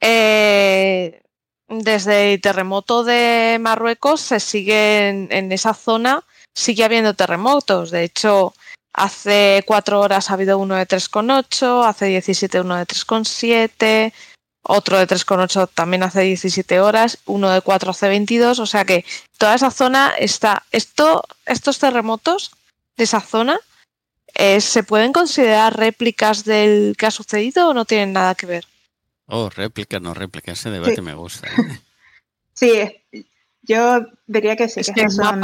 [0.00, 1.22] Eh,
[1.68, 6.24] desde el terremoto de Marruecos se sigue en, en, esa zona,
[6.54, 7.90] sigue habiendo terremotos.
[7.90, 8.54] De hecho,
[8.94, 14.12] Hace cuatro horas ha habido uno de 3,8, hace 17 uno de 3,7,
[14.64, 19.06] otro de 3,8 también hace 17 horas, uno de 4 hace 22, o sea que
[19.38, 22.50] toda esa zona está, esto, estos terremotos
[22.98, 23.58] de esa zona,
[24.34, 28.66] eh, ¿se pueden considerar réplicas del que ha sucedido o no tienen nada que ver?
[29.26, 31.00] Oh, réplica, no réplica, ese debate Sí.
[31.00, 31.48] me gusta.
[31.48, 31.52] ¿eh?
[32.54, 33.01] Sí,
[33.62, 35.42] yo diría que sí, Es que que son,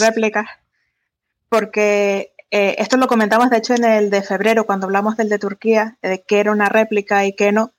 [0.00, 0.46] réplicas.
[1.48, 5.38] Porque eh, esto lo comentamos, de hecho, en el de febrero, cuando hablamos del de
[5.38, 7.72] Turquía, de qué era una réplica y qué no.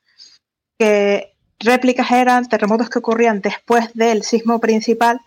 [0.78, 5.20] Que réplicas eran terremotos que ocurrían después del sismo principal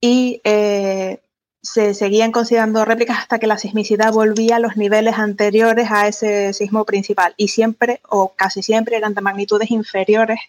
[0.00, 1.20] y eh,
[1.62, 6.52] se seguían considerando réplicas hasta que la sismicidad volvía a los niveles anteriores a ese
[6.54, 7.34] sismo principal.
[7.36, 10.40] Y siempre, o casi siempre, eran de magnitudes inferiores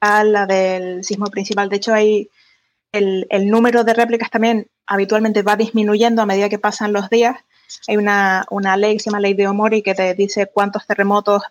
[0.00, 1.68] a la del sismo principal.
[1.68, 2.30] De hecho, hay
[2.92, 7.36] el, el número de réplicas también habitualmente va disminuyendo a medida que pasan los días.
[7.86, 11.42] Hay una, una ley que se llama ley de Omori que te dice cuántos terremotos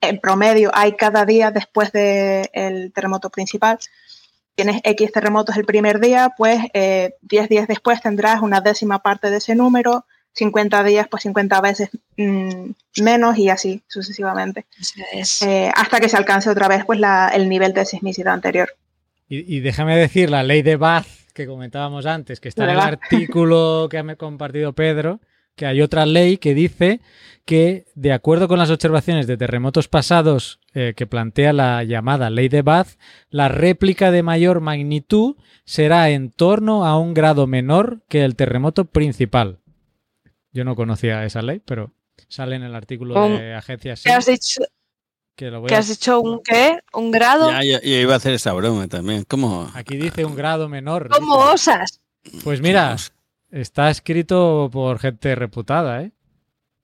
[0.00, 3.78] en promedio hay cada día después del terremoto principal.
[4.56, 9.30] Tienes X terremotos el primer día, pues eh, 10 días después tendrás una décima parte
[9.30, 12.70] de ese número, 50 días, pues 50 veces mm,
[13.02, 14.66] menos y así sucesivamente,
[15.12, 15.42] es.
[15.42, 18.68] eh, hasta que se alcance otra vez pues la- el nivel de sismicidad anterior.
[19.28, 22.80] Y, y déjame decir, la ley de Bath que comentábamos antes, que está en el
[22.80, 25.20] artículo que ha compartido Pedro,
[25.56, 27.00] que hay otra ley que dice
[27.44, 32.48] que, de acuerdo con las observaciones de terremotos pasados eh, que plantea la llamada ley
[32.48, 32.96] de Bath,
[33.28, 38.86] la réplica de mayor magnitud será en torno a un grado menor que el terremoto
[38.86, 39.58] principal.
[40.52, 41.92] Yo no conocía esa ley, pero
[42.28, 44.62] sale en el artículo de Agencia ¿Qué has dicho?
[45.36, 46.20] Que lo voy ¿Qué a- has dicho?
[46.20, 46.78] ¿Un qué?
[46.92, 47.50] ¿Un grado?
[47.50, 49.24] Ya, ya, ya iba a hacer esa broma también.
[49.24, 49.70] ¿Cómo?
[49.74, 51.08] Aquí dice un grado menor.
[51.08, 51.70] ¿Cómo dice.
[51.70, 52.00] osas?
[52.44, 52.96] Pues mira,
[53.50, 56.10] Está escrito por gente reputada, ¿eh?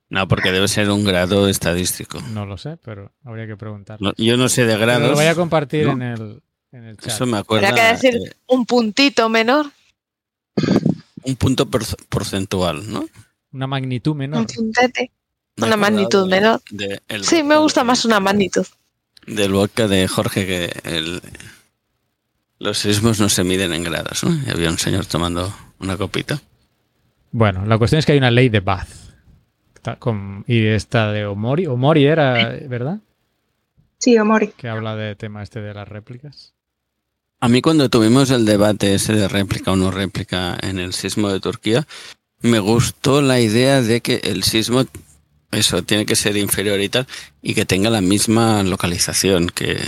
[0.09, 2.21] No, porque debe ser un grado estadístico.
[2.33, 4.01] No lo sé, pero habría que preguntar.
[4.01, 5.09] No, yo no sé de Pero grados.
[5.11, 5.93] lo voy a compartir ¿no?
[5.95, 7.09] en, el, en el chat.
[7.09, 7.71] Eso me acuerda.
[7.71, 9.67] Habrá que decir- eh, Un puntito menor.
[11.25, 13.05] un punto por- porcentual, ¿no?
[13.53, 14.41] Una magnitud menor.
[14.41, 15.11] Un puntete.
[15.67, 16.61] Una magnitud de- menor.
[16.71, 18.67] de Sí, me gusta de- más una magnitud.
[19.27, 21.21] Del vodka de Jorge que el-
[22.59, 24.35] los sismos no se miden en grados, ¿no?
[24.47, 26.41] Y había un señor tomando una copita.
[27.33, 28.89] Bueno, la cuestión es que hay una ley de Bath.
[29.99, 31.67] Con- y esta de Omori.
[31.67, 32.99] Omori era, ¿verdad?
[33.99, 34.49] Sí, Omori.
[34.49, 36.53] Que habla de tema este de las réplicas.
[37.41, 41.31] A mí cuando tuvimos el debate ese de réplica o no réplica en el sismo
[41.31, 41.87] de Turquía,
[42.43, 44.85] me gustó la idea de que el sismo,
[45.53, 47.07] eso, tiene que ser inferior y tal,
[47.43, 49.81] y que tenga la misma localización, que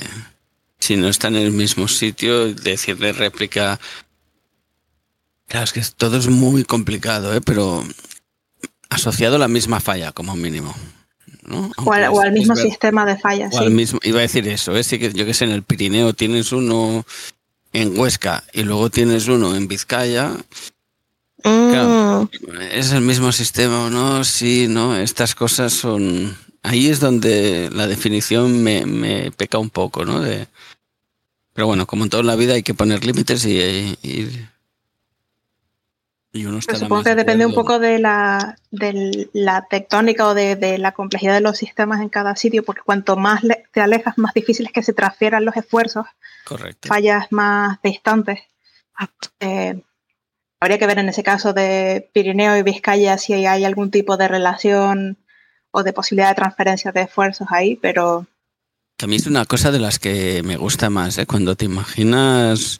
[0.78, 3.78] si no está en el mismo sitio, decirle réplica...
[5.46, 7.40] Claro, es que todo es muy complicado, ¿eh?
[7.40, 7.84] pero
[8.88, 10.74] asociado a la misma falla, como mínimo.
[11.42, 11.70] ¿no?
[11.76, 13.54] O al, o mismo ver- sistema de fallas.
[13.54, 13.64] o sí.
[13.64, 14.82] al mismo, iba a decir eso, ¿eh?
[14.84, 17.04] Sí que yo que sé, en el Pirineo tienes uno
[17.72, 20.32] en Huesca y luego tienes uno en Vizcaya,
[21.42, 22.30] Claro.
[22.40, 24.24] Mm, ¿es el mismo sistema o no?
[24.24, 26.36] Sí, no, estas cosas son...
[26.62, 30.20] Ahí es donde la definición me, me peca un poco, ¿no?
[30.20, 30.46] De...
[31.52, 33.58] Pero bueno, como en toda la vida hay que poner límites y...
[34.02, 34.48] y,
[36.34, 40.56] y uno está supongo que depende un poco de la, de la tectónica o de,
[40.56, 44.32] de la complejidad de los sistemas en cada sitio, porque cuanto más te alejas, más
[44.32, 46.06] difícil es que se transfieran los esfuerzos,
[46.44, 46.88] Correcto.
[46.88, 48.40] fallas más distantes.
[49.40, 49.82] Eh,
[50.62, 54.28] habría que ver en ese caso de Pirineo y Vizcaya si hay algún tipo de
[54.28, 55.18] relación
[55.72, 58.28] o de posibilidad de transferencia de esfuerzos ahí, pero
[58.96, 61.26] Que a mí es una cosa de las que me gusta más, ¿eh?
[61.26, 62.78] Cuando te imaginas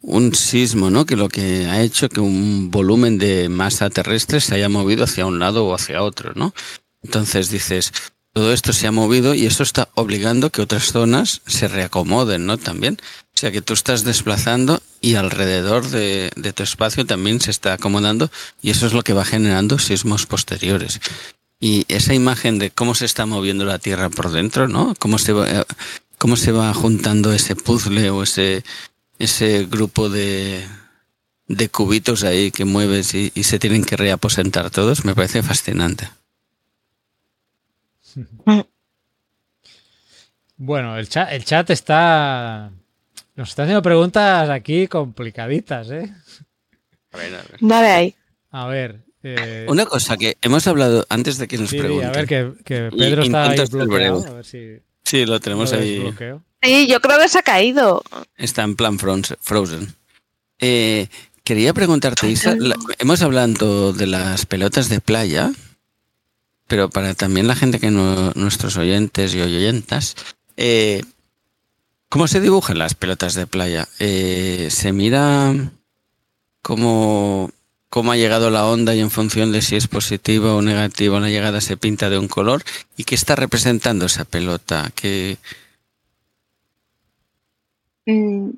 [0.00, 1.04] un sismo, ¿no?
[1.04, 5.26] Que lo que ha hecho que un volumen de masa terrestre se haya movido hacia
[5.26, 6.54] un lado o hacia otro, ¿no?
[7.02, 7.92] Entonces dices,
[8.32, 12.58] todo esto se ha movido y eso está obligando que otras zonas se reacomoden, ¿no?
[12.58, 12.98] También.
[13.34, 18.30] O sea que tú estás desplazando y alrededor de, tu espacio también se está acomodando
[18.62, 21.00] y eso es lo que va generando sismos posteriores.
[21.60, 24.94] Y esa imagen de cómo se está moviendo la Tierra por dentro, ¿no?
[24.98, 25.64] Cómo se va, eh,
[26.18, 28.64] cómo se va juntando ese puzzle o ese,
[29.18, 30.64] ese grupo de,
[31.48, 36.08] de cubitos ahí que mueves y se tienen que reaposentar todos, me parece fascinante.
[40.56, 42.70] Bueno, el chat, el chat está.
[43.36, 46.12] Nos está haciendo preguntas aquí complicaditas, ¿eh?
[47.60, 48.14] Dale ahí.
[48.50, 49.04] A ver.
[49.22, 52.08] eh, Una cosa que hemos hablado antes de que nos sí, sí, pregunten.
[52.08, 52.52] a ver, que,
[52.96, 54.26] Pedro está ahí bloqueado.
[54.26, 55.94] A ver si Sí, lo tenemos lo ahí.
[55.94, 56.42] desbloqueo.
[56.62, 58.02] Sí, yo creo que se ha caído.
[58.36, 59.94] Está en plan Frozen.
[60.58, 61.06] Eh,
[61.44, 65.52] quería preguntarte, Isa, la- hemos hablado de las pelotas de playa
[66.68, 70.14] pero para también la gente que no, nuestros oyentes y oyentas,
[70.56, 71.02] eh,
[72.08, 73.88] ¿cómo se dibujan las pelotas de playa?
[73.98, 75.52] Eh, ¿Se mira
[76.62, 77.50] cómo,
[77.88, 81.30] cómo ha llegado la onda y en función de si es positiva o negativa la
[81.30, 82.62] llegada se pinta de un color?
[82.96, 84.92] ¿Y qué está representando esa pelota?
[84.94, 85.38] ¿Qué,
[88.08, 88.52] Mm,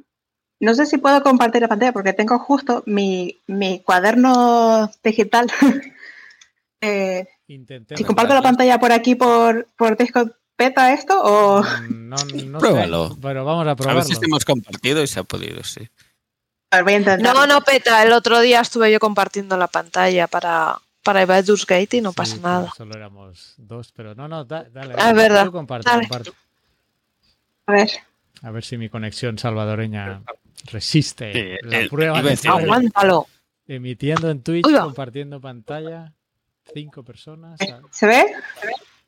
[0.60, 5.50] no sé si puedo compartir la pantalla porque tengo justo mi, mi cuaderno digital.
[6.80, 7.26] Eh,
[7.96, 11.62] si comparto la pantalla por aquí por, por Discord, ¿peta esto o...?
[11.62, 12.16] Mm, No,
[12.46, 13.16] no sé, Pruébalo.
[13.20, 14.00] pero vamos a A probarlo.
[14.00, 15.88] ver si hemos compartido y se ha podido, sí.
[16.70, 17.34] A ver, voy a intentar.
[17.34, 18.02] No, no peta.
[18.02, 22.34] El otro día estuve yo compartiendo la pantalla para, para Baldur's Gate y no pasa
[22.36, 22.72] Sí, pero nada.
[22.76, 24.94] Solo éramos dos, pero no, no, da- dale.
[24.96, 25.46] Ah, es verdad.
[25.46, 26.02] Tú comparte, Dale.
[26.08, 26.30] comparte.
[27.66, 27.90] A ver.
[28.42, 30.22] A ver si mi conexión salvadoreña
[30.66, 32.38] resiste Sí, la el- prueba a de.
[32.48, 33.26] Aguántalo.
[33.66, 36.12] Emitiendo en Twitch, compartiendo pantalla.
[36.72, 37.58] Cinco personas.
[37.60, 38.24] Ah, ¿Se ve?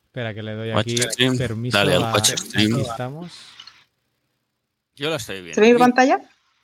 [0.05, 1.37] Espera que le doy Watch aquí stream.
[1.37, 2.79] permiso Dale al watch stream.
[2.79, 3.31] Estamos.
[4.95, 5.55] Yo lo estoy viendo.
[5.55, 6.19] ¿Se ve mi pantalla?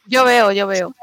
[0.06, 0.94] Yo veo, yo veo.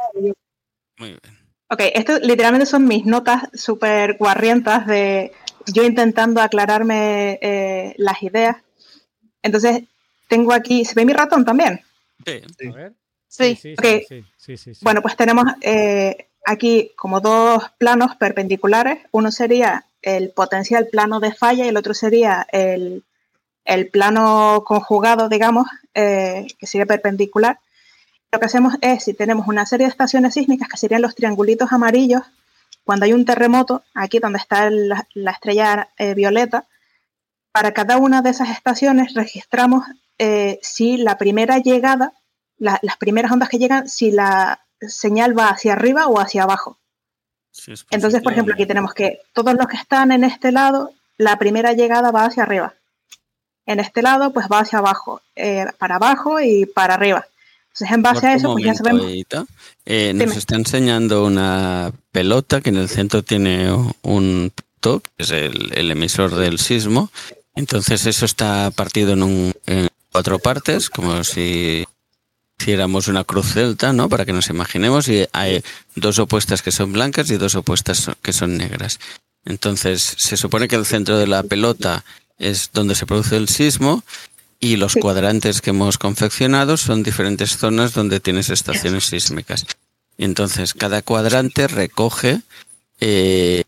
[0.99, 1.21] Muy bien.
[1.69, 5.33] Ok, esto literalmente son mis notas súper guarrientas de
[5.67, 8.57] yo intentando aclararme eh, las ideas.
[9.43, 9.83] Entonces,
[10.29, 11.81] tengo aquí, ¿se ve mi ratón también?
[12.25, 12.43] Sí.
[12.59, 12.69] Sí.
[12.69, 12.93] A ver.
[13.29, 13.57] Sí.
[13.57, 13.85] sí, Ok.
[13.85, 14.81] sí, sí, sí, sí, sí.
[14.85, 19.01] Bueno, pues tenemos eh, aquí como dos planos perpendiculares.
[19.13, 23.03] Uno sería el potencial plano de falla y el otro sería el,
[23.65, 27.59] el plano conjugado, digamos, eh, que sería perpendicular.
[28.33, 31.73] Lo que hacemos es, si tenemos una serie de estaciones sísmicas, que serían los triangulitos
[31.73, 32.23] amarillos,
[32.85, 36.65] cuando hay un terremoto, aquí donde está la, la estrella eh, violeta,
[37.53, 39.85] para cada una de esas estaciones registramos
[40.19, 42.13] eh, si la primera llegada,
[42.59, 46.79] la- las primeras ondas que llegan, si la señal va hacia arriba o hacia abajo.
[47.51, 51.39] Sí, Entonces, por ejemplo, aquí tenemos que todos los que están en este lado, la
[51.39, 52.75] primera llegada va hacia arriba.
[53.65, 57.27] En este lado, pues va hacia abajo, eh, para abajo y para arriba.
[57.73, 59.07] Entonces, en base a eso, pues ya sabemos.
[59.87, 60.35] Eh, nos Dime.
[60.37, 63.71] está enseñando una pelota que en el centro tiene
[64.03, 67.11] un punto, que es el, el emisor del sismo.
[67.55, 71.87] Entonces eso está partido en, un- en cuatro partes, como si
[72.59, 74.09] hiciéramos una cruz celta, ¿no?
[74.09, 75.09] Para que nos imaginemos.
[75.09, 75.63] Y hay
[75.95, 78.99] dos opuestas que son blancas y dos opuestas que son negras.
[79.45, 82.05] Entonces se supone que el centro de la pelota
[82.39, 84.03] es donde se produce el sismo
[84.59, 89.67] y los cuadrantes que hemos confeccionado son diferentes zonas donde tienes estaciones sísmicas.
[90.19, 92.41] Y entonces cada cuadrante recoge
[93.01, 93.63] eh,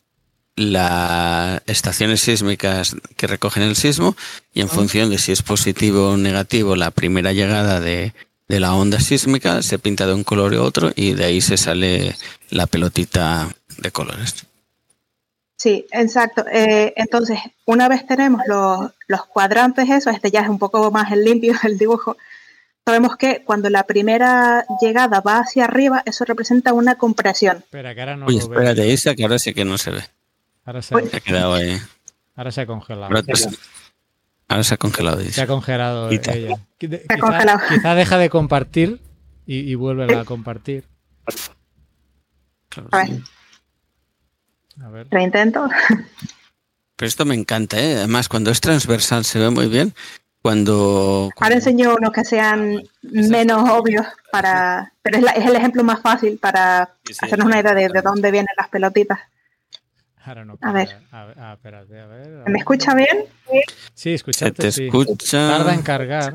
[0.56, 4.16] las estaciones sísmicas que recogen el sismo
[4.52, 8.12] y en función de si es positivo o negativo la primera llegada de,
[8.48, 11.56] de la onda sísmica se pinta de un color u otro y de ahí se
[11.56, 12.16] sale
[12.50, 14.46] la pelotita de colores.
[15.56, 16.44] Sí, exacto.
[16.50, 21.12] Eh, entonces, una vez tenemos los, los cuadrantes, eso, este ya es un poco más
[21.12, 22.16] el limpio el dibujo.
[22.86, 27.58] Sabemos que cuando la primera llegada va hacia arriba, eso representa una compresión.
[27.58, 30.04] Espera, que ahora no Uy, espérate, Isa, que ahora sí que no se ve.
[30.64, 31.06] Ahora se, Uy.
[31.08, 31.78] Se ha quedado ahí.
[32.34, 33.06] ahora se ha congelado.
[33.06, 33.22] Ahora,
[34.48, 35.20] ahora se ha congelado.
[35.22, 36.32] Se ha congelado Quita.
[36.32, 36.56] ella.
[36.80, 37.60] Qui- ha Quizá, congelado.
[37.68, 39.00] quizá deja de compartir
[39.46, 40.84] y, y vuelve a compartir.
[42.68, 43.12] Claro, A sí.
[44.76, 45.06] ver, A ver.
[45.10, 45.68] lo intento.
[46.96, 47.96] Pero esto me encanta, ¿eh?
[47.96, 49.94] Además, cuando es transversal se ve muy bien.
[50.42, 55.56] Cuando, Ahora cuando- enseño unos que sean menos obvios para, pero es, la- es el
[55.56, 59.18] ejemplo más fácil para Sí, sí, hacernos una idea de, de dónde vienen las pelotitas.
[60.28, 61.00] Ahora no A ver.
[61.10, 62.42] A ver, ah, espérate, a ver.
[62.46, 63.24] a ¿Me escucha bien?
[63.94, 64.86] Sí, se escucharte, te sí.
[64.86, 65.48] escucha.
[65.48, 66.34] Tarda en cargar.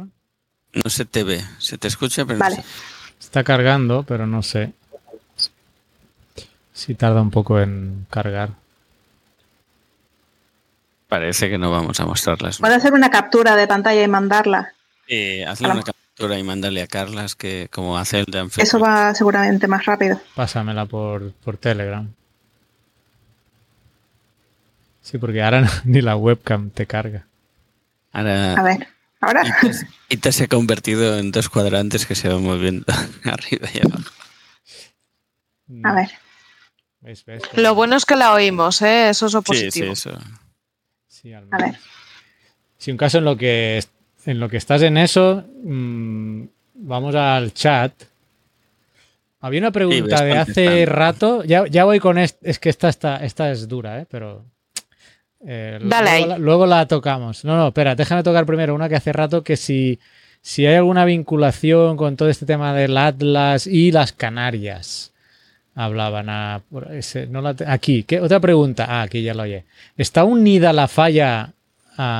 [0.73, 1.41] No se te ve.
[1.59, 2.57] Se te escucha, pero Vale.
[2.57, 2.67] no se-
[3.19, 4.73] Está cargando, pero no sé.
[6.73, 8.49] Si tarda un poco en cargar.
[11.07, 12.57] parece que no vamos a mostrarlas.
[12.57, 14.73] Puedo hacer una captura de pantalla y mandarla.
[15.07, 18.49] Eh, hazle una captura y mandarle a Carlas que como hace el de.
[18.57, 20.19] Eso va seguramente más rápido.
[20.33, 22.11] Pásamela por, por Telegram.
[25.03, 27.27] Sí, porque ahora ni la webcam te carga.
[28.11, 28.87] Ahora, A ver,
[29.21, 29.43] ahora.
[30.09, 32.85] Ita, se ha convertido en dos cuadrantes que se van moviendo
[33.25, 34.11] arriba y abajo.
[35.83, 36.09] A ver.
[37.01, 37.43] ¿Ves, ves?
[37.55, 39.09] Lo bueno es que la oímos, ¿eh?
[39.09, 39.93] Eso es lo Sí, sí, positivo.
[39.93, 40.17] eso.
[41.07, 41.65] Sí, al A ver.
[41.67, 41.81] menos.
[42.77, 43.83] Si un caso en lo que
[44.25, 46.43] en lo que estás en eso, mm,
[46.75, 47.91] vamos al chat.
[49.41, 51.43] Había una pregunta de hace rato.
[51.43, 52.39] Ya, ya voy con esta.
[52.49, 54.07] Es que esta, está, esta es dura, ¿eh?
[54.09, 54.45] Pero.
[55.45, 56.25] Eh, Dale luego, ahí.
[56.25, 57.43] la, luego la tocamos.
[57.45, 59.99] No, no, espera, déjame tocar primero una que hace rato que si,
[60.41, 65.13] si hay alguna vinculación con todo este tema del Atlas y las Canarias.
[65.75, 66.61] hablaban a,
[67.29, 68.03] no la, aquí.
[68.03, 68.19] ¿qué?
[68.19, 68.85] Otra pregunta.
[68.87, 69.65] Ah, aquí ya lo oye.
[69.97, 71.53] ¿Está unida la falla,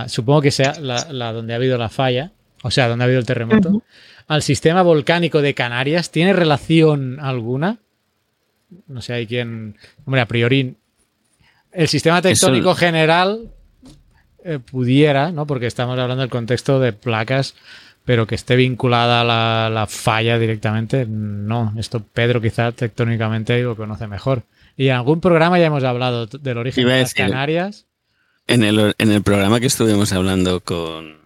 [0.07, 2.31] supongo que sea la, donde ha habido la falla,
[2.63, 3.83] o sea, donde ha habido el terremoto,
[4.27, 6.11] al sistema volcánico de Canarias?
[6.11, 7.77] ¿Tiene relación alguna?
[8.87, 9.77] No sé, hay quien.
[10.05, 10.75] Hombre, a priori.
[11.73, 13.51] El sistema tectónico general
[14.43, 15.47] eh, pudiera, ¿no?
[15.47, 17.55] Porque estamos hablando del contexto de placas
[18.05, 21.73] pero que esté vinculada a la, falla directamente, no.
[21.77, 24.43] Esto Pedro quizá tectónicamente lo conoce mejor.
[24.75, 27.85] Y en algún programa ya hemos hablado del origen de las Canarias.
[28.47, 31.17] En el, en el programa que estuvimos hablando con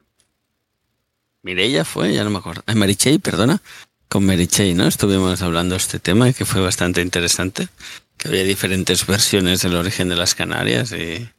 [1.41, 2.61] Mireia fue, ya no me acuerdo.
[2.75, 3.61] Marichey, perdona.
[4.07, 4.85] Con Marichey, ¿no?
[4.85, 7.69] Estuvimos hablando de este tema que fue bastante interesante.
[8.17, 11.29] Que había diferentes versiones del origen de las Canarias y,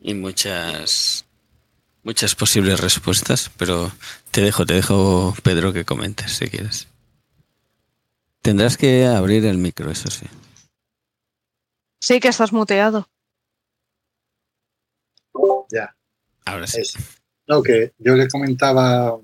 [0.00, 1.24] y muchas
[2.04, 3.90] muchas posibles respuestas, pero
[4.30, 6.86] te dejo, te dejo, Pedro, que comentes si quieres.
[8.42, 10.26] Tendrás que abrir el micro, eso sí.
[11.98, 13.08] Sí, que estás muteado.
[15.72, 15.96] Ya.
[16.44, 16.82] Ahora sí.
[17.48, 19.18] no, que yo le comentaba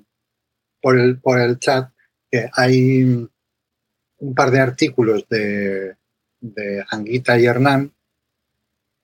[0.81, 1.93] por el, por el chat
[2.31, 5.97] que hay un par de artículos de,
[6.41, 7.93] de Anguita y Hernán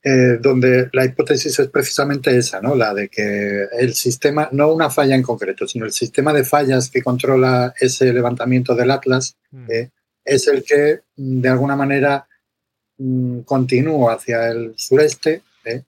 [0.09, 2.77] eh, donde la hipótesis es precisamente esa, ¿no?
[2.77, 6.91] La de que el sistema, no una falla en concreto, sino el sistema de fallas
[6.91, 9.67] que controla ese levantamiento del Atlas mm.
[9.69, 9.91] eh,
[10.25, 12.25] es el que mm, de alguna manera
[12.99, 15.83] mm, continúa hacia el sureste, ¿eh?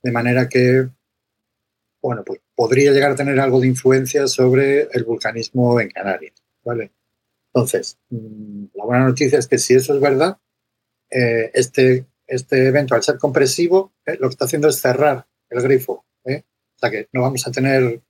[0.00, 0.86] de manera que,
[2.00, 6.92] bueno, pues podría llegar a tener algo de influencia sobre el vulcanismo en Canarias, ¿vale?
[7.52, 10.38] Entonces, la buena noticia es que si eso es verdad,
[11.54, 16.04] este este evento, al ser compresivo, eh, lo que está haciendo es cerrar el grifo.
[16.24, 16.44] ¿eh?
[16.76, 18.02] O sea que no vamos a tener,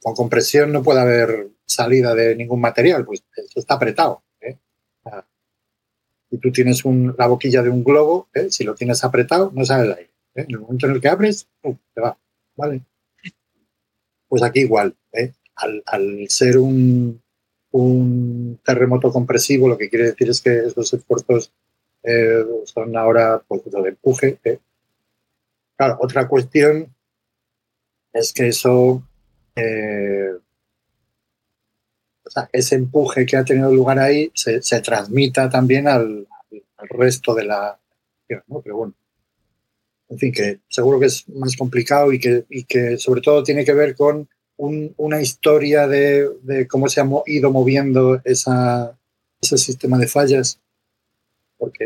[0.00, 4.22] con compresión no puede haber salida de ningún material, pues eso está apretado.
[4.40, 4.58] ¿eh?
[6.30, 6.82] si tú tienes
[7.18, 10.10] la boquilla de un globo, si lo tienes apretado, no sale el aire.
[10.34, 12.18] En el momento en el que abres, te va.
[12.56, 12.80] ¿Vale?
[14.28, 14.96] Pues aquí igual.
[15.56, 17.22] Al, ser un,
[17.72, 21.52] un terremoto compresivo, lo que quiere decir es que esos esfuerzos
[22.02, 24.38] eh, son ahora pues, de empuje.
[24.44, 24.58] ¿eh?
[25.76, 26.94] Claro, otra cuestión
[28.12, 29.02] es que eso,
[29.56, 30.32] eh,
[32.24, 36.26] o sea, ese empuje que ha tenido lugar ahí se, transmita también al,
[36.90, 37.78] resto de la...
[38.26, 38.94] Pero bueno,
[40.08, 43.64] en fin, que seguro que es más complicado y que, y que sobre todo tiene
[43.64, 48.96] que ver con una historia de, de, cómo se ha ido moviendo esa,
[49.40, 50.60] ese sistema de fallas
[51.62, 51.84] porque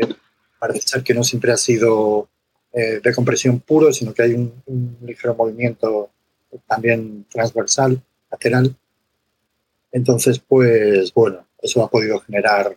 [0.57, 2.27] parece ser que no siempre ha sido
[2.73, 6.09] eh, de compresión puro, sino que hay un, ligero movimiento
[6.65, 8.01] también transversal,
[8.31, 8.75] lateral.
[9.91, 12.75] Entonces, pues bueno, eso ha podido generar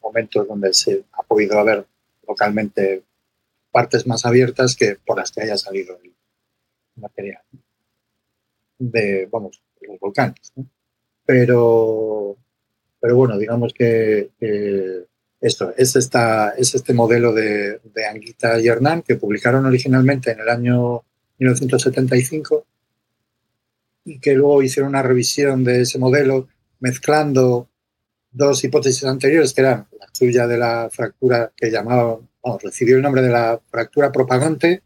[0.00, 1.84] momentos donde se ha podido haber
[2.28, 3.02] localmente
[3.72, 6.14] partes más abiertas que por las que haya salido el
[6.94, 7.42] material
[8.78, 10.52] de, vamos, los volcanes.
[11.26, 12.36] Pero,
[13.00, 14.30] pero bueno, digamos que
[15.40, 20.48] esto, es, esta, es este modelo de, Anguita y Hernán que publicaron originalmente en el
[20.48, 21.02] año
[21.38, 22.66] 1975
[24.04, 26.48] y que luego hicieron una revisión de ese modelo
[26.80, 27.68] mezclando
[28.30, 32.28] dos hipótesis anteriores, que eran la suya de la fractura que llamaban,
[32.62, 34.82] recibió el nombre de la fractura propagante,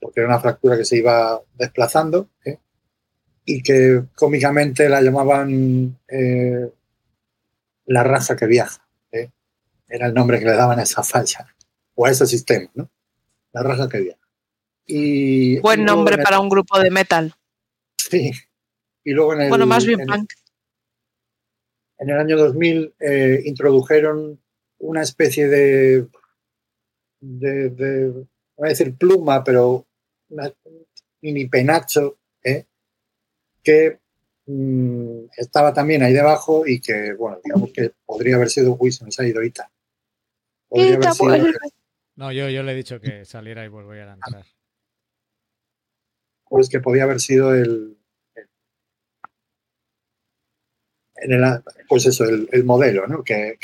[0.00, 2.58] porque era una fractura que se iba desplazando, ¿eh?
[3.44, 6.70] y que cómicamente la llamaban eh,
[7.86, 8.85] la raza que viaja
[9.88, 11.46] era el nombre que le daban a esa falla
[11.94, 12.90] o a ese sistema, ¿no?
[13.52, 14.18] La raza que había.
[14.86, 17.34] Y, Buen nombre para un grupo de metal.
[17.96, 18.30] Sí.
[19.04, 20.30] Y luego en el, bueno, más bien punk.
[21.98, 24.40] En el año 2000 eh, introdujeron
[24.78, 26.06] una especie de,
[27.20, 28.08] de, de,
[28.56, 29.86] voy a decir pluma, pero
[30.28, 30.52] una
[31.22, 32.66] mini penacho, ¿eh?
[33.62, 33.98] que
[34.46, 39.04] mm, estaba también ahí debajo y que, bueno, digamos que podría haber sido, uy, se
[40.70, 41.58] me ha ido ahorita,
[42.16, 44.44] no, yo, yo le he dicho que saliera y volviera a entrar.
[46.48, 47.98] Pues que podía haber sido el,
[51.88, 53.22] pues eso, el, modelo, ¿no?
[53.22, 53.58] Que,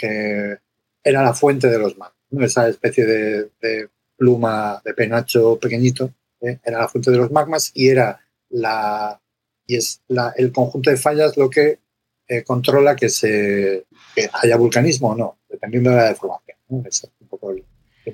[1.04, 2.44] era la fuente de los magmas, ¿no?
[2.44, 6.60] esa especie de, pluma de penacho pequeñito, ¿eh?
[6.62, 8.20] era la fuente de los magmas y era
[8.50, 9.20] la
[9.66, 10.02] y es
[10.36, 11.80] el conjunto de fallas lo que
[12.28, 16.56] eh, controla que se que haya vulcanismo o no, dependiendo de la deformación.
[16.84, 17.64] Es un poco el,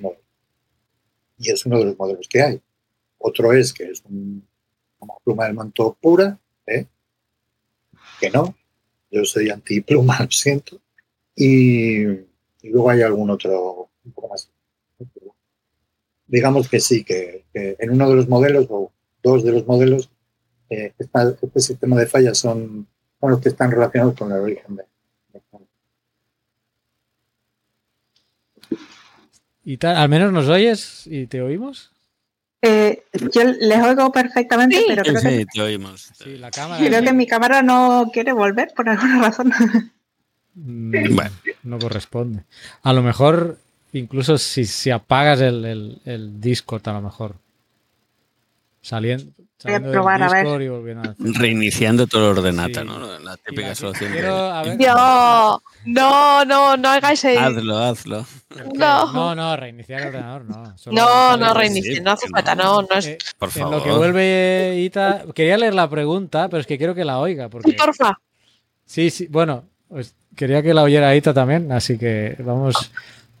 [0.01, 0.21] modelo.
[1.37, 2.61] Y es uno de los modelos que hay.
[3.17, 6.85] Otro es que es una pluma del manto pura, ¿eh?
[8.19, 8.55] que no.
[9.11, 10.79] Yo soy anti-pluma, lo siento.
[11.35, 12.01] Y,
[12.61, 14.49] y luego hay algún otro un poco más.
[16.27, 18.91] Digamos que sí, que, en uno de los modelos o
[19.23, 20.11] dos de los modelos,
[20.69, 22.87] eh, este sistema de fallas son,
[23.19, 24.83] son los que están relacionados con el origen de.
[29.63, 29.95] ¿Y tal?
[29.97, 31.91] ¿Al menos nos oyes y te oímos?
[32.61, 33.03] Eh,
[33.33, 34.85] yo les oigo perfectamente, Sí.
[34.87, 36.09] pero creo que, Sí, te oímos.
[36.21, 36.85] Sí, la cámara.
[36.85, 39.51] creo que mi cámara no quiere volver por alguna razón.
[40.55, 41.31] Mm, Bueno.
[41.63, 42.43] No corresponde.
[42.83, 43.57] A lo mejor,
[43.93, 47.35] incluso si, si apagas el, el, el Discord, a lo mejor.
[48.89, 50.43] Saliendo, saliendo probar, a del ver.
[50.45, 52.87] Discord y volviendo a Reiniciando todo el ordenata, Sí.
[52.87, 53.19] ¿no?
[53.19, 54.11] La típica la- solución.
[54.13, 54.25] ver-
[55.85, 57.37] No, no, no, hagáis ahí.
[57.37, 58.25] Hazlo, hazlo.
[58.75, 59.13] No.
[59.13, 60.77] No, no, reiniciar el ordenador, no.
[60.77, 62.81] Solo No, no Sí, reinicie, no hace falta, no.
[62.81, 63.07] no, no es.
[63.07, 63.97] Eh, Por En lo que favor.
[63.99, 67.47] vuelve Ita, quería leer la pregunta, pero es que quiero que la oiga.
[67.49, 67.73] Porque...
[67.73, 68.19] Porfa.
[68.85, 72.91] Sí, sí, bueno, pues quería que la oyera Ita también, así que vamos,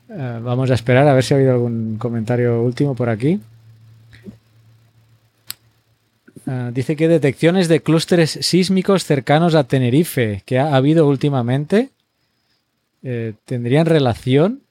[0.09, 3.39] eh, vamos a esperar a ver si ha habido algún comentario último por aquí.
[6.51, 11.91] Ah, dice que detecciones de clústeres sísmicos cercanos a Tenerife que ha habido últimamente
[13.03, 14.63] eh, tendrían relación.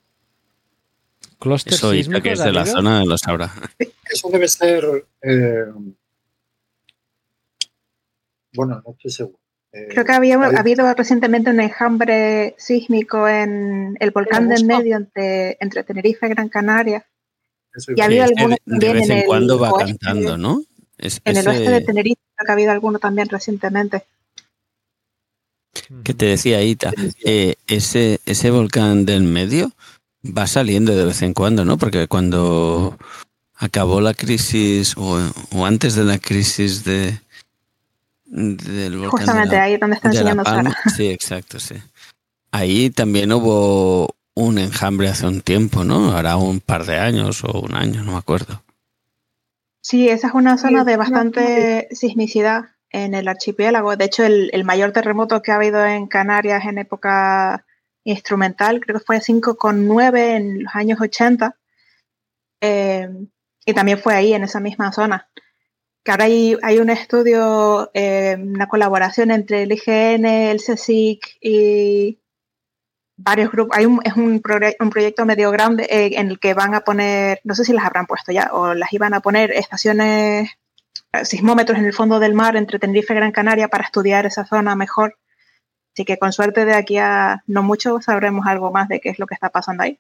[1.39, 2.75] Clústeres Eso, sísmicos que es de la habido?
[2.77, 3.53] zona, lo sabrá.
[4.11, 4.85] Eso debe ser.
[5.23, 5.67] eh,
[8.55, 9.39] bueno, no estoy seguro.
[9.73, 14.97] Eh, Creo que había ha habido recientemente un enjambre sísmico en el volcán del medio
[14.97, 17.07] entre, entre Tenerife y Gran Canaria.
[17.75, 19.59] eso y ha habido Sí, es que alguno de, de vez en en el cuando
[19.61, 19.97] va oeste.
[19.99, 20.63] cantando, ¿no?
[20.99, 24.05] Es, En el oeste de Tenerife ha habido alguno también recientemente.
[26.05, 26.93] que te decía Ita,
[27.25, 29.71] eh, ese, ese volcán del medio
[30.25, 31.79] va saliendo de vez en cuando, ¿no?
[31.79, 32.99] Porque cuando
[33.55, 35.19] acabó la crisis o,
[35.53, 37.21] o antes de la crisis de
[38.27, 40.45] del volcán de Justamente la- ahí donde está de La enseñando.
[40.45, 40.77] Sara.
[40.97, 41.77] Sí, exacto, sí.
[42.51, 46.13] Ahí también hubo un enjambre hace un tiempo, ¿no?
[46.13, 48.63] Hará un par de años o un año, no me acuerdo.
[49.81, 53.97] Sí, esa es una zona de bastante sismicidad en el archipiélago.
[53.97, 57.65] De hecho, el, el mayor terremoto que ha habido en Canarias en época
[58.05, 61.57] instrumental, creo que fue 5,9 en los años 80.
[62.61, 63.09] Eh,
[63.65, 65.29] y también fue ahí, en esa misma zona.
[66.03, 72.19] Que ahora hay, hay un estudio, eh, una colaboración entre el IGN, el CSIC y
[73.19, 73.77] varios grupos.
[73.77, 74.41] Hay un, es un,
[74.81, 77.85] un proyecto medio grande eh, en el que van a poner, no sé si las
[77.85, 80.49] habrán puesto ya, o las iban a poner estaciones,
[81.13, 84.47] eh, sismómetros en el fondo del mar entre Tenerife y Gran Canaria para estudiar esa
[84.47, 85.19] zona mejor.
[85.93, 89.19] Así que con suerte de aquí a no mucho sabremos algo más de qué es
[89.19, 89.99] lo que está pasando ahí.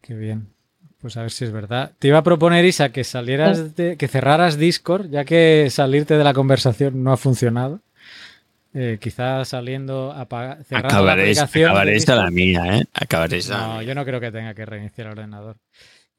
[0.00, 0.52] Qué bien.
[1.00, 1.92] Pues a ver si es verdad.
[1.98, 6.24] Te iba a proponer, Isa, que salieras de, que cerraras Discord, ya que salirte de
[6.24, 7.80] la conversación no ha funcionado.
[8.72, 12.32] Eh, quizás saliendo apaga, cerrando la Acabaréis, aplicación de acabaréis a la Discord.
[12.34, 12.84] mía, ¿eh?
[12.94, 13.82] Acabaréis a la No, mía.
[13.82, 15.56] yo no creo que tenga que reiniciar el ordenador.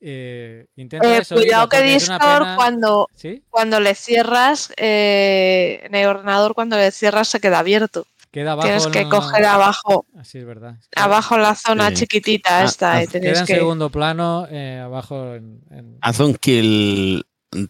[0.01, 3.43] Eh, intenta Eh, eso, cuidado que Discord pena- cuando, ¿Sí?
[3.49, 8.05] cuando le cierras eh, en el ordenador, cuando le cierras se queda abierto.
[8.31, 8.67] Queda abajo.
[8.67, 10.75] Tienes que no- coger abajo, Así es verdad.
[10.95, 11.95] abajo la zona Sí.
[11.97, 12.93] chiquitita Ah, esta.
[12.95, 13.55] ah, y tienes Queda en que...
[13.55, 15.35] segundo plano, eh, abajo.
[15.35, 17.23] en- en- Haz un kill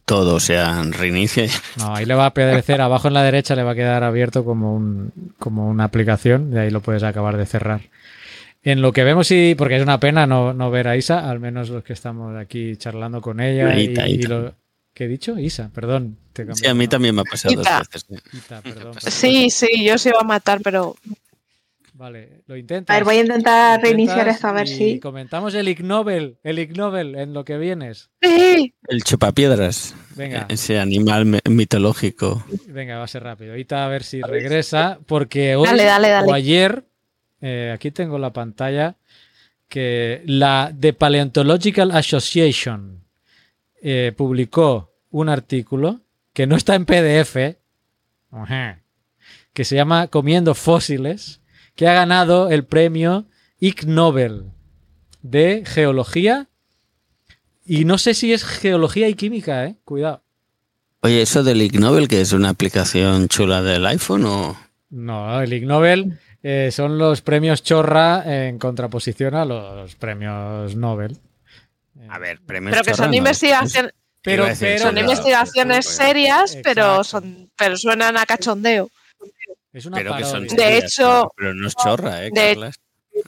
[0.05, 1.47] todo, o sea, reinicia.
[1.77, 4.45] No, ahí le va a aparecer, abajo en la derecha le va a quedar abierto
[4.45, 7.81] como, un, como una aplicación y ahí lo puedes acabar de cerrar.
[8.63, 11.39] En lo que vemos, y porque es una pena no, no ver a Isa, al
[11.39, 13.75] menos los que estamos aquí charlando con ella.
[13.75, 14.53] y, Ita, y lo-
[14.93, 15.39] ¿Qué he dicho?
[15.39, 16.17] Isa, perdón.
[16.33, 18.03] te Sí, a mí también me ha pasado dos veces.
[18.03, 18.93] perdón, perdón.
[18.99, 20.95] Sí, sí, yo se iba a matar, pero
[22.01, 22.91] Vale, lo intentas.
[22.95, 24.99] A ver, voy a intentar reiniciar esto a ver y si.
[24.99, 28.09] comentamos el Ig Nobel, el Ig Nobel en lo que vienes.
[28.19, 30.47] sí, El chupapiedras, Venga.
[30.49, 32.43] ese animal mitológico.
[32.65, 33.51] Venga, va a ser rápido.
[33.51, 36.27] Ahorita a ver si regresa, porque hoy Dale, dale, dale.
[36.27, 36.85] o ayer,
[37.39, 38.95] eh, aquí tengo la pantalla,
[39.67, 43.03] que la The Paleontological Association
[43.79, 46.01] eh, publicó un artículo
[46.33, 47.57] que no está en PDF,
[48.31, 48.81] ajá,
[49.53, 51.40] que se llama Comiendo fósiles,
[51.75, 53.25] que ha ganado el premio
[53.59, 54.45] Ig Nobel
[55.21, 56.47] de Geología.
[57.65, 59.75] Y no sé si es Geología y Química, ¿eh?
[59.85, 60.23] Cuidado.
[61.01, 64.57] Oye, eso del Ig Nobel, que es una aplicación chula del iPhone o...
[64.89, 71.17] No, el Ig Nobel eh, son los premios Chorra en contraposición a los premios Nobel.
[72.09, 77.03] A ver, premios pero que chorra son no, investigaciones, pero, pero son investigaciones serias, pero
[77.03, 78.89] son, pero suenan a cachondeo.
[79.73, 80.47] Es una Pero que son.
[80.47, 82.75] De hecho- pero no es chorra, ¿eh, de- Carlas?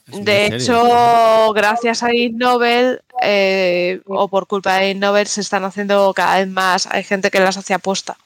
[0.08, 5.66] De hecho, gracias a Ig Nobel eh, o por culpa de Ig Nobel se están
[5.66, 6.88] haciendo cada vez más.
[6.88, 8.18] Hay gente que las hace aposta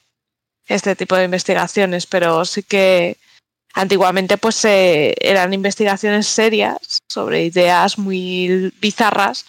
[0.68, 3.16] este tipo de investigaciones, pero sí que
[3.74, 9.44] antiguamente pues eh, eran investigaciones serias sobre ideas muy bizarras.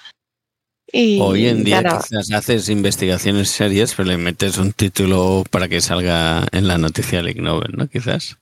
[0.92, 2.00] Y Hoy en día no.
[2.02, 7.20] quizás haces investigaciones serias, pero le metes un título para que salga en la noticia
[7.20, 7.88] del Ig Nobel, ¿no?
[7.88, 8.38] Quizás.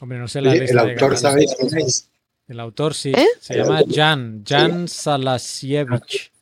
[0.00, 1.16] Hombre, no sé la Oye, lista el autor.
[1.18, 2.10] ¿sabéis quién es?
[2.46, 3.12] El autor sí.
[3.14, 3.26] ¿Eh?
[3.40, 4.42] Se llama Jan.
[4.46, 6.32] Jan Salasievich.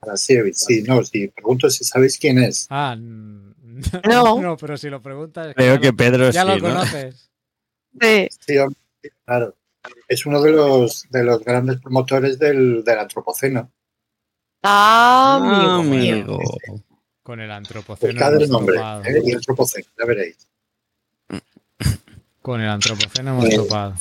[0.00, 2.66] Arasievich, sí, no, sí, pregunto si sabéis quién es.
[2.70, 3.54] Ah, No.
[4.40, 5.54] no, pero si lo preguntas.
[5.56, 6.62] Creo ya que lo- Pedro Ya sí, lo ¿no?
[6.74, 7.30] conoces.
[8.00, 8.28] Sí.
[8.46, 8.78] Sí, hombre,
[9.24, 9.56] claro.
[10.08, 13.70] Es uno de los, de los grandes promotores del, del antropoceno.
[14.62, 16.14] Ah, Ah, amigo mío.
[16.14, 16.38] amigo.
[17.22, 18.12] Con el antropoceno.
[18.12, 18.76] Buscad el nombre.
[19.06, 19.22] ¿eh?
[19.24, 20.36] y el antropoceno, ya veréis.
[22.44, 23.56] Con el antropoceno hemos Eh.
[23.56, 23.94] topado.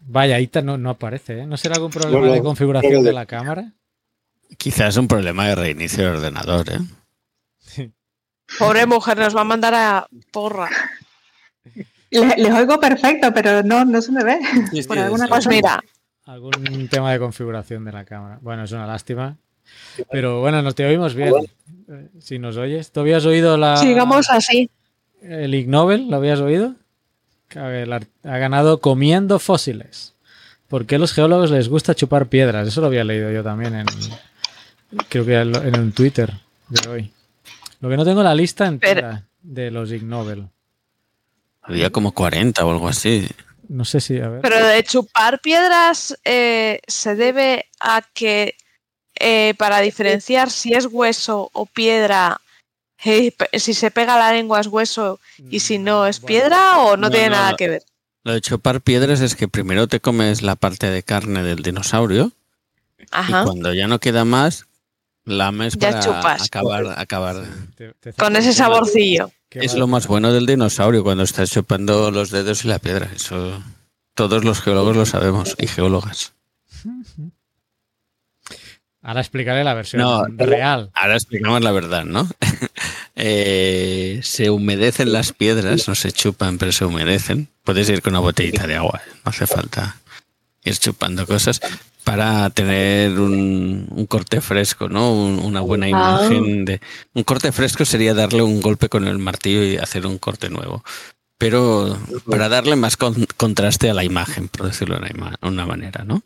[0.00, 1.46] Vaya, ahí ta- no, no aparece, ¿eh?
[1.46, 3.70] ¿No será algún problema de configuración de de- la cámara?
[4.58, 7.88] Quizás un problema de reinicio del ordenador, ¿eh?
[8.58, 10.68] Pobre mujer, nos va a mandar a porra.
[12.10, 14.40] Le- les oigo perfecto, pero no, no se me ve.
[14.88, 15.50] Por alguna Pues cosa.
[15.50, 15.80] mira,
[16.24, 18.38] Algún tema de configuración de la cámara.
[18.42, 19.36] Bueno, es una lástima.
[20.10, 21.32] Pero bueno, nos te oímos bien.
[21.88, 22.90] Eh, Si nos oyes.
[22.90, 24.68] ¿Tú habías oído la, sigamos así.
[25.22, 26.08] el Ig Nobel?
[26.10, 26.74] ¿Lo habías oído?
[27.54, 30.14] El ha ganado comiendo fósiles.
[30.68, 32.68] ¿Por qué a los geólogos les gusta chupar piedras?
[32.68, 33.86] Eso lo había leído yo también en.
[35.08, 36.32] Creo que en un Twitter
[36.68, 37.12] de hoy.
[37.80, 40.48] Lo que no tengo la lista entera de los Ig Nobel.
[41.62, 43.26] Había como 40 o algo así.
[43.68, 44.40] No sé si, a ver.
[44.42, 48.56] Pero de chupar piedras eh, se debe a que
[49.14, 52.40] eh, para diferenciar si es hueso o piedra,
[53.02, 57.02] si se pega la lengua es hueso y si no es Bueno, piedra o no,
[57.08, 57.56] No, tiene no, nada no.
[57.56, 57.82] que ver.
[58.24, 62.32] Lo de chupar piedras es que primero te comes la parte de carne del dinosaurio
[63.10, 63.40] Ajá.
[63.40, 64.66] y cuando ya no queda más,
[65.24, 66.42] lames Ya para chupas.
[66.42, 67.36] acabar, acabar.
[67.76, 69.30] te- te- Con ese saborcillo.
[69.50, 73.10] Es lo más bueno del dinosaurio cuando estás chupando los dedos y la piedra.
[73.14, 73.62] Eso
[74.14, 76.34] todos los geólogos lo sabemos y geólogas.
[79.02, 80.90] Ahora explicaré la versión No, real.
[80.94, 82.28] Ahora explicamos la verdad, ¿no?
[83.22, 87.48] Eh, se humedecen las piedras, no se chupan, pero se humedecen.
[87.64, 89.96] Puedes ir con una botellita de agua, no hace falta
[90.64, 91.60] ir chupando cosas
[92.04, 95.12] para tener un, un corte fresco, ¿no?
[95.12, 96.80] Un- una buena imagen de
[97.12, 100.82] un corte fresco sería darle un golpe con el martillo y hacer un corte nuevo.
[101.36, 106.22] Pero para darle más con- contraste a la imagen, por decirlo de una manera, ¿no?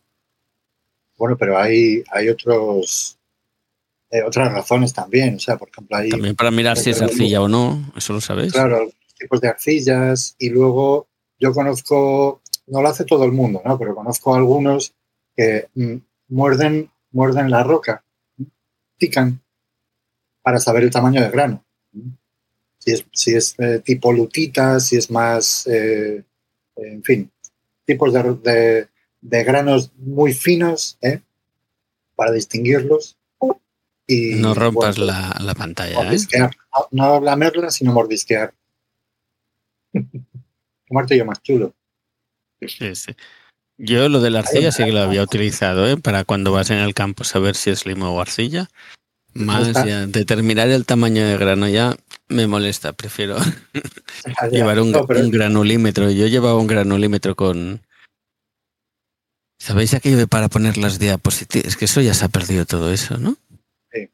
[1.16, 3.19] Bueno, pero hay, hay otros
[4.11, 5.36] eh, otras razones también.
[5.36, 8.20] O sea, por ejemplo, hay También para mirar si es arcilla o no, eso lo
[8.20, 8.53] sabéis.
[8.53, 11.07] claro, tipos de arcillas y luego
[11.39, 13.78] yo conozco, no lo hace todo el mundo, ¿no?
[13.78, 14.95] Pero conozco algunos
[15.36, 15.95] que mm,
[16.28, 18.05] muerden, muerden la roca,
[18.99, 19.41] pican
[20.43, 21.65] para saber el tamaño del grano.
[22.78, 26.23] Si es, si es eh, tipo lutita, si es más, eh,
[26.77, 27.31] en fin,
[27.86, 28.89] tipos de, de-
[29.25, 31.21] de granos muy finos, ¿eh?
[32.15, 33.17] Para distinguirlos.
[34.07, 36.19] Y, No rompas bueno, la, la pantalla, ¿eh?
[36.39, 36.51] No,
[36.91, 38.53] no lamerla, sino mordisquear.
[39.93, 40.03] Qué
[40.91, 41.75] martillo más chulo.
[42.61, 43.17] Sí, sí.
[43.79, 45.97] Yo lo de la arcilla sí que lo había utilizado, ¿eh?
[45.97, 48.69] Para cuando vas en el campo saber si es limo o arcilla.
[49.33, 51.97] Más ya, determinar el tamaño de grano ya
[52.29, 52.93] me molesta.
[52.93, 53.37] Prefiero
[54.39, 56.11] Ah, llevar un, No, pero un granulímetro.
[56.11, 57.81] Yo llevaba un granulímetro con...
[59.59, 61.68] ¿Sabéis aquello de para poner las diapositivas?
[61.68, 63.36] Es que eso ya se ha perdido todo eso, ¿no?
[63.93, 64.09] Sí.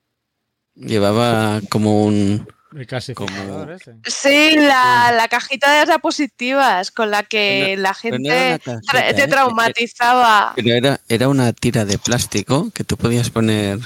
[0.75, 2.47] Llevaba como un...
[2.73, 2.87] El
[3.17, 3.67] Como-.
[4.05, 9.23] Sí, la, la cajita de diapositivas con la que la no gente cajita, tra- te
[9.23, 9.27] ¿eh?
[9.27, 10.53] traumatizaba.
[10.55, 13.81] Pero era, era una tira de plástico que tú podías poner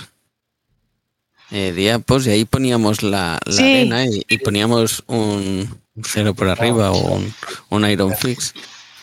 [1.51, 3.63] eh, diapos y ahí poníamos la, la Sí.
[3.63, 7.35] arena y, y poníamos un, un cero por arriba o un,
[7.71, 8.53] un iron fix.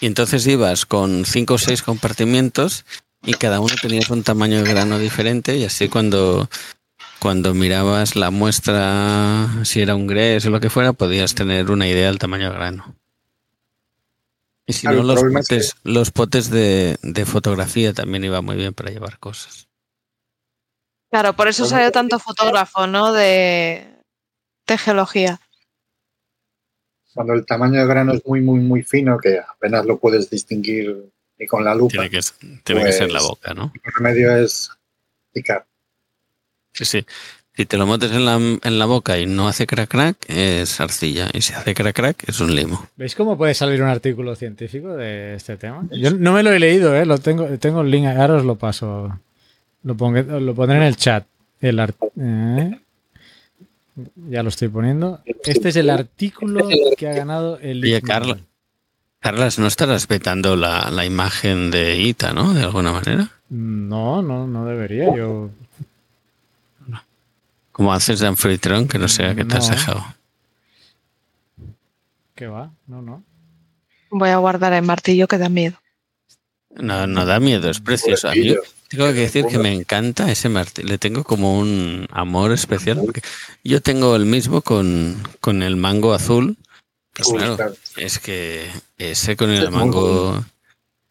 [0.01, 2.85] Y entonces ibas con cinco o seis compartimientos
[3.23, 6.49] y cada uno tenías un tamaño de grano diferente y así cuando,
[7.19, 11.87] cuando mirabas la muestra, si era un grés o lo que fuera, podías tener una
[11.87, 12.95] idea del tamaño de grano.
[14.65, 18.23] Y si Claro, no, los problema es que- potes, los potes de, de fotografía también
[18.23, 19.67] iba muy bien para llevar cosas.
[21.11, 23.11] Claro, por eso salió tanto fotógrafo, ¿no?
[23.11, 23.85] De,
[24.65, 25.41] de geología.
[27.13, 30.95] Cuando el tamaño de grano es muy, muy, muy fino, que apenas lo puedes distinguir
[31.38, 32.19] ni con la lupa, Tiene que,
[32.63, 33.71] tiene que ser la Pues- boca, ¿no?
[33.83, 34.69] el remedio es
[35.33, 35.65] picar.
[36.73, 37.05] Sí, sí.
[37.53, 40.79] Si te lo metes en la, en la boca y no hace crack crack, es
[40.79, 41.29] arcilla.
[41.33, 42.88] Y si hace crack crack, es un limo.
[42.95, 45.85] ¿Veis cómo puede salir un artículo científico de este tema?
[45.91, 47.05] Yo no me lo he leído, ¿eh?
[47.05, 49.19] Lo tengo, tengo el link, ahora os lo paso.
[49.83, 51.25] Lo, pongo, lo pondré en el chat.
[51.59, 52.79] El ¿eh?
[54.15, 55.21] Ya lo estoy poniendo.
[55.43, 56.67] Este es el artículo
[56.97, 58.37] que ha ganado el Oye, Carla.
[59.19, 62.53] Carlas, no estarás vetando la, la imagen de Ita, ¿no?
[62.53, 63.29] De alguna manera.
[63.49, 65.15] No, no, no debería.
[65.15, 65.51] Yo
[67.71, 70.03] Como haces de Anfitrión, que no sea que te has dejado.
[72.33, 72.71] ¿Qué va?
[72.87, 73.23] No, no.
[74.09, 75.77] Voy a guardar el martillo que da miedo.
[76.71, 78.29] No, no da miedo, es precioso.
[78.29, 78.55] A mí
[78.97, 80.88] tengo que decir que me encanta ese martillo.
[80.88, 82.97] Le tengo como un amor especial.
[82.97, 83.22] Porque
[83.63, 86.57] yo tengo el mismo con, con el mango azul.
[87.26, 90.43] Uy, claro, es que ese con el mango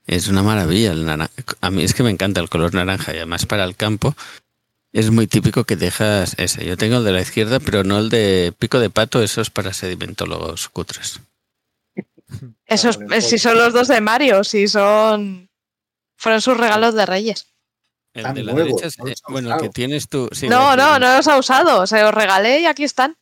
[0.06, 0.92] es una maravilla.
[0.92, 4.14] El A mí es que me encanta el color naranja y además para el campo
[4.92, 6.64] es muy típico que dejas ese.
[6.64, 9.50] Yo tengo el de la izquierda, pero no el de pico de pato, eso es
[9.50, 11.20] para sedimentólogos cutres.
[12.66, 15.48] Esos, si son los dos de Mario, si son.
[16.16, 17.46] Fueron sus regalos de Reyes.
[18.12, 20.28] El de la derecha es, no eh, bueno, el que tienes tú.
[20.32, 21.86] sí, no, no, no los ha usado.
[21.86, 23.16] Se los regalé y aquí están.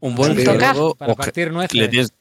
[0.00, 0.42] Un buen Sí.
[0.44, 2.14] geólogo Para o partir le tienes,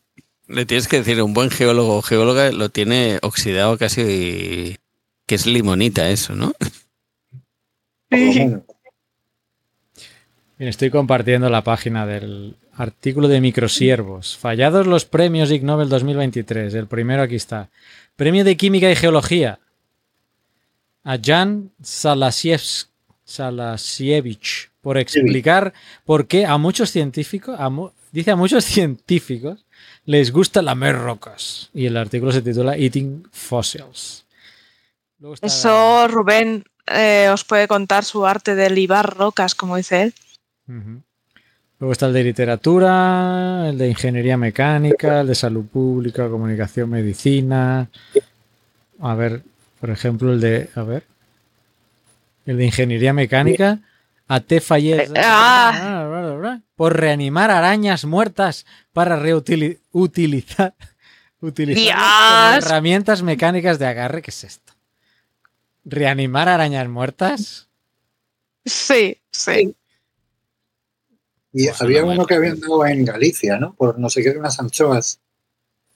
[0.48, 4.78] le tienes que decir, un buen geólogo o geóloga lo tiene oxidado casi
[5.26, 6.54] que es limonita eso, ¿no?
[8.10, 8.64] Bien,
[10.58, 14.38] estoy compartiendo la página del artículo de microsiervos.
[14.38, 16.74] Fallados los premios Ig Nobel 2023.
[16.74, 17.70] El primero aquí está.
[18.16, 19.60] Premio de Química y Geología.
[21.04, 21.72] A Jan
[23.26, 25.74] Salasievich por explicar
[26.06, 29.66] por qué a muchos científicos, a mu- dice a muchos científicos,
[30.06, 31.70] les gusta lamer rocas.
[31.74, 34.26] Y el artículo se titula Eating Fossils.
[35.22, 40.14] Está- Eso Rubén eh, os puede contar su arte de libar rocas, como dice él.
[41.80, 47.90] Luego está el de literatura, el de ingeniería mecánica, el de salud pública, comunicación, medicina.
[49.00, 49.44] A ver,
[49.84, 50.70] por ejemplo, el de.
[50.76, 51.04] A ver.
[52.46, 53.82] El de ingeniería mecánica.
[54.30, 54.62] A T.
[54.62, 55.10] Fayez.
[55.10, 56.62] Eh, ah.
[56.78, 60.74] Por reanimar arañas muertas para reutilizar.
[61.42, 64.22] Utilizar herramientas mecánicas de agarre.
[64.22, 64.72] ¿Qué es esto?
[65.84, 67.68] ¿Reanimar arañas muertas?
[68.64, 69.76] Sí, sí.
[71.52, 73.74] Y Pues había no, uno que habían dado en Galicia, ¿no?
[73.74, 75.20] Por no sé qué, unas anchoas.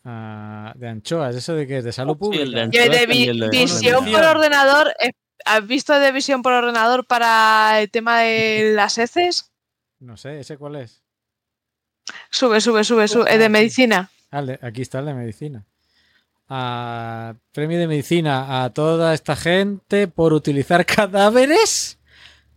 [0.10, 1.84] Ah, de anchoas, ¿eso de qué es?
[1.84, 2.58] ¿De salud Sí, el pública?
[2.58, 4.94] de anchoas vi- visión por ordenador.
[5.02, 5.12] eh,
[5.44, 9.52] ¿Has visto de visión por ordenador para el tema de las heces?
[10.00, 11.02] No sé, ¿ese cuál es?
[12.32, 13.34] Sube, sube, sube, sube.
[13.34, 14.10] eh, de medicina.
[14.32, 15.66] Ah, aquí está el de medicina.
[16.50, 22.00] Ah, premio de medicina a toda esta gente por utilizar cadáveres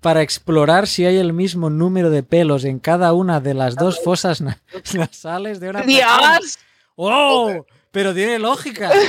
[0.00, 4.00] para explorar si hay el mismo número de pelos en cada una de las dos
[4.04, 4.60] fosas na-
[4.94, 6.38] nasales de una persona.
[6.38, 6.58] ¡Dios!
[7.02, 7.66] ¡Oh!
[7.90, 8.90] Pero tiene lógica.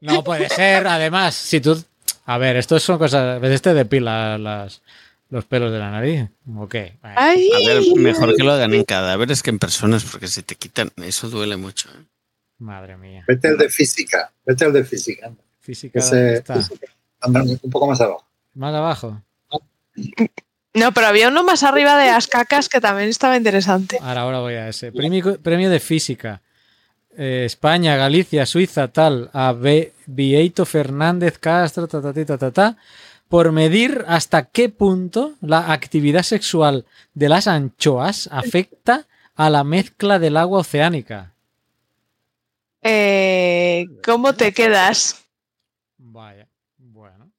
[0.00, 0.86] No puede ser.
[0.86, 1.78] Además, si tú.
[2.24, 3.38] A ver, esto son cosas.
[3.38, 3.52] ¿Ves?
[3.52, 4.80] Este depila las,
[5.28, 6.26] los pelos de la nariz.
[6.56, 6.96] ¿O qué?
[7.02, 7.50] Bueno, ¡Ay!
[7.52, 10.90] A ver, mejor que lo hagan en cadáveres que en personas, porque si te quitan,
[11.04, 11.90] eso duele mucho.
[11.90, 12.02] ¿eh?
[12.58, 13.24] madre mía.
[13.28, 14.32] Vete al de física.
[14.46, 15.30] Vete al de física.
[15.60, 15.98] Física.
[15.98, 16.60] Ese- ¿dónde está?
[17.20, 18.26] Anda un poco más abajo.
[18.54, 19.20] Más abajo.
[20.72, 23.98] No, pero había uno más arriba de las cacas que también estaba interesante.
[24.00, 24.90] Ahora, ahora voy a ese.
[24.92, 26.40] Premio, premio de física.
[27.16, 29.30] Eh, España, Galicia, Suiza, tal.
[29.32, 32.76] A Be- Vieito Fernández Castro, ta, ta, ta, ta, ta,
[33.28, 36.84] por medir hasta qué punto la actividad sexual
[37.14, 41.32] de las anchoas afecta a la mezcla del agua oceánica.
[42.82, 45.24] Eh, ¿Cómo te quedas?
[45.96, 46.46] Vaya,
[46.76, 47.30] bueno.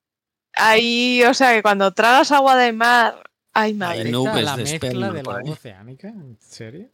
[0.54, 3.22] Ahí, o sea, que cuando tragas agua de mar.
[3.54, 4.02] ¡Ay, madre!
[4.02, 6.90] Hay nubes la de mezcla esperma del agua oceánica, ¿en serio?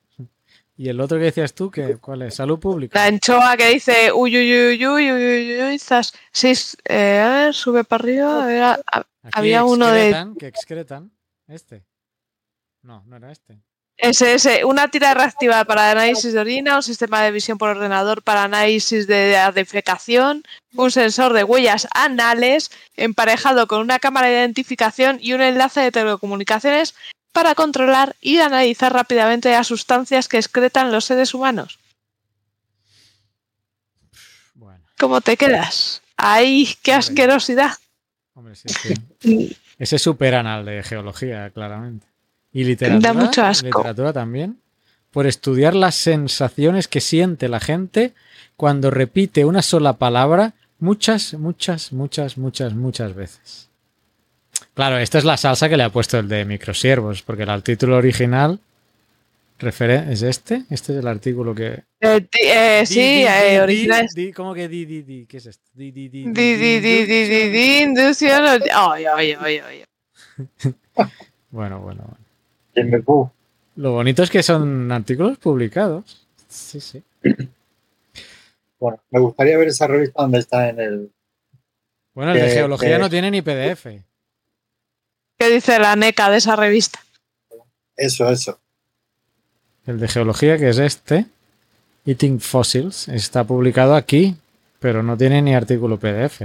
[0.82, 2.34] ¿Y el otro que decías tú, que, cuál es?
[2.34, 2.98] ¿Salud pública?
[2.98, 6.12] La anchoa que dice uy, uy, uy, uy, uy, uy, uy, zas.
[6.32, 6.54] Sí,
[6.86, 8.44] eh, a ver, sube para arriba.
[8.44, 8.82] a ver, a-
[9.32, 11.12] había uno de- que excretan.
[11.48, 11.86] Este.
[12.82, 13.60] No, no era este.
[13.96, 18.24] ese, ese, una tira reactiva para análisis de orina, un sistema de visión por ordenador
[18.24, 20.42] para análisis de defecación,
[20.74, 25.92] un sensor de huellas anales emparejado con una cámara de identificación y un enlace de
[25.92, 26.96] telecomunicaciones
[27.32, 31.80] para controlar y analizar rápidamente las sustancias que excretan los seres humanos.
[34.54, 36.02] Bueno, ¿Cómo te quedas?
[36.18, 37.74] ¡Ay, qué asquerosidad!
[38.34, 38.68] hombre, sí,
[39.20, 39.58] sí.
[39.78, 42.06] Ese superan al de geología, claramente.
[42.52, 43.14] Y literatura.
[43.14, 43.66] Da mucho asco.
[43.66, 44.60] Literatura también.
[45.10, 48.14] Por estudiar las sensaciones que siente la gente
[48.56, 53.71] cuando repite una sola palabra muchas, muchas, muchas, muchas, muchas veces.
[54.74, 57.98] Claro, esta es la salsa que le ha puesto el de microsiervos, porque el título
[57.98, 58.60] original
[59.68, 60.64] es este.
[60.70, 61.84] Este es el artículo que.
[62.00, 65.26] Eh, eh, sí, di, eh, di, di, ¿Cómo que di, di, di?
[65.28, 65.70] ¿Qué es esto?
[65.74, 68.44] Di, di, di, Di, di, di, di, di, di, inducción.
[68.74, 69.84] Ay, ay, ay, ay.
[71.52, 72.04] Bueno, bueno,
[72.74, 73.32] bueno.
[73.76, 76.28] Lo bonito es que son artículos publicados.
[76.48, 77.04] Sí, sí.
[78.80, 81.12] Bueno, me gustaría ver esa revista donde está en el.
[82.14, 83.88] Bueno, el de geología no tiene ni PDF.
[85.42, 87.00] ¿Qué dice la NECA de esa revista?
[87.98, 88.60] Eso, eso.
[89.88, 91.26] El de geología, que es este,
[92.06, 94.36] Eating Fossils, está publicado aquí,
[94.80, 96.42] pero no tiene ni artículo PDF.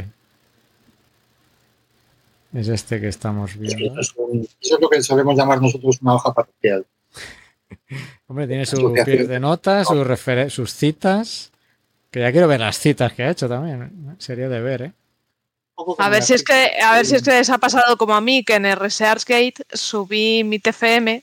[2.55, 4.01] Es este que estamos Eso viendo.
[4.01, 6.87] es, un- eso es lo que solemos llamar nosotros una hoja parroquial.
[8.29, 9.89] Hombre, tiene su pie de notas,
[10.49, 11.53] sus citas.
[12.11, 14.17] Que ya quiero ver las citas que ha hecho también.
[14.19, 14.93] Sería de ver, ¿eh?
[15.99, 18.21] A ver si es que a ver si es que les ha pasado como a
[18.21, 21.23] mí que en el ResearchGate subí mi TFM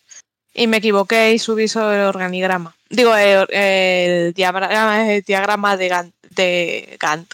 [0.54, 2.76] y me equivoqué y subí sobre el organigrama.
[2.90, 7.34] Digo el, el diagrama, el diagrama de Gantt, de Gantt.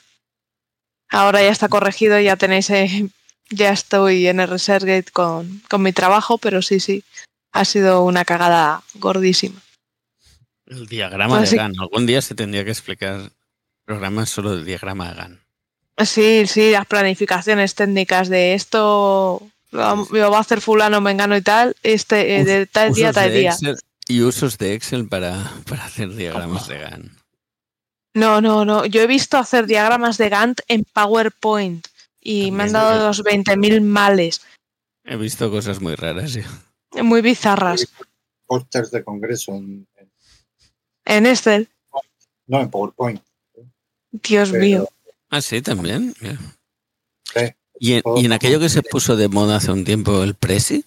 [1.10, 3.10] Ahora ya está corregido, ya tenéis eh,
[3.50, 7.04] ya estoy en el ResearchGate con, con mi trabajo, pero sí, sí,
[7.52, 9.62] ha sido una cagada gordísima.
[10.68, 11.56] El diagrama de sí.
[11.56, 11.74] GAN.
[11.80, 13.32] Algún día se tendría que explicar
[13.86, 15.42] programas solo del diagrama de GAN.
[16.06, 21.42] Sí, sí, las planificaciones técnicas de esto lo, lo va a hacer fulano, mengano y
[21.42, 23.52] tal, este eh, de tal día tal día.
[23.52, 23.78] Excel
[24.08, 27.12] y usos de Excel para, para hacer diagramas de GAN.
[28.16, 28.86] No, no, no.
[28.86, 31.86] Yo he visto hacer diagramas de Gantt en PowerPoint
[32.20, 34.42] y me han dado los 20.000 males,
[35.04, 36.32] He visto cosas muy raras.
[36.32, 36.42] sí.
[37.04, 37.88] muy bizarras.
[38.48, 40.12] Pósters de congreso en, en-
[41.06, 41.70] En Excel,
[42.48, 43.22] no en PowerPoint.
[44.12, 44.90] Dios Pero- mío.
[45.30, 46.14] Ah, sí, también.
[46.22, 47.40] Sí.
[47.80, 50.84] Y en, y en aquello que se puso de moda hace un tiempo, el Prezi.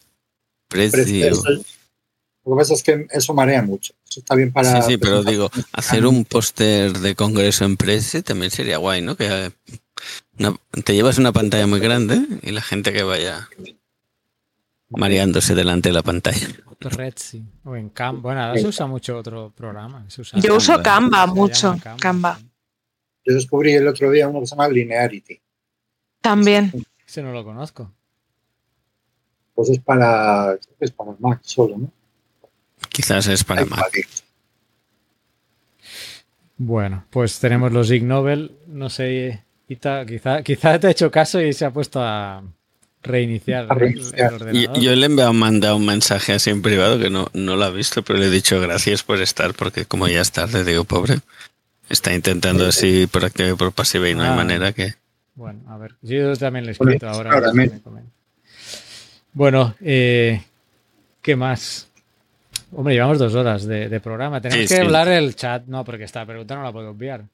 [0.69, 1.23] Prezi.
[1.23, 1.43] eso-
[2.44, 3.94] lo que pasa es que eso marea mucho.
[4.09, 4.82] Eso está bien para.
[4.82, 9.16] Sí, sí, pero digo, hacer un póster de congreso en Prezi también sería guay, ¿no?
[9.16, 9.52] Que
[10.39, 13.48] una- te llevas una pantalla muy grande y la gente que vaya
[14.89, 16.48] mareándose delante de la pantalla.
[17.64, 18.20] O en Canva.
[18.20, 20.05] Bueno, ahora se usa mucho otro programa.
[20.09, 22.40] se usa Yo uso Canva mucho, llama Canva.
[23.24, 25.40] Yo descubrí el otro día uno que se llama Linearity.
[26.20, 26.73] También.
[27.07, 27.90] Ese no lo conozco.
[29.55, 31.90] Pues es para, es para Mac solo, ¿no?
[32.89, 33.65] Quizás es para.
[33.65, 33.93] Mac.
[36.57, 38.53] Bueno, pues tenemos los Ig Nobel.
[38.66, 42.43] No sé, Ita, quizá, quizá te ha hecho caso y se ha puesto a
[43.03, 44.28] reiniciar, A reiniciar.
[44.28, 44.81] el ordenador.
[44.81, 47.70] yo le he enviado- mandado un mensaje así en privado que no, no lo ha
[47.70, 51.19] visto, pero le he dicho gracias por estar, porque como ya es tarde, digo, pobre,
[51.93, 54.31] está intentando así por activa y por pasiva y no Ah.
[54.31, 54.94] hay manera que...
[55.35, 57.32] Bueno, a ver, yo también le escrito ahora.
[57.32, 57.70] ahora me-.
[59.32, 60.43] Bueno, eh,
[61.23, 61.89] ¿qué más?
[62.70, 64.40] Hombre, llevamos dos horas de, de programa.
[64.40, 64.86] Tenemos Sí, que sí.
[64.86, 65.64] hablar el chat.
[65.66, 67.24] No, porque esta pregunta no la puedo obviar.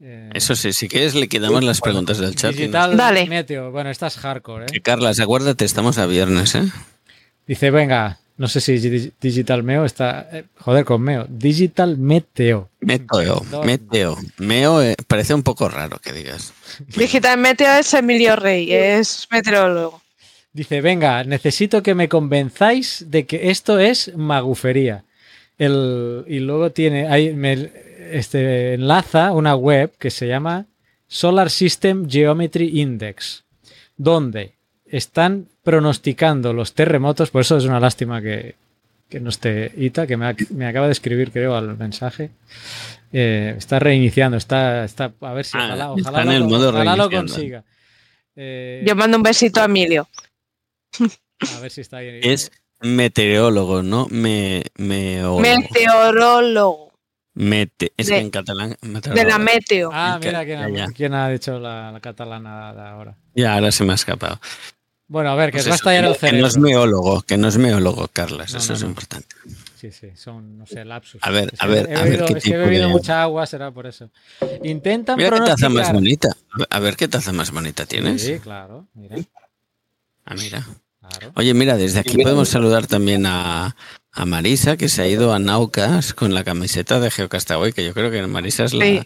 [0.00, 2.50] Eh, Eso sí, si quieres le quitamos las preguntas del chat.
[2.52, 3.26] y nos- Digital Dale.
[3.26, 3.70] Meteo.
[3.72, 4.82] Bueno, esta es hardcore, Que ¿eh?
[4.82, 6.64] Carlas, acuérdate, estamos a viernes, ¿eh?
[7.46, 10.28] Dice, venga, no sé si Digi- Digital Meo está...
[10.32, 11.26] eh, joder, con Meo.
[11.28, 12.68] Digital Meteo.
[12.80, 14.16] Meteo, meteo.
[14.38, 16.52] Meo eh, parece un poco raro que digas.
[16.96, 20.02] Digital Meteo es Emilio Rey, es meteorólogo.
[20.52, 25.04] Dice, venga, necesito que me convenzáis de que esto es magufería.
[25.58, 27.70] El, y luego tiene, ahí me
[28.10, 30.66] este, enlaza una web que se llama
[31.08, 33.44] Solar System Geometry Index,
[33.96, 34.55] donde
[34.90, 38.54] están pronosticando los terremotos, por eso es una lástima que,
[39.08, 42.30] que no esté Ita, que me, me acaba de escribir, creo, al mensaje.
[43.12, 46.44] Eh, está reiniciando, está, está a ver si Ah, ojalá, está ojalá en lo, el
[46.50, 47.32] modo ojalá lo reiniciando.
[47.32, 47.64] consiga.
[48.36, 50.08] Eh, Yo mando un besito a Emilio.
[51.56, 52.20] a ver si está bien.
[52.22, 52.50] Es
[52.80, 54.06] meteorólogo, ¿no?
[54.10, 56.92] Me, Meteorólogo.
[57.34, 58.76] mete, es de- que en catalán.
[58.82, 59.38] De la.
[59.38, 59.90] Meteo.
[59.92, 60.86] Ah, Ya, mira quién, ha- ya.
[60.94, 63.16] quién ha dicho la, la catalana de ahora.
[63.34, 64.38] Ya, ahora se me ha escapado.
[65.08, 66.40] Bueno, a ver, que Pues os va a eso, estallar que el no- que cerebro.
[66.40, 68.88] no es meólogo, que no es meólogo, Carlas, No, eso no, es no.
[68.88, 69.36] importante.
[69.80, 71.20] Sí, sí, son, no sé, lapsus.
[71.22, 72.86] A ver, Es a ver, he a ver bebido- qué es que he tipo bebido
[72.88, 74.10] de- mucha agua, será por eso.
[74.64, 76.28] Intentan Mira qué taza más bonita.
[76.70, 78.22] A ver- qué taza más bonita tienes.
[78.22, 79.16] Sí, claro, mira,
[80.24, 80.66] Ah, mira.
[81.00, 81.32] claro.
[81.36, 83.76] Oye, mira, desde aquí podemos saludar también a,
[84.12, 87.94] a Marisa, que se ha ido a Naucas con la camiseta de Geocastaway, que yo
[87.94, 89.02] creo que Marisa es la, Sí.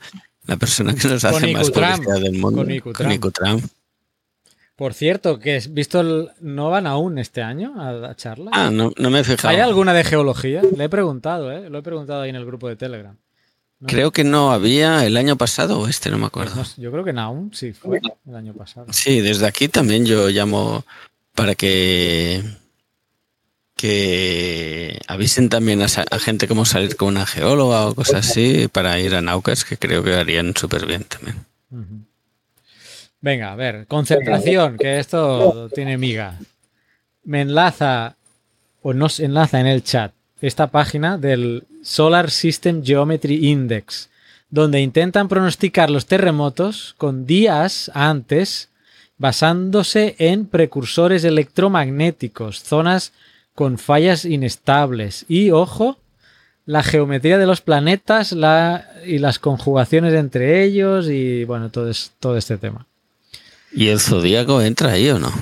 [0.46, 2.62] la persona que nos Con hace más Icutram, publicidad del mundo.
[2.62, 3.06] con Icutram.
[3.06, 3.60] Con Icutram.
[4.80, 8.50] Por cierto, que has visto el, no van aún este año a la charla.
[8.54, 9.50] Ah, no, no me he fijado.
[9.54, 10.62] ¿Hay alguna de geología?
[10.74, 11.68] Le he preguntado, ¿eh?
[11.68, 13.14] Lo he preguntado ahí en el grupo de Telegram.
[13.78, 13.86] No.
[13.86, 16.56] Creo que no había el año pasado o este, no me Pues acuerdo.
[16.56, 18.86] no sé, yo creo que Naum sí fue el año pasado.
[18.90, 20.82] Sí, desde aquí también yo llamo
[21.34, 22.42] para que
[23.76, 25.88] que avisen también a,
[26.18, 30.02] gente cómo salir con una geóloga o cosas así para ir a Naucas, que creo
[30.02, 31.44] que harían súper bien también.
[33.20, 36.38] Venga, a ver, concentración, que esto tiene miga.
[37.22, 38.16] Me enlaza,
[38.80, 44.08] o nos enlaza en el chat, esta página del Solar System Geometry Index,
[44.48, 48.70] donde intentan pronosticar los terremotos con días antes,
[49.18, 53.12] basándose en precursores electromagnéticos, zonas
[53.54, 55.98] con fallas inestables y, ojo,
[56.64, 62.12] la geometría de los planetas la, y las conjugaciones entre ellos y, bueno, todo, es,
[62.18, 62.86] todo este tema.
[63.72, 65.32] ¿Y el zodíaco entra ahí o no?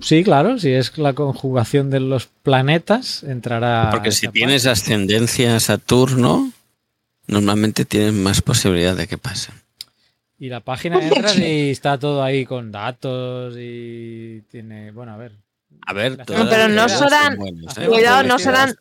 [0.00, 3.90] Sí, claro, si es la conjugación de los planetas, entrará.
[3.90, 6.52] Porque si tienes ascendencia a Saturno,
[7.26, 9.52] normalmente tienes más posibilidad de que pase.
[10.38, 14.90] Y la página entra y está todo ahí con datos y tiene.
[14.90, 15.36] Bueno, a ver.
[15.86, 17.38] A ver, no, pero no serán.
[17.40, 17.86] ¿eh?
[17.86, 18.74] Cuidado, no serán.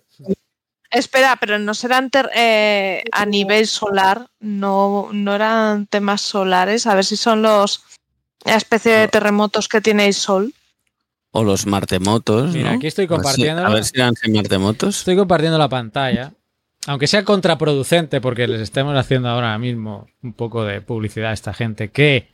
[0.89, 6.87] Espera, pero no serán eh, a nivel solar, no, no eran temas solares.
[6.87, 7.83] A ver si son los
[8.45, 10.53] la especie de terremotos que tiene el Sol.
[11.31, 12.53] O los martemotos.
[12.53, 13.65] Mira, aquí estoy compartiendo.
[13.65, 14.99] A ver si, eran martemotos.
[14.99, 16.33] Estoy compartiendo la pantalla.
[16.87, 21.53] Aunque sea contraproducente, porque les estemos haciendo ahora mismo un poco de publicidad a esta
[21.53, 22.29] gente que.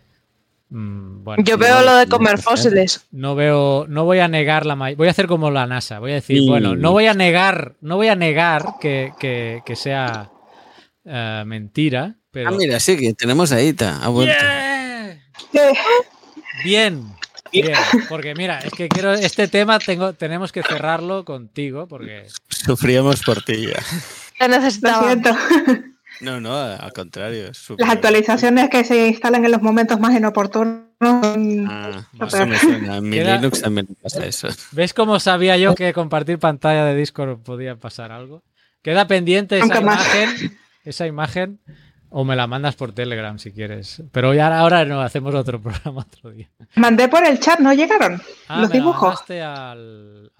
[0.69, 3.05] Mm, bueno, Yo veo lo de comer fósiles.
[3.11, 6.15] No veo, no voy a negar la voy a hacer como la NASA, voy a
[6.15, 10.29] decir, bueno, no voy a negar, no voy a negar que, que, sea
[11.05, 12.49] eh, mentira, pero.
[12.49, 14.33] Ah, mira, sí, que tenemos ahí, ha vuelto.
[16.63, 17.03] Bien,
[17.51, 17.73] bien,
[18.09, 23.43] porque mira, es que quiero este tema tengo tenemos que cerrarlo contigo porque sufríamos por
[23.43, 23.83] ti ya.
[24.39, 25.15] Te necesitaba.
[26.19, 27.51] No, no, al contrario.
[27.77, 30.83] Las actualizaciones que se instalan en los momentos más inoportunos.
[30.99, 32.97] Ah, me suena.
[32.97, 34.47] En mi Linux también pasa eso.
[34.71, 38.41] ¿Ves cómo sabía yo que compartir pantalla de Discord podía pasar algo?
[38.81, 41.59] Queda pendiente esa imagen, esa imagen
[42.09, 44.01] o me la mandas por Telegram si quieres.
[44.11, 46.49] Pero ya ahora no, hacemos otro programa otro día.
[46.75, 48.21] Mandé por el chat, ¿no llegaron?
[48.47, 49.21] Ah, los dibujos.
[49.29, 50.31] al,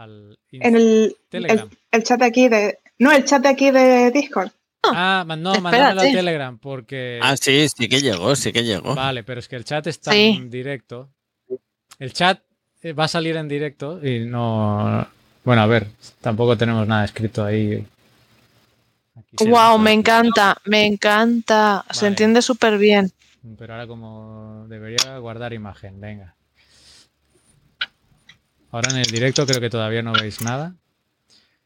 [0.52, 1.70] en el, Telegram.
[1.92, 2.80] El, chat de aquí de.
[3.00, 4.50] No, el chat de aquí de Discord.
[4.84, 7.20] Ah, no, mandámelo a Telegram porque.
[7.22, 8.96] Ah, sí, sí que llegó, sí que llegó.
[8.96, 11.10] Vale, pero es que el chat está en directo.
[12.00, 12.42] El chat
[12.82, 15.08] eh, va a salir en directo y no.
[15.44, 15.88] Bueno, a ver,
[16.22, 17.86] tampoco tenemos nada escrito ahí
[19.40, 21.86] Wow, me encanta, me encanta.
[21.92, 23.12] Se entiende súper bien.
[23.58, 26.36] Pero ahora como debería guardar imagen, venga.
[28.72, 30.76] Ahora en el directo creo que todavía no veis nada.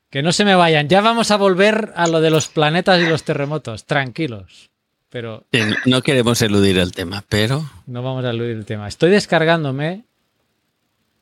[0.10, 0.90] Que no se me vayan.
[0.90, 3.86] Ya vamos a volver a lo de los planetas y los terremotos.
[3.86, 4.70] Tranquilos.
[5.10, 5.46] Pero.
[5.86, 7.70] No queremos eludir el tema, pero.
[7.88, 8.88] No vamos a eludir el tema.
[8.88, 10.06] Estoy descargándome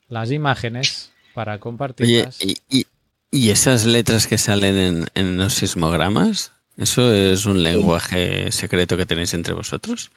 [0.08, 2.40] las imágenes para compartirlas.
[2.44, 2.86] y, ¿Y
[3.32, 6.52] esas letras que salen en, los sismogramas?
[6.76, 10.10] ¿Eso es un lenguaje secreto que tenéis entre vosotros?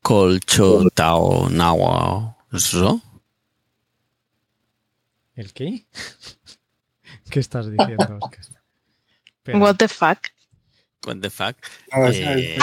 [0.00, 3.00] Colcho, Tao, Nawa, ¿eso?
[5.34, 5.86] ¿El qué?
[7.30, 8.18] ¿Qué estás diciendo?
[9.46, 10.18] What the fuck?
[11.06, 11.56] What the fuck?
[12.12, 12.58] Eh,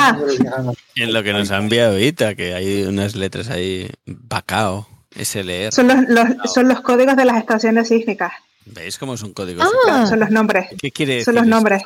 [0.95, 5.73] en lo que nos ha enviado ahorita, que hay unas letras ahí, Bacao, SLR.
[5.73, 8.31] Son los, son los códigos de las estaciones sísmicas.
[8.73, 9.63] ¿Veis cómo es un código?
[9.87, 10.69] Ah, son los nombres.
[10.79, 11.25] ¿Qué quiere decir?
[11.25, 11.83] Son los nombres.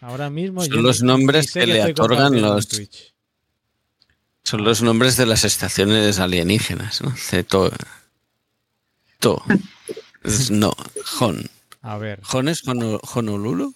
[0.00, 0.62] Ahora mismo.
[0.62, 2.68] Son los nombres que, le otorgan los.
[4.42, 7.10] Son los nombres de las estaciones alienígenas, ¿no?
[7.16, 7.72] Ceto.
[9.18, 9.42] To.
[10.50, 10.72] No,
[11.18, 11.48] Hon.
[11.82, 12.20] A ver.
[12.32, 13.74] ¿Hon es Honolulu?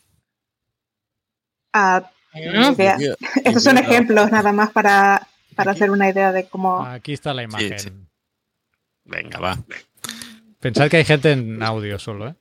[1.73, 2.11] Ah,
[3.45, 6.85] Estos son ejemplos nada más para, para hacer una idea de cómo.
[6.85, 8.09] Aquí está la imagen.
[9.05, 9.59] Venga, va.
[10.61, 12.35] Pensad que hay gente en audio solo, ¿eh?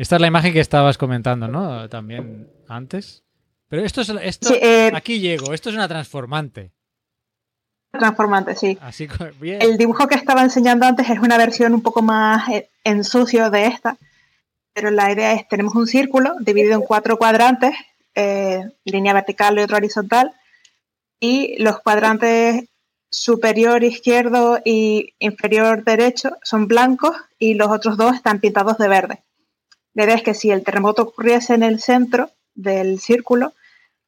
[0.00, 1.86] Esta es la imagen que estabas comentando, ¿no?
[1.90, 3.22] También antes.
[3.68, 6.72] Pero esto es esto, eh, aquí llego, esto es una transformante.
[7.90, 8.78] Transformante, sí.
[8.80, 9.06] Así
[9.42, 13.50] El dibujo que estaba enseñando antes es una versión un poco más eh, en sucio
[13.50, 13.98] de esta.
[14.72, 17.74] Pero la idea es, tenemos un círculo dividido en cuatro cuadrantes,
[18.14, 20.32] eh, línea vertical y otro horizontal,
[21.20, 22.70] y los cuadrantes
[23.10, 29.24] superior izquierdo y inferior derecho son blancos y los otros dos están pintados de verde.
[29.94, 33.54] La idea es que si el terremoto ocurriese en el centro del círculo,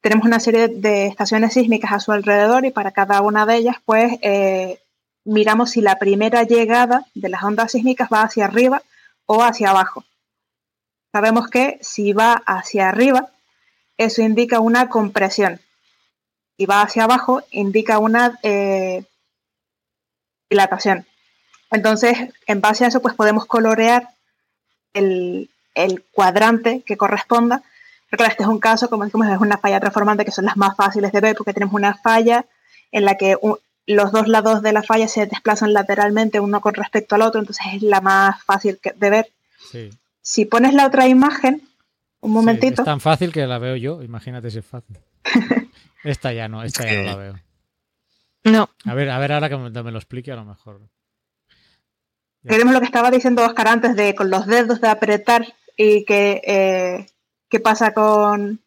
[0.01, 3.77] tenemos una serie de estaciones sísmicas a su alrededor y para cada una de ellas,
[3.85, 4.81] pues eh,
[5.23, 8.81] miramos si la primera llegada de las ondas sísmicas va hacia arriba
[9.25, 10.03] o hacia abajo.
[11.11, 13.29] Sabemos que si va hacia arriba,
[13.97, 15.61] eso indica una compresión
[16.57, 19.05] y va hacia abajo, indica una eh,
[20.49, 21.05] dilatación.
[21.71, 24.09] Entonces, en base a eso, pues podemos colorear
[24.93, 25.49] el,
[26.11, 27.63] cuadrante que corresponda.
[28.09, 30.75] Pero este es un caso, como decimos, es una falla transformante que son las más
[30.75, 32.45] fáciles de ver porque tenemos una falla
[32.91, 33.37] en la que
[33.87, 37.65] los dos lados de la falla se desplazan lateralmente uno con respecto al otro, entonces
[37.73, 39.29] es la más fácil de ver.
[40.21, 41.61] Si pones la otra imagen,
[42.21, 42.75] Un momentito.
[42.77, 44.01] Sí, es tan fácil que la veo yo.
[44.01, 44.97] Imagínate si es fácil.
[46.03, 47.39] esta ya no, esta ya no la veo.
[48.45, 48.69] No.
[48.85, 50.81] A ver, a ver ahora que me, me lo explique a lo mejor.
[52.47, 56.41] Queremos lo que estaba diciendo Oscar antes de con los dedos de apretar y que
[56.45, 57.05] eh,
[57.49, 58.61] qué pasa con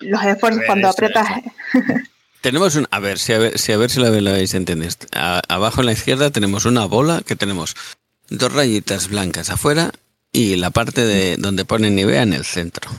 [0.00, 1.28] los esfuerzos ver, cuando eso, apretas.
[2.40, 2.86] Tenemos un.
[2.90, 4.92] A ver, si a ver si, a ver si lo habéis entendido.
[5.12, 7.74] A- abajo en la izquierda tenemos una bola que tenemos
[8.28, 9.90] dos rayitas blancas afuera
[10.32, 12.90] y la parte de donde pone Nivea en el centro.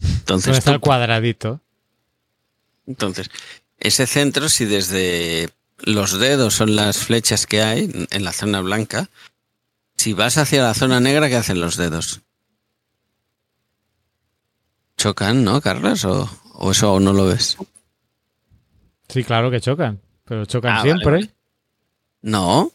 [0.00, 1.60] Entonces, ¿Dónde está tú- el cuadradito?
[2.86, 3.30] entonces,
[3.78, 9.08] ese centro, si desde los dedos son las flechas que hay en la zona blanca,
[9.98, 12.20] si vas hacia la zona negra, ¿qué hacen los dedos?
[14.96, 16.04] Chocan, ¿no, Carlos?
[16.04, 17.56] ¿O, o eso aún no lo ves?
[19.08, 20.00] Sí, claro que chocan.
[20.24, 21.10] Pero chocan Ah, siempre.
[21.12, 21.30] vale.
[22.22, 22.72] No.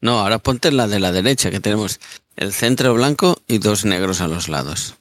[0.00, 2.00] No, ahora ponte en la de la derecha, que tenemos
[2.36, 4.94] el centro blanco y dos negros a los lados.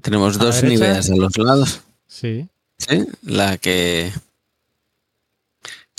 [0.00, 1.80] Tenemos ¿A la dos niveas a los lados.
[2.06, 2.48] Sí.
[2.78, 3.04] ¿Sí?
[3.22, 4.12] La que.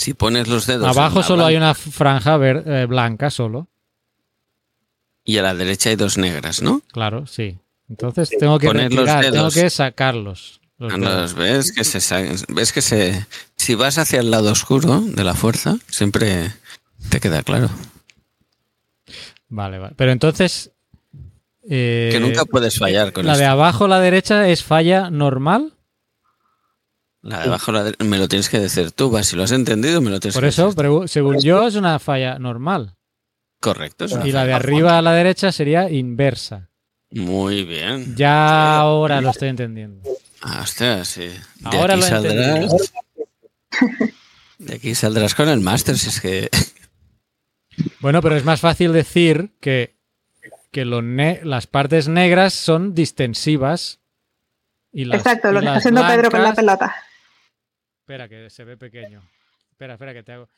[0.00, 0.88] Si pones los dedos.
[0.96, 3.68] Abajo solo hay una franja ver- eh, blanca solo.
[5.24, 6.80] Y a la derecha hay dos negras, ¿no?
[6.90, 7.58] Claro, sí.
[7.88, 9.54] Entonces tengo que Poner los retirar, tengo dedos.
[9.54, 10.60] que sacarlos.
[10.78, 11.20] los Ah, dedos.
[11.20, 15.34] los ves que se ves que se si vas hacia el lado oscuro de la
[15.34, 16.50] fuerza siempre
[17.10, 17.68] te queda claro
[19.50, 19.94] Vale, vale.
[19.98, 20.70] Pero entonces.
[21.68, 25.74] eh, que nunca puedes fallar con la de abajo, la derecha, es falla normal.
[27.22, 29.52] La de abajo la de- me lo tienes que decir tú, vas, si lo has
[29.52, 30.78] entendido me lo tienes Por que eso, decir.
[30.84, 32.96] pregu- según yo, es una falla normal.
[33.60, 34.06] Correcto.
[34.06, 36.70] es una Y la de arriba a la derecha sería inversa.
[37.10, 38.14] Muy bien.
[38.16, 40.08] Ya ahora lo estoy entendiendo.
[40.40, 41.22] Ah, hostia, sí.
[41.26, 42.92] De Ahora aquí lo saldrás.
[44.58, 46.48] De aquí saldrás con el máster, si es que.
[48.00, 49.96] Bueno, pero es más fácil decir que,
[50.70, 54.00] que lo ne- las partes negras son distensivas.
[54.92, 56.94] Y las, Exacto, y lo que está haciendo Pedro con la pelota.
[58.10, 59.22] Espera, que se ve pequeño.
[59.70, 60.48] Espera, espera, que te hago.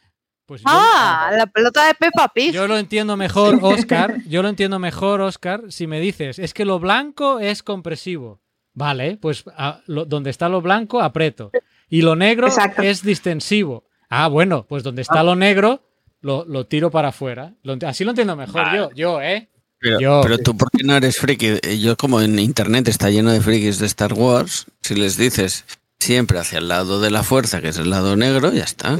[0.47, 2.51] Pues yo- Ah, la pelota de Peppa Pig.
[2.51, 4.23] Yo lo entiendo mejor, Oscar.
[4.27, 8.41] Yo lo entiendo mejor, Oscar, si me dices, es que lo blanco es compresivo.
[8.73, 11.51] Vale, pues a- lo- donde está lo blanco, aprieto.
[11.91, 12.81] Y lo negro Exacto.
[12.81, 13.85] es distensivo.
[14.09, 15.83] Ah, bueno, pues donde está lo negro,
[16.23, 17.53] lo, lo tiro para afuera.
[17.65, 18.79] Lo así lo entiendo mejor Vale.
[18.79, 19.51] yo, yo, ¿eh?
[19.79, 21.49] Pero, Yo- pero tú, ¿por qué no eres friki?
[21.62, 25.66] Eh, Yo, como en internet está lleno de frikis de Star Wars, si les dices
[26.03, 28.99] siempre hacia el lado de la fuerza, que es el lado negro, ya está.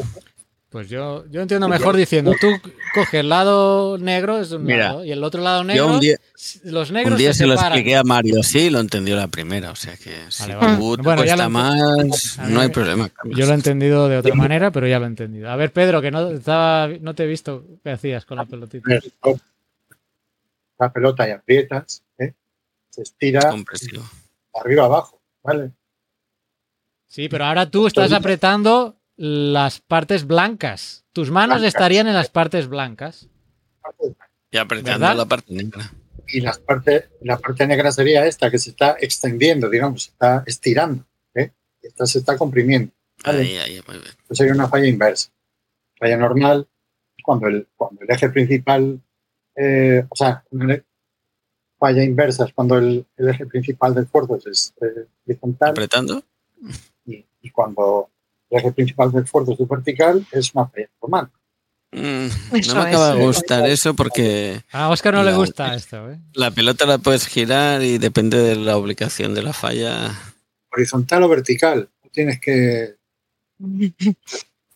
[0.71, 2.49] Pues yo, yo entiendo mejor diciendo, tú
[2.95, 6.17] coge el lado negro, es un Mira, lado, y el otro lado negro, un día,
[6.65, 9.29] los negros un día se se lo expliqué a Mario así y lo entendió la
[9.29, 9.71] primera.
[9.71, 10.77] O sea que si Vale, vale.
[10.79, 13.11] tú te Bueno, cuesta más, mí no hay problema.
[13.25, 15.51] Yo lo he entendido de otra manera, pero ya lo he entendido.
[15.51, 18.89] A ver, Pedro, que no, estaba, no te he visto qué hacías con la pelotita.
[20.79, 22.33] La pelota y aprietas, ¿eh?
[22.89, 23.53] se estira
[24.55, 25.73] arriba abajo, ¿vale?
[27.13, 31.05] Sí, pero ahora tú estás apretando las partes blancas.
[31.13, 31.75] Tus manos Blancas.
[31.75, 33.29] estarían en las partes blancas.
[34.51, 35.17] Y apretando ¿Verdad?
[35.19, 35.93] la parte negra.
[36.29, 40.43] Y las parte, la parte negra sería esta, que se está extendiendo, digamos, se está
[40.47, 41.05] estirando.
[41.35, 41.53] ¿eh?
[41.83, 42.91] Esta se está comprimiendo.
[43.23, 43.41] Vale.
[43.43, 44.15] Ahí, ahí, muy bien.
[44.27, 45.31] Pues sería una falla inversa.
[45.99, 46.67] Falla normal
[47.23, 48.99] cuando el, cuando el eje principal,
[49.55, 50.83] eh, o sea, e-
[51.79, 56.25] falla inversa es cuando el, el eje principal del esfuerzo es eh, horizontal Apretando.
[57.43, 58.09] Y, cuando
[58.51, 61.31] el eje principal del esfuerzo es vertical es una falla normal.
[61.93, 62.29] Mm,
[62.69, 66.19] no me acaba de gustar eso porque A Oscar no le gusta esto, ¿eh?
[66.33, 70.11] la pelota la puedes girar y depende de la ubicación de la falla.
[70.73, 72.95] Horizontal o vertical, no tienes que...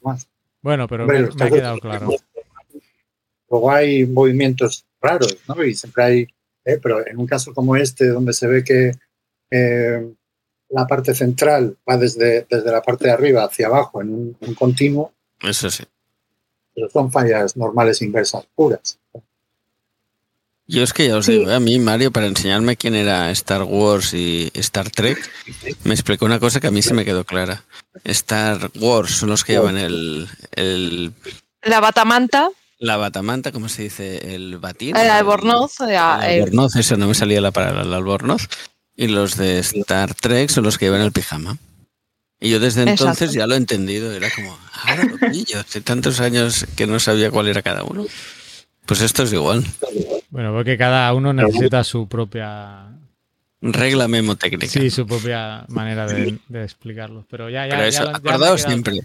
[0.03, 0.29] Más.
[0.63, 2.09] Bueno, pero Hombre, me, ha quedado claro.
[3.51, 5.63] Luego hay movimientos raros, ¿no?
[5.63, 6.23] Y siempre hay,
[6.65, 6.81] ¿eh?
[6.83, 8.91] pero en un caso como este, donde se ve que
[9.53, 10.13] eh,
[10.71, 14.55] la parte central va desde, desde la parte de arriba hacia abajo en un, un
[14.55, 15.13] continuo,
[15.43, 15.85] Eso sí.
[16.75, 18.99] pero son fallas normales inversas puras.
[20.69, 21.39] Yo es que ya os Sí.
[21.39, 21.55] digo, ¿eh?
[21.55, 25.17] a mí Mario, para enseñarme quién era Star Wars y Star Trek,
[25.85, 27.63] me explicó una cosa que a mí se me quedó clara.
[28.03, 30.27] Star Wars son los que llevan el,
[30.57, 31.13] el
[31.63, 34.35] La batamanta, la batamanta, ¿cómo se dice?
[34.35, 34.97] El batín.
[34.97, 38.49] el albornoz, eh, El el- albornoz, eso no me salía la palabra, el albornoz.
[38.97, 41.59] Y los de Star Trek son los que llevan el pijama.
[42.41, 43.03] Y yo desde Exacto.
[43.05, 46.99] entonces ya lo he entendido, era como, ahora lo pillo, hace tantos años que no
[47.01, 48.07] sabía cuál era cada uno.
[48.87, 49.65] Pues esto es igual,
[50.31, 52.87] Bueno, porque cada uno necesita su propia
[53.63, 54.69] regla memotécnica.
[54.69, 57.27] sí, su propia manera de, de explicarlo.
[57.31, 59.01] Pero ya, ya, Pero ya eso, lo- ya acordaos quedado siempre,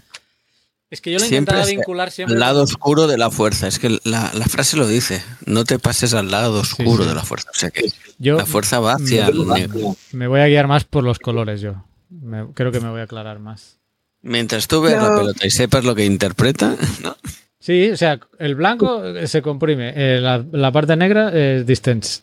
[0.92, 2.34] Es que yo lo Siempre intentaba vincular siempre.
[2.34, 3.66] Al lado oscuro de la fuerza.
[3.66, 5.22] Es que la, la frase lo dice.
[5.46, 7.08] No te pases al lado oscuro sí.
[7.08, 7.48] de la fuerza.
[7.50, 9.96] O sea que Yo la fuerza va hacia el negro.
[10.12, 11.82] me voy a guiar más por los colores yo.
[12.10, 13.78] Me- creo que me voy a aclarar más.
[14.20, 17.16] Mientras tú veas la pelota y sepas lo que interpreta, ¿no?
[17.58, 22.22] Sí, o sea, el blanco eh, se comprime, eh, la, la parte negra es distens-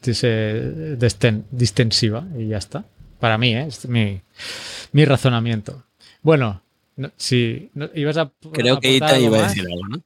[0.98, 2.86] desten- distensiva y ya está.
[3.20, 3.66] Para mí, ¿eh?
[3.68, 4.22] es mi,
[4.92, 5.84] mi razonamiento.
[6.22, 6.62] Bueno,
[7.00, 7.12] no-
[7.74, 8.32] no- ibas a.
[8.54, 10.02] creo que aportar Ita iba a decir algo, ¿no?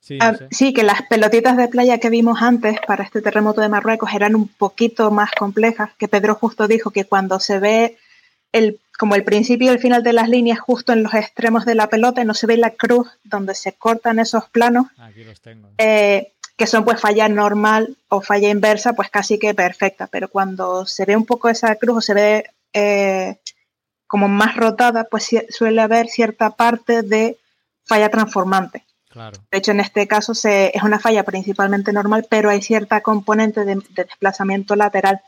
[0.00, 0.48] Sí, Ah, no sé.
[0.52, 4.36] sí, que las pelotitas de playa que vimos antes para este terremoto de Marruecos eran
[4.36, 7.96] un poquito más complejas, que Pedro justo dijo que cuando se ve
[8.52, 11.74] el, como el principio y el final de las líneas justo en los extremos de
[11.74, 15.40] la pelota y no se ve la cruz donde se cortan esos planos, Aquí los
[15.40, 15.70] tengo.
[15.78, 20.86] eh, que son pues falla normal o falla inversa, pues casi que perfecta, pero cuando
[20.86, 23.38] se ve un poco esa cruz o se ve eh,
[24.06, 27.36] como más rotada, pues suele haber cierta parte de
[27.84, 28.84] falla transformante.
[29.10, 29.38] Claro.
[29.50, 33.64] De hecho, en este caso se, es una falla principalmente normal, pero hay cierta componente
[33.64, 35.20] de, de desplazamiento lateral.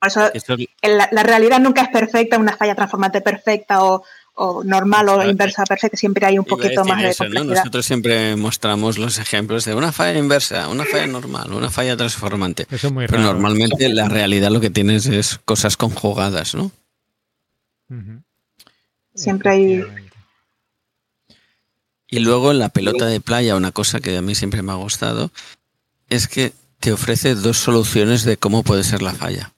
[0.00, 0.30] Por eso
[0.82, 4.04] la, la realidad nunca es perfecta, una falla transformante perfecta o,
[4.34, 5.30] o normal o Claro.
[5.30, 7.30] inversa perfecta, siempre hay un poquito más de eso, ¿no?
[7.30, 7.56] complejidad.
[7.56, 12.64] Nosotros siempre mostramos los ejemplos de una falla inversa, una falla normal, una falla transformante.
[12.70, 13.32] Eso es muy Pero raro.
[13.32, 16.70] normalmente la realidad lo que tienes es cosas conjugadas, ¿no?
[19.14, 19.84] Siempre hay-.
[22.10, 24.76] Y luego en la pelota de playa, una cosa que a mí siempre me ha
[24.76, 25.30] gustado,
[26.08, 29.52] es que te ofrece dos soluciones de cómo puede ser la falla.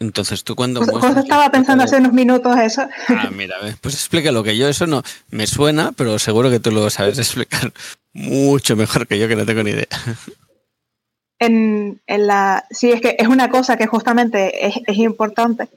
[0.00, 2.86] Entonces tú cuando Justo, muestras estaba pensando hace unos minutos eso.
[3.08, 6.72] Ah, mira, pues explica lo que yo eso no me suena, pero seguro que tú
[6.72, 7.72] lo sabes explicar
[8.12, 9.86] mucho mejor que yo que no tengo ni idea.
[11.38, 15.68] En, en la, sí, es que es una cosa que justamente es, es importante.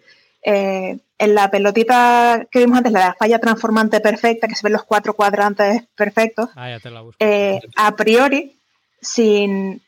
[0.44, 4.84] Eh, en la pelotita que vimos antes, la falla transformante perfecta, que se ven los
[4.84, 7.18] cuatro cuadrantes perfectos, Ah, ya te la busco.
[7.20, 8.60] eh, a priori,
[9.02, 9.82] sin,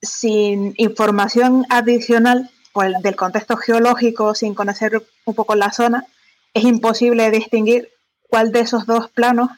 [0.00, 6.06] sin información adicional el- del contexto geológico, sin conocer un poco la zona,
[6.54, 7.90] es imposible distinguir
[8.28, 9.50] cuál de esos dos planos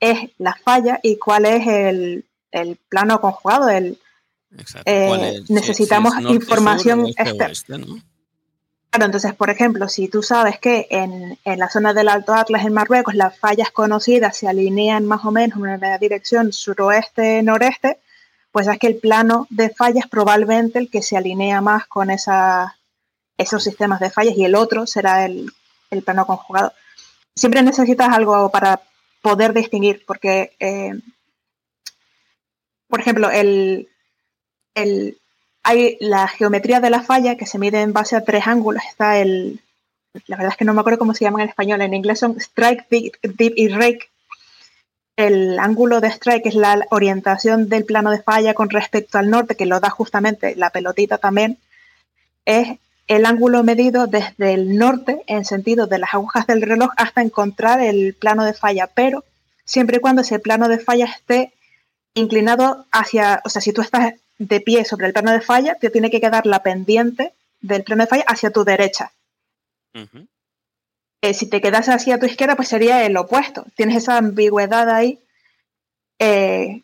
[0.00, 3.98] es la falla y cuál es el, el plano conjugado, el,
[4.58, 4.90] Exacto.
[4.90, 5.46] Eh, ¿Cuál es?
[5.46, 7.46] Si- necesitamos si es norte, información sur, externa.
[7.46, 7.86] oeste, ¿no?
[8.90, 12.64] Claro, entonces, por ejemplo, si tú sabes que en, en la zona del Alto Atlas
[12.64, 17.98] en Marruecos las fallas conocidas se alinean más o menos en la dirección suroeste-noreste,
[18.50, 22.76] pues es que el plano de fallas probablemente el que se alinea más con esa,
[23.38, 25.52] esos sistemas de fallas y el otro será el,
[25.90, 26.72] el plano conjugado.
[27.36, 28.80] Siempre necesitas algo para
[29.22, 30.94] poder distinguir, porque, eh,
[32.88, 33.88] por ejemplo, el,
[34.74, 35.19] el,
[35.62, 38.82] hay la geometría de la falla que se mide en base a tres ángulos.
[38.88, 39.60] Está el,
[40.26, 41.82] la verdad es que no me acuerdo cómo se llaman en español.
[41.82, 44.08] En inglés son strike, dip, dip y rake.
[45.16, 49.54] El ángulo de strike es la orientación del plano de falla con respecto al norte,
[49.54, 51.58] que lo da justamente la pelotita también.
[52.46, 57.20] Es el ángulo medido desde el norte en sentido de las agujas del reloj hasta
[57.20, 59.24] encontrar el plano de falla, pero
[59.64, 61.52] siempre y cuando ese plano de falla esté
[62.14, 65.90] inclinado hacia, o sea, si tú estás de pie sobre el plano de falla, te
[65.90, 69.12] tiene que quedar la pendiente del plano de falla hacia tu derecha.
[71.22, 73.66] Eh, si te quedas hacia tu izquierda, pues sería el opuesto.
[73.76, 75.20] Tienes esa ambigüedad ahí
[76.18, 76.82] eh,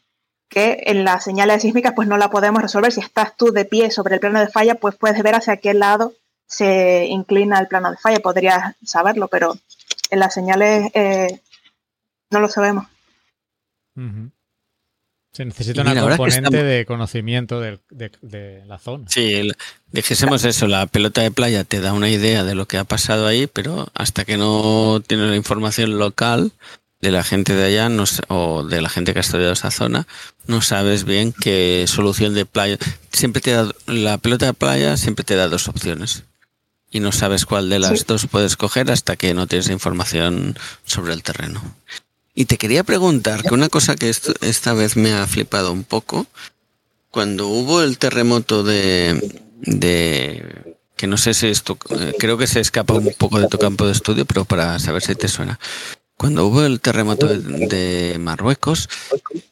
[0.50, 2.92] que en las señales sísmicas pues no la podemos resolver.
[2.92, 5.72] Si estás tú de pie sobre el plano de falla, pues puedes ver hacia qué
[5.72, 6.12] lado
[6.46, 8.20] se inclina el plano de falla.
[8.20, 9.56] Podrías saberlo, pero
[10.10, 11.40] en las señales eh,
[12.30, 12.86] no lo sabemos.
[13.96, 14.30] Ujú.
[15.36, 19.04] Se necesita una componente estamos- de conocimiento de, de la zona.
[19.08, 19.54] Sí, el-
[19.92, 23.26] dijésemos eso, la pelota de playa te da una idea de lo que ha pasado
[23.26, 26.52] ahí, pero hasta que no tienes la información local
[27.02, 30.06] de la gente de allá no o de la gente que ha estudiado esa zona,
[30.46, 32.78] no sabes bien qué solución de playa.
[33.12, 36.24] Siempre te da, la pelota de playa siempre te da dos opciones
[36.90, 38.04] y no sabes cuál de las Sí.
[38.08, 40.56] dos puedes coger hasta que no tienes información
[40.86, 41.62] sobre el terreno.
[42.36, 45.84] Y te quería preguntar que una cosa que esto- esta vez me ha flipado un
[45.84, 46.26] poco,
[47.10, 49.18] cuando hubo el terremoto de,
[49.62, 53.56] de que no sé si esto, eh, creo que se escapa un poco de tu
[53.58, 55.58] campo de estudio, pero para saber si te suena.
[56.18, 58.90] Cuando hubo el terremoto de, de Marruecos,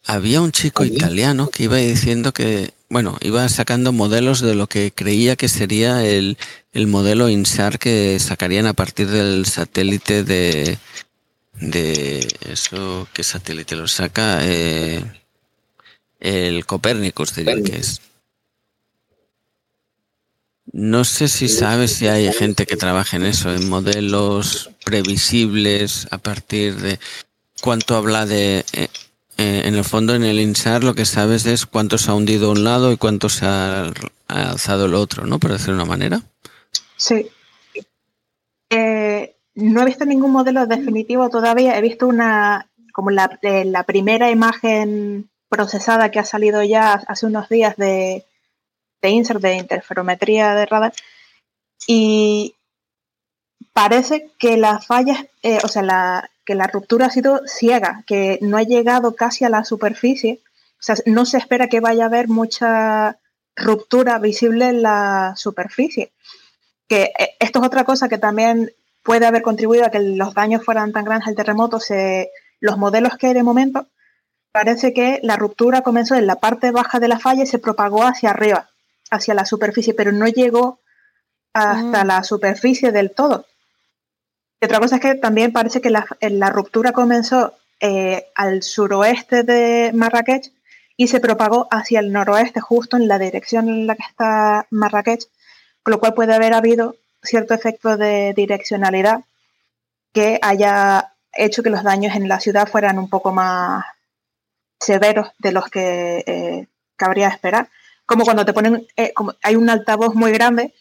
[0.07, 4.93] había un chico italiano que iba diciendo que, bueno, iba sacando modelos de lo que
[4.95, 6.37] creía que sería el,
[6.75, 10.79] el modelo INSAR que sacarían a partir del satélite de,
[11.61, 14.41] de eso, ¿qué satélite lo saca?
[14.43, 15.03] Eh,
[16.21, 18.01] el Copérnicus, diría que es.
[20.73, 26.19] No sé si sabes si hay gente que trabaja en eso, en modelos previsibles a
[26.19, 26.99] partir de
[27.61, 28.65] cuánto habla de...
[28.73, 28.89] Eh,
[29.37, 32.53] eh, en el fondo, en el INSAR lo que sabes es cuánto se ha hundido
[32.53, 33.93] un lado y cuánto se ha,
[34.29, 35.41] alzado el otro, ¿no?
[35.41, 36.23] Por decir una manera.
[36.97, 37.27] Sí.
[39.55, 41.77] Eh, no he visto ningún modelo definitivo todavía.
[41.77, 47.49] He visto una, como la, la primera imagen procesada que ha salido ya hace unos
[47.49, 48.25] días de,
[49.03, 50.93] de insert de interferometría de radar
[51.87, 52.55] y
[53.73, 58.39] parece que la falla, eh, o sea, la, que la ruptura ha sido ciega, que
[58.41, 60.41] no ha llegado casi a la superficie.
[60.79, 63.19] O sea, no se espera que vaya a haber mucha
[63.57, 66.13] ruptura visible en la superficie.
[66.89, 68.73] Que eh, esto es otra cosa que también
[69.05, 71.79] puede haber contribuido a que los daños fueran tan grandes al terremoto.
[71.79, 73.87] Se, los modelos que hay de momento,
[74.51, 78.03] parece que la ruptura comenzó en la parte baja de la falla y se propagó
[78.03, 78.71] hacia arriba
[79.11, 80.81] hacia la superficie, pero no llegó
[81.53, 82.05] hasta ah.
[82.05, 83.47] la superficie del todo.
[84.61, 89.43] Y otra cosa es que también parece que la, la ruptura comenzó eh, al suroeste
[89.43, 90.53] de Marrakech
[90.97, 95.27] y se propagó hacia el noroeste, justo en la dirección en la que está Marrakech,
[95.83, 99.25] con lo cual puede haber habido cierto efecto de direccionalidad
[100.13, 103.85] que haya hecho que los daños en la ciudad fueran un poco más
[104.79, 107.69] severos de los que eh, cabría esperar
[108.07, 110.75] como cuando te ponen, eh, como hay un altavoz muy grande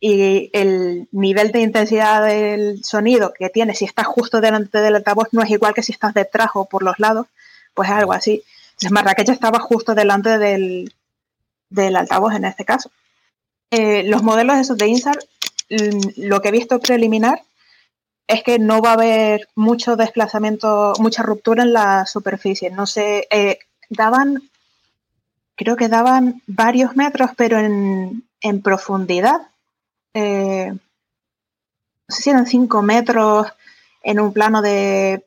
[0.00, 5.28] y el nivel de intensidad del sonido que tiene si estás justo delante del altavoz
[5.32, 7.26] no es igual que si estás detrás o por los lados,
[7.74, 8.42] pues algo así.
[8.70, 10.92] Entonces Marrakech estaba justo delante del,
[11.96, 12.90] altavoz en este caso.
[13.70, 15.18] Eh, los modelos esos de INSAR,
[15.68, 17.42] lo que he visto preliminar
[18.26, 22.70] es que no va a haber mucho desplazamiento, mucha ruptura en la superficie.
[22.70, 24.42] No sé, eh, daban
[25.56, 28.22] creo que daban varios metros, pero en,
[28.62, 29.40] profundidad.
[30.14, 33.48] Eh, no sé si eran 5 metros
[34.02, 35.24] en un plano de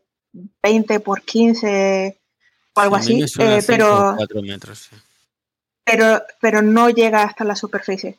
[0.63, 2.17] 20 por 15
[2.73, 4.89] o algo así, eh, pero, metros,
[5.83, 8.17] pero, pero no llega hasta la superficie.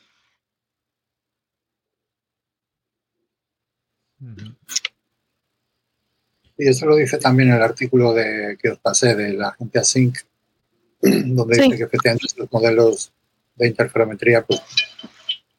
[6.57, 10.19] Y eso lo dice también el artículo de, que os pasé de la agencia SYNC,
[11.01, 13.13] donde dice que efectivamente los modelos
[13.57, 14.61] de interferometría pues,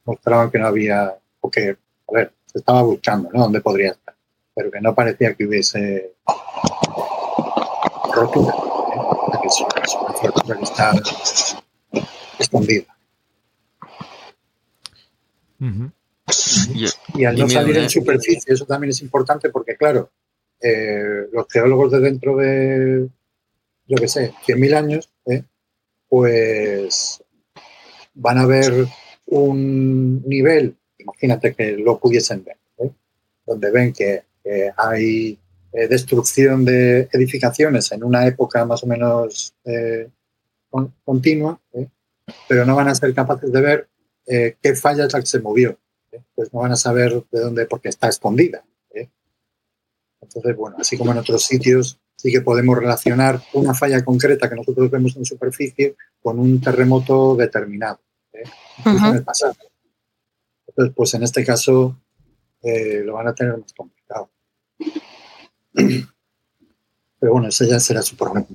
[0.06, 1.70] mostraban que no había, o que,
[2.08, 3.42] a ver, se estaba buscando, ¿no?
[3.42, 4.16] Dónde podría estar,
[4.56, 6.14] pero que no parecía que hubiese
[8.14, 9.38] rotura, ¿eh?
[9.42, 10.94] que es, una que está
[12.38, 12.96] escondida.
[17.14, 20.12] Y, al no salir en superficie, eso también es importante porque, claro,
[20.62, 23.10] eh, los geólogos de dentro de,
[23.88, 25.44] yo qué sé, 100.000 años, ¿eh?
[26.08, 27.24] pues
[28.14, 28.86] van a ver
[29.26, 32.92] un nivel, imagínate que lo pudiesen ver, ¿eh?
[33.46, 34.24] donde ven que
[34.78, 35.38] hay
[35.74, 39.56] eh, destrucción de edificaciones en una época más o menos
[41.04, 41.60] continua,
[42.48, 43.88] pero no van a ser capaces de ver
[44.26, 45.78] qué falla es la que se movió.
[46.36, 48.64] Pues no van a saber de dónde, porque está escondida.
[50.22, 54.56] Entonces, bueno, así como en otros sitios sí que podemos relacionar una falla concreta que
[54.56, 58.00] nosotros vemos en superficie con un terremoto determinado,
[58.34, 58.44] ¿eh?
[58.86, 59.56] en el pasado.
[60.68, 61.98] Entonces, pues en este caso
[62.62, 64.30] eh, lo van a tener más complicado.
[65.74, 68.48] Pero bueno, ese ya será su problema.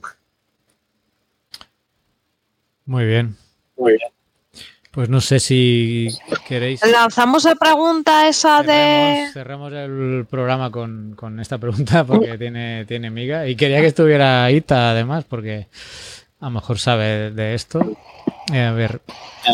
[2.85, 3.37] Muy bien.
[3.77, 4.16] Muy bien.
[4.97, 6.09] Pues no sé si
[6.49, 6.81] queréis.
[6.91, 9.29] Lanzamos la pregunta esa de.
[9.31, 13.47] Cerramos el programa con, esta pregunta porque tiene, tiene miga.
[13.47, 15.67] Y quería que estuviera Ita además, porque
[16.41, 17.99] a lo mejor sabe de esto.
[18.51, 19.03] Eh, a ver,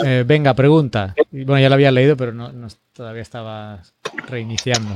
[0.05, 1.17] eh, venga, pregunta.
[1.33, 2.53] Bueno, ya lo había leído, pero no,
[2.93, 3.83] todavía estaba
[4.29, 4.95] reiniciando.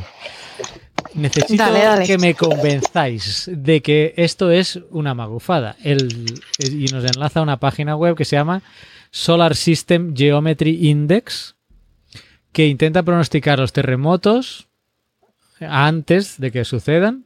[1.14, 1.64] Necesito
[2.06, 5.74] que me convenzáis de que esto es una magufada.
[5.82, 8.62] El, y nos enlaza a una página web que se llama
[9.16, 11.56] Solar System Geometry Index,
[12.52, 14.68] que intenta pronosticar los terremotos
[15.58, 17.24] antes de que sucedan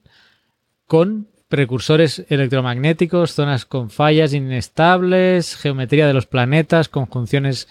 [0.86, 7.66] con precursores electromagnéticos, zonas con fallas inestables, geometría de los planetas, conjunciones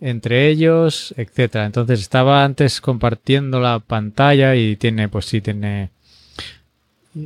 [0.00, 1.64] entre ellos, etcétera.
[1.64, 5.90] Entonces estaba antes compartiendo la pantalla y tiene, pues sí, tiene,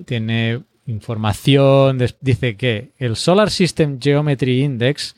[0.05, 1.99] tiene información.
[2.21, 5.16] Dice que el Solar System Geometry Index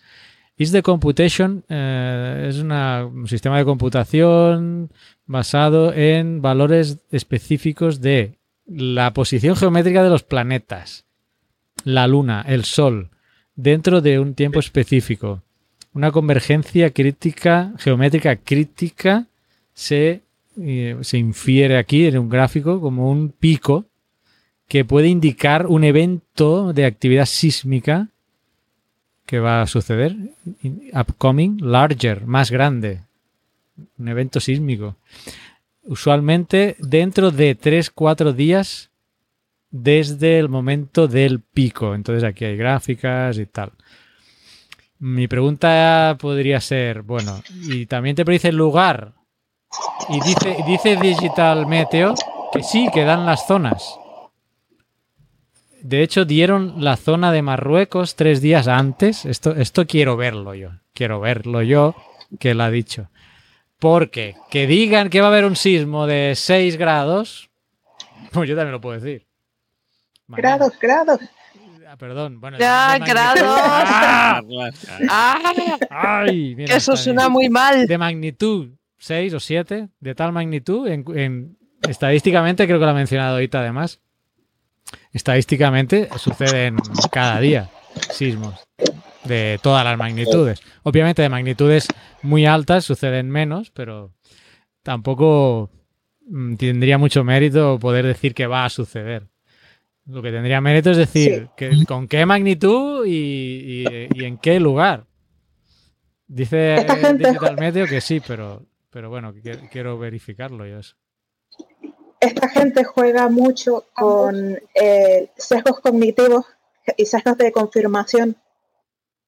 [0.59, 4.91] Is the Computation eh, es un sistema de computación
[5.27, 11.05] basado en valores específicos de la posición geométrica de los planetas,
[11.85, 13.11] la Luna, el Sol,
[13.55, 15.43] dentro de un tiempo específico,
[15.93, 19.27] una convergencia crítica, geométrica crítica,
[19.75, 20.23] se,
[20.59, 23.85] eh, se infiere aquí en un gráfico como un pico
[24.69, 28.09] que puede indicar un evento de actividad sísmica
[29.27, 30.17] que va a suceder,
[30.93, 33.01] upcoming, larger, más grande,
[33.99, 34.97] un evento sísmico.
[35.85, 38.91] Usualmente dentro de 3-4 días
[39.71, 41.95] desde el momento del pico.
[41.95, 43.73] Entonces aquí hay gráficas y tal.
[44.99, 49.13] Mi pregunta podría ser, bueno, y también te predice el lugar.
[50.09, 52.15] Y dice, Digital Meteo
[52.53, 53.99] que sí, que dan las zonas.
[55.89, 59.25] De hecho, dieron la zona de Marruecos tres días antes.
[59.25, 60.71] Esto, esto quiero verlo yo.
[60.93, 61.95] Quiero verlo yo
[62.41, 63.09] que lo ha dicho.
[63.79, 67.51] Porque que digan que va a haber un sismo de 6 grados,
[68.33, 69.27] pues yo también lo puedo decir.
[70.27, 70.57] Mañana.
[70.57, 71.21] Grados, grados.
[71.89, 72.41] Ah, perdón.
[72.41, 73.45] Bueno, Ya, grados.
[73.47, 74.43] ¡Ah!
[75.09, 75.39] ¡Ah!
[75.91, 76.55] ¡Ay!
[76.57, 77.33] mira, Eso suena bien.
[77.33, 77.87] muy mal.
[77.87, 81.57] De magnitud 6 o 7, de tal magnitud, en, en-
[81.89, 84.01] estadísticamente, creo que lo ha mencionado ahorita además,
[85.13, 86.77] estadísticamente suceden
[87.11, 87.71] cada día
[88.11, 88.55] sismos
[89.25, 90.61] de todas las magnitudes.
[90.83, 91.89] Obviamente de magnitudes
[92.23, 94.13] muy altas suceden menos, pero
[94.83, 95.71] tampoco
[96.29, 99.27] mm, tendría mucho mérito poder decir que va a suceder.
[100.07, 104.61] Lo que tendría mérito es decir que, con qué magnitud y, y- y en qué
[104.61, 105.07] lugar.
[106.29, 106.77] Dice
[107.19, 110.97] Digital Meteo que sí, pero, pero bueno, que- quiero verificarlo yo eso.
[112.27, 116.45] Esta gente juega mucho con eh, sesgos cognitivos
[116.97, 118.35] y sesgos de confirmación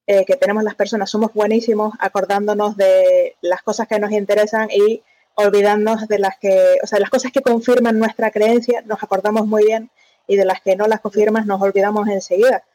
[0.05, 1.09] eh, que tenemos las personas.
[1.09, 5.01] Somos buenísimos acordándonos de las cosas que nos interesan y
[5.35, 9.63] olvidándonos de las que, o sea, las cosas que confirman nuestra creencia, nos acordamos muy
[9.63, 9.89] bien
[10.27, 12.65] y de las que no las confirman nos olvidamos enseguida.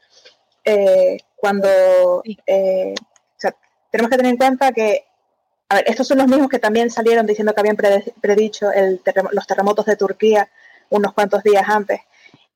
[0.65, 1.69] Eh, cuando
[2.47, 3.55] eh, o sea,
[3.91, 5.05] tenemos que tener en cuenta que,
[5.69, 8.71] a ver, estos son los mismos que también salieron diciendo que habían predicho
[9.33, 10.49] los terremotos de Turquía
[10.91, 12.01] unos cuantos días antes.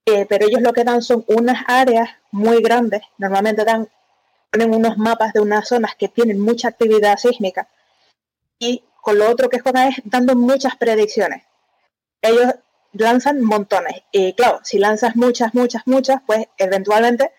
[0.05, 3.89] Eh, pero ellos lo que dan son unas áreas muy grandes, normalmente dan,
[4.51, 7.69] ponen unos mapas de unas zonas que tienen mucha actividad sísmica
[8.59, 11.45] y con lo otro que juegan es dando muchas predicciones.
[12.23, 12.55] Ellos
[12.93, 17.33] lanzan montones y claro, si lanzas muchas, muchas, muchas, pues eventualmente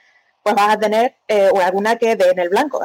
[0.44, 2.82] pues vas a tener eh, alguna que dé en el blanco.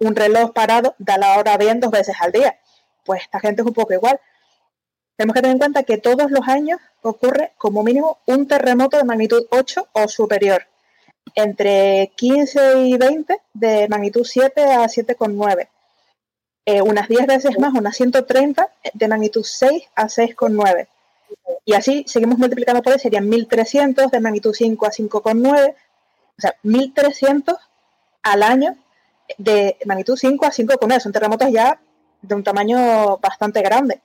[0.00, 2.58] Eh, Un reloj parado da la hora bien dos veces al día.
[3.04, 4.20] Pues esta gente es un poco igual.
[5.16, 9.04] Tenemos que tener en cuenta que todos los años ocurre como mínimo un terremoto de
[9.04, 10.66] magnitud 8 o superior,
[11.36, 15.68] entre 15 y 20 de magnitud 7 a 7,9.
[16.66, 20.88] Eh, unas 10 veces más, unas 130 de magnitud 6 a 6,9.
[21.64, 25.74] Y así seguimos multiplicando por ahí, serían 1300 de magnitud 5 a 5,9.
[26.36, 27.56] O sea, 1300
[28.22, 28.76] al año
[29.38, 31.00] de magnitud 5 a 5,9.
[31.00, 31.80] Son terremotos ya
[32.22, 34.00] de un tamaño bastante grande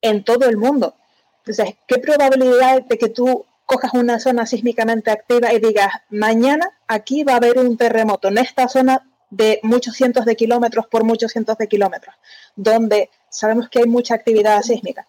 [0.00, 0.94] en todo el mundo.
[1.38, 7.24] Entonces, ¿qué probabilidad de que tú cojas una zona sísmicamente activa y digas, mañana aquí
[7.24, 11.32] va a haber un terremoto en esta zona de muchos cientos de kilómetros por muchos
[11.32, 12.14] cientos de kilómetros,
[12.54, 15.06] donde sabemos que hay mucha actividad sísmica?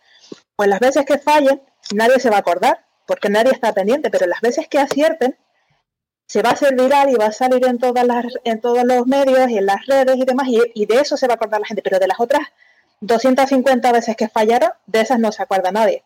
[0.55, 1.61] Pues las veces que fallen,
[1.93, 5.37] nadie se va a acordar, porque nadie está pendiente, pero las veces que acierten,
[6.27, 9.49] se va a hacer y va a salir en, todas las, en todos los medios
[9.49, 11.67] y en las redes y demás, y, y de eso se va a acordar la
[11.67, 12.41] gente, pero de las otras
[13.01, 16.03] 250 veces que fallaron, de esas no se acuerda nadie.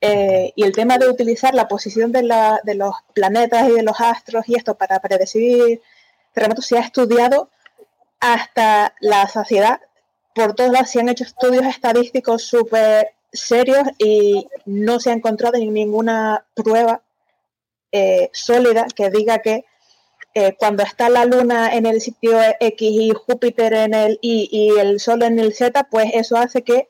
[0.00, 3.82] Eh, y el tema de utilizar la posición de, la, de, los planetas y de
[3.82, 5.80] los astros y esto para predecir
[6.34, 7.50] terremotos se ha estudiado
[8.20, 9.80] hasta la saciedad.
[10.34, 15.58] Por todos lados se han hecho estudios estadísticos súper serios y no se ha encontrado
[15.58, 17.02] ninguna prueba
[17.98, 19.64] eh, sólida que diga que
[20.34, 24.78] eh, cuando está la luna en el sitio X y Júpiter en el Y y
[24.78, 26.88] el Sol en el Z, pues eso hace que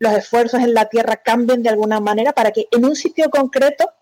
[0.00, 3.92] los esfuerzos en la Tierra cambien de alguna manera para que en un sitio concreto,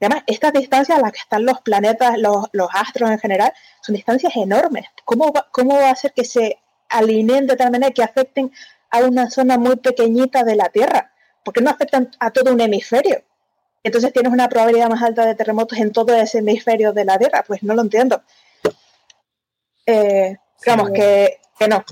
[0.00, 4.34] además, estas distancias a las que están los planetas, los, astros en general, son distancias
[4.36, 4.86] enormes.
[5.04, 6.58] ¿Cómo va, ¿Cómo va a hacer que se
[6.88, 8.50] alineen de tal manera que afecten
[8.90, 11.12] a una zona muy pequeñita de la Tierra?
[11.44, 13.22] ¿Por qué no afectan a todo un hemisferio?
[13.88, 17.42] Entonces tienes una probabilidad más alta de terremotos en todo ese hemisferio de la Tierra.
[17.46, 18.22] Pues no lo entiendo.
[19.86, 21.82] Eh, digamos que, que no.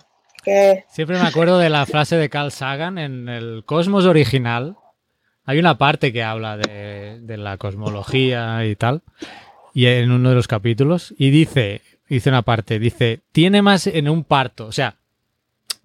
[0.45, 4.77] Que Siempre me acuerdo de la frase de Carl Sagan en el Cosmos original.
[5.47, 9.03] Hay una parte que habla de, de la cosmología y tal,
[9.73, 14.09] y en uno de los capítulos, y dice, dice una parte, dice, tiene más en
[14.09, 14.97] un parto, o sea,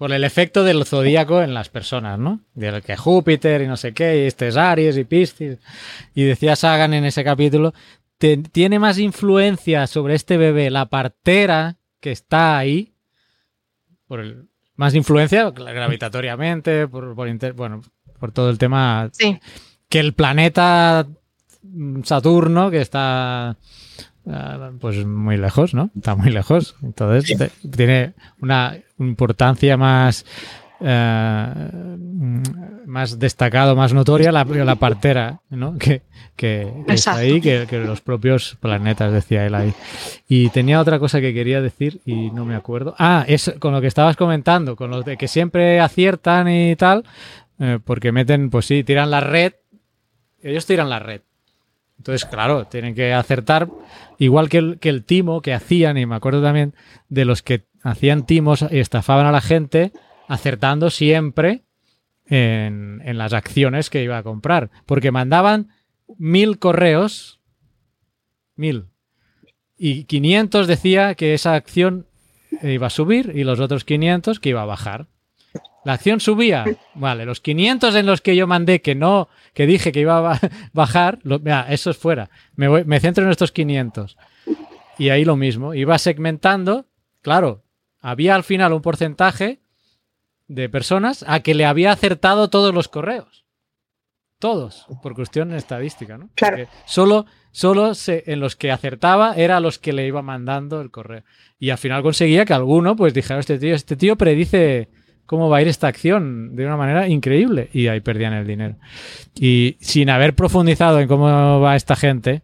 [0.02, 2.40] por el efecto del zodíaco en las personas, ¿no?
[2.56, 5.60] Del que Júpiter y no sé qué, y este es Aries y Piscis.
[6.16, 7.72] Y decía Sagan en ese capítulo,
[8.18, 12.96] te- tiene más influencia sobre este bebé la partera que está ahí
[14.08, 17.84] por el, más influencia gravitatoriamente, por, por inter- bueno,
[18.20, 19.40] por todo el tema Sí,
[19.88, 21.06] que el planeta
[22.04, 23.56] Saturno, que está
[24.80, 25.90] pues muy lejos, ¿no?
[25.96, 26.76] Está muy lejos.
[26.84, 30.26] Entonces te- tiene una importancia más
[30.84, 31.98] eh,
[32.86, 35.78] más destacado, más notoria la, la partera, ¿no?
[35.78, 36.02] Que,
[36.36, 39.74] que, que está ahí, que, que los propios planetas, decía él ahí.
[40.28, 42.96] Y tenía otra cosa que quería decir y no me acuerdo.
[42.98, 47.04] Ah, es con lo que estabas comentando, con lo de que siempre aciertan y tal,
[47.60, 49.54] eh, porque meten, pues sí, tiran la red,
[50.42, 51.22] ellos tiran la red.
[52.02, 53.70] Entonces, claro, tienen que acertar,
[54.18, 56.74] igual que el, que el timo que hacían, y me acuerdo también
[57.10, 59.92] de los que hacían timos y estafaban a la gente,
[60.28, 61.62] acertando siempre
[62.26, 64.72] en, en las acciones que iba a comprar.
[64.88, 65.70] Porque mandaban
[66.18, 67.40] mil correos,
[68.56, 68.88] mil,
[69.78, 72.08] y 500 decía que esa acción
[72.64, 75.06] iba a subir y los otros 500 que iba a bajar.
[75.84, 76.64] La acción subía,
[76.94, 80.22] vale, los 500 en los que yo mandé que no, que dije que iba a
[80.22, 80.40] ba-
[80.74, 82.30] bajar, lo, mira, eso es fuera.
[82.56, 84.16] Me, voy- me centro en estos 500.
[85.00, 86.86] Y ahí lo mismo, iba segmentando,
[87.22, 87.64] claro,
[88.00, 89.60] había al final un porcentaje
[90.48, 93.46] de personas a que le había acertado todos los correos.
[94.38, 96.30] Todos, por cuestión estadística, ¿no?
[96.36, 96.58] Claro.
[96.58, 100.82] Porque solo, solo se- en los que acertaba era a los que le iba mandando
[100.82, 101.24] el correo.
[101.60, 104.90] Y al final conseguía que alguno, pues dijera, este tío, este tío predice
[105.32, 107.70] cómo va a ir esta acción de una manera increíble.
[107.72, 108.76] Y ahí perdían el dinero.
[109.34, 112.42] Y sin haber profundizado en cómo va esta gente,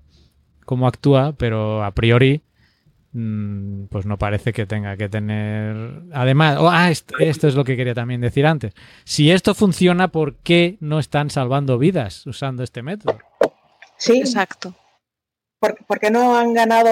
[0.63, 2.43] cómo actúa, pero a priori,
[3.11, 6.03] mm, pues no parece que tenga que tener.
[6.13, 8.73] Además, oh, ah, est- esto es lo que quería también decir antes.
[9.03, 13.19] Si esto funciona, ¿por qué no están salvando vidas usando este método?
[13.97, 14.73] Sí, exacto.
[15.59, 16.87] ¿por, por qué no han ganado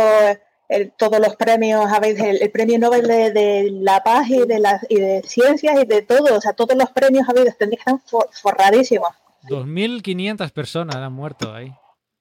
[0.69, 1.85] el- todos los premios?
[1.91, 5.77] Habéis el, el premio Nobel de, de la paz y de las y de ciencias
[5.81, 9.09] y de todo, o sea, todos los premios habidos tendrían que estar for- forradísimos.
[9.49, 11.71] 2.500 personas han muerto ahí.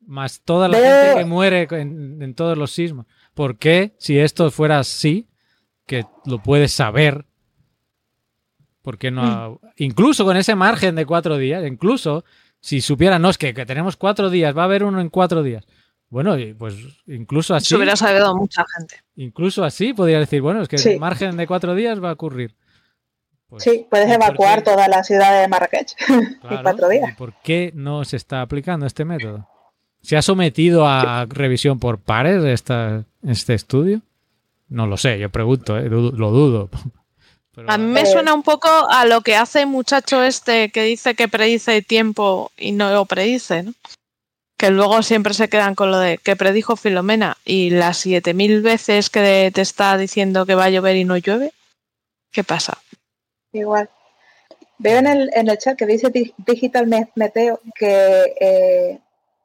[0.06, 3.06] Más toda la gente que muere en, en todos los sismos.
[3.32, 5.28] ¿Por qué, si esto fuera así,
[5.86, 7.24] que lo puedes saber,
[8.82, 9.60] por qué no?
[9.76, 12.24] Incluso con ese margen de cuatro días, incluso
[12.60, 15.42] si supieran, no, es que, que tenemos cuatro días, va a haber uno en cuatro
[15.42, 15.64] días.
[16.10, 16.74] Bueno, y pues
[17.06, 18.96] incluso así, Se hubiera sabido mucha gente.
[19.16, 20.90] incluso así podría decir, bueno, es que Sí.
[20.92, 22.54] el margen de cuatro días va a ocurrir.
[23.48, 24.70] Pues, Sí, puedes ¿y por evacuar qué?
[24.70, 25.94] toda la ciudad de Marrakech
[26.48, 27.10] en cuatro días.
[27.10, 29.48] ¿y ¿Por qué no se está aplicando este método?
[30.02, 34.00] ¿Se ha sometido a revisión por pares esta, este estudio?
[34.68, 35.88] No lo sé, yo pregunto, ¿eh?
[35.88, 36.70] Dudo- lo dudo.
[37.54, 40.70] Pero- A mí me Eh, suena un poco a lo que hace el muchacho este
[40.70, 43.72] que dice que predice tiempo y no lo predice, ¿no?
[44.64, 49.10] Que luego siempre se quedan con lo de que predijo Filomena y las 7000 veces
[49.10, 51.52] que te está diciendo que va a llover y no llueve.
[52.32, 52.78] ¿Qué pasa?
[53.52, 53.90] Igual.
[54.78, 59.00] Veo en el, en el chat que dice Dig- Digital Me- Meteo que, eh,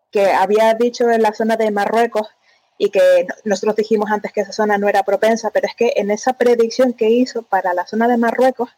[0.09, 2.29] que había dicho en la zona de Marruecos
[2.77, 5.91] y que no- nosotros dijimos antes que esa zona no era propensa, pero es que
[5.97, 8.69] en esa predicción que hizo para la zona de Marruecos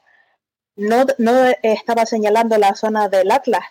[0.76, 3.64] no, no estaba señalando la zona del Atlas,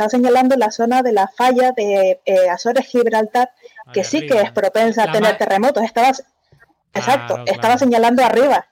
[0.00, 3.50] estaba señalando la zona de la falla de eh, Azores-Gibraltar,
[3.92, 4.36] que Ahí sí arriba.
[4.36, 5.82] que es propensa La a tener terremotos.
[5.84, 6.08] Estaba,
[6.94, 8.66] exacto, Claro, estaba señalando arriba.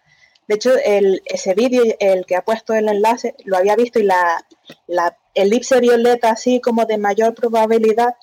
[0.47, 4.05] De hecho, el, ese vídeo, el que ha puesto el enlace, lo había visto y
[4.05, 4.43] la,
[4.87, 8.15] la elipse violeta, así como de mayor probabilidad,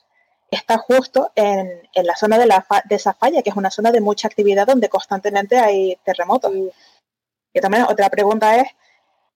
[0.50, 3.70] está justo en, en la zona de, la fa- de esa falla, que es una
[3.70, 6.52] zona de mucha actividad donde constantemente hay terremotos.
[7.54, 8.68] Y también otra pregunta es,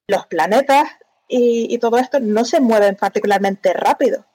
[0.07, 0.89] los planetas
[1.29, 4.25] y, y todo esto no se mueven particularmente rápido.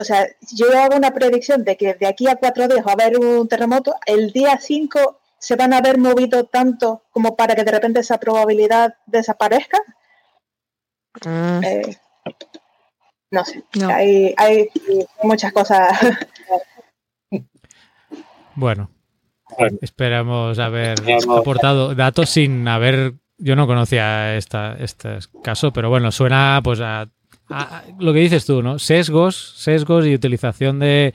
[0.00, 2.94] O sea, yo hago una predicción de que de aquí a cuatro días va a
[2.94, 7.64] haber un terremoto, el día 5 se van a haber movido tanto como para que
[7.64, 9.78] de repente esa probabilidad desaparezca.
[11.24, 11.96] Eh,
[13.30, 13.88] no sé, No.
[13.88, 14.68] hay, hay
[15.22, 15.98] muchas cosas.
[18.54, 18.90] Bueno,
[19.58, 19.78] Bueno.
[19.82, 20.98] esperamos haber
[21.30, 23.14] aportado datos sin haber.
[23.38, 27.08] Yo no conocía esta, este caso, pero bueno, suena pues a,
[27.98, 28.78] lo que dices tú, ¿no?
[28.78, 31.12] Sesgos, sesgos y utilización de,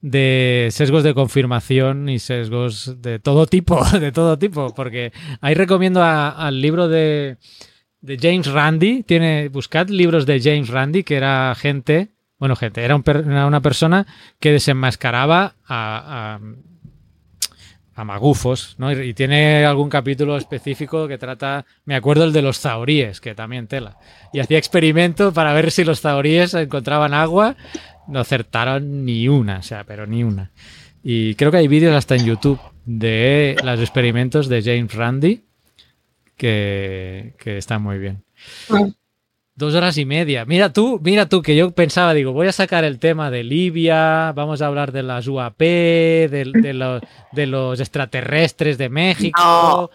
[0.00, 6.02] de sesgos de confirmación y sesgos de todo tipo, de todo tipo, porque ahí recomiendo
[6.02, 7.36] a- al libro de,
[8.00, 12.08] de James Randi, tiene, buscad libros de James Randi, que era gente,
[12.38, 14.06] bueno, gente, era, un era una persona
[14.40, 16.38] que desenmascaraba a,
[18.00, 18.92] a- magufos, ¿no?
[18.92, 23.66] Y, tiene algún capítulo específico que trata, me acuerdo el de los zahoríes, que también
[23.66, 23.98] tela.
[24.32, 27.56] Y hacía experimento para ver si los zahoríes encontraban agua,
[28.08, 30.50] no acertaron ni una, o sea, pero ni una.
[31.02, 35.44] Y creo que hay vídeos hasta en YouTube de los experimentos de James Randi,
[36.36, 38.24] que, que está muy bien.
[39.60, 40.46] Dos horas y media.
[40.46, 44.32] Mira tú, mira tú, que yo pensaba, digo, voy a sacar el tema de Libia,
[44.34, 49.90] vamos a hablar de las UAP, de, de los, de los extraterrestres de México.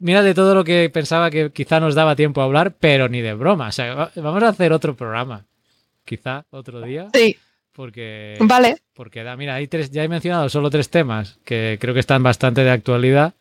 [0.00, 3.20] Mira de todo lo que pensaba que quizá nos daba tiempo a hablar, pero ni
[3.20, 3.68] de broma.
[3.68, 5.44] O sea, va- vamos a hacer otro programa,
[6.06, 7.36] quizá otro día, Sí,
[7.72, 8.76] porque, vale.
[8.94, 12.22] porque da, mira, hay tres, ya he mencionado solo tres temas que creo que están
[12.22, 13.34] bastante de actualidad,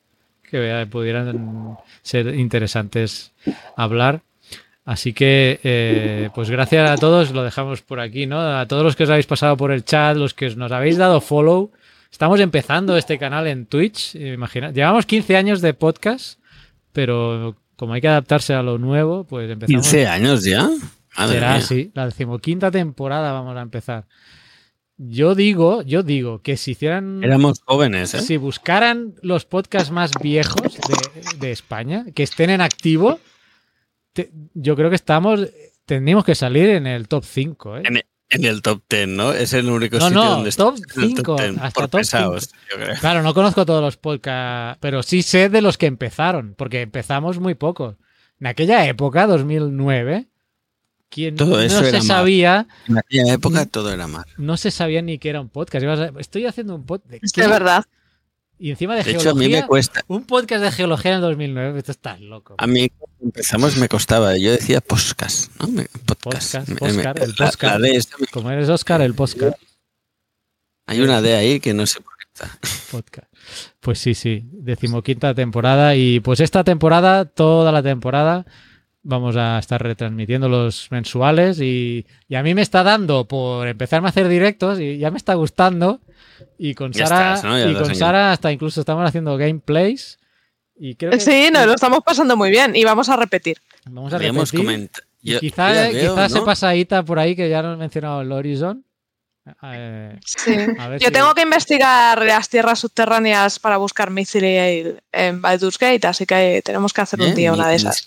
[0.49, 3.31] que pudieran ser interesantes
[3.75, 4.21] hablar.
[4.87, 8.39] Así que, eh, pues gracias a todos, lo dejamos por aquí, ¿no?
[8.39, 11.19] A todos los que os habéis pasado por el chat, los que nos habéis dado
[11.19, 11.71] follow.
[12.09, 14.71] Estamos empezando este canal en Twitch, imagina.
[14.71, 16.39] Llevamos 15 años de podcast,
[16.93, 19.89] pero como hay que adaptarse a lo nuevo, pues empezamos.
[19.89, 20.69] 15 años ya.
[21.17, 24.05] Madre Será así, la decimoquinta temporada vamos a empezar.
[24.95, 28.21] Yo digo, yo digo que si hicieran, Éramos jóvenes, ¿eh?
[28.21, 33.19] si buscaran los podcasts más viejos de, de España, que estén en activo,
[34.25, 35.47] te- yo creo que estamos,
[35.85, 37.77] tendríamos que salir en el top 5.
[37.77, 37.81] ¿eh?
[37.85, 37.97] En,
[38.29, 39.31] en el top 10, ¿no?
[39.31, 41.89] Es el único No, sitio no, donde top estamos en el 5, 10, hasta por
[41.89, 42.95] top pesados, yo creo.
[42.99, 47.39] Claro, no conozco todos los podcasts, pero sí sé de los que empezaron, porque empezamos
[47.39, 47.95] muy pocos.
[48.39, 50.27] En aquella época, 2009,
[51.09, 52.07] quien Todo no eso se era mar.
[52.07, 54.25] sabía, En aquella época todo era mar.
[54.37, 55.85] no se sabía ni que era un podcast.
[56.19, 57.23] Estoy haciendo un podcast.
[57.23, 57.85] Es de verdad.
[58.59, 59.61] Y encima de, De hecho, a mí geología.
[59.61, 60.01] me cuesta.
[60.07, 61.77] Un podcast de geología en el 2009.
[61.79, 62.55] Esto está loco.
[62.57, 64.35] A mí cuando empezamos me costaba.
[64.37, 65.67] Yo decía podcast, ¿no?
[66.05, 66.55] Podcast.
[66.55, 67.63] Podcast, Me- podcast, me- el podcast.
[67.63, 69.57] la D esa me- Como eres Oscar, el podcast.
[70.87, 72.59] hay una D ahí que no sé por qué está.
[72.91, 73.27] podcast.
[73.79, 74.43] Pues sí, sí.
[74.51, 75.95] Decimoquinta temporada.
[75.95, 78.45] Y pues esta temporada, toda la temporada,
[79.03, 81.59] vamos a estar retransmitiendo los mensuales.
[81.61, 85.17] Y, y a mí me está dando por empezarme a hacer directos y ya me
[85.17, 86.01] está gustando.
[86.57, 87.57] Y con Ya Sara, estás, ¿no?
[87.59, 87.95] Ya y con.
[87.95, 90.19] Sara hasta incluso estamos haciendo gameplays.
[90.79, 93.57] Y creo que Sí, nos lo estamos pasando muy bien y vamos a repetir.
[93.85, 94.91] vamos a Habíamos repetir.
[95.23, 98.21] yo- quizá, ya veo, quizá se pasa Ita por ahí, que ya nos he mencionado
[98.21, 98.83] el Horizon.
[99.63, 100.51] Eh, Sí.
[100.77, 105.79] a ver Yo si- tengo que investigar las tierras subterráneas para buscar Mithril en Baldur's
[105.79, 107.33] Gate, así que tenemos que hacer un ¿Eh?
[107.35, 108.05] día una de esas.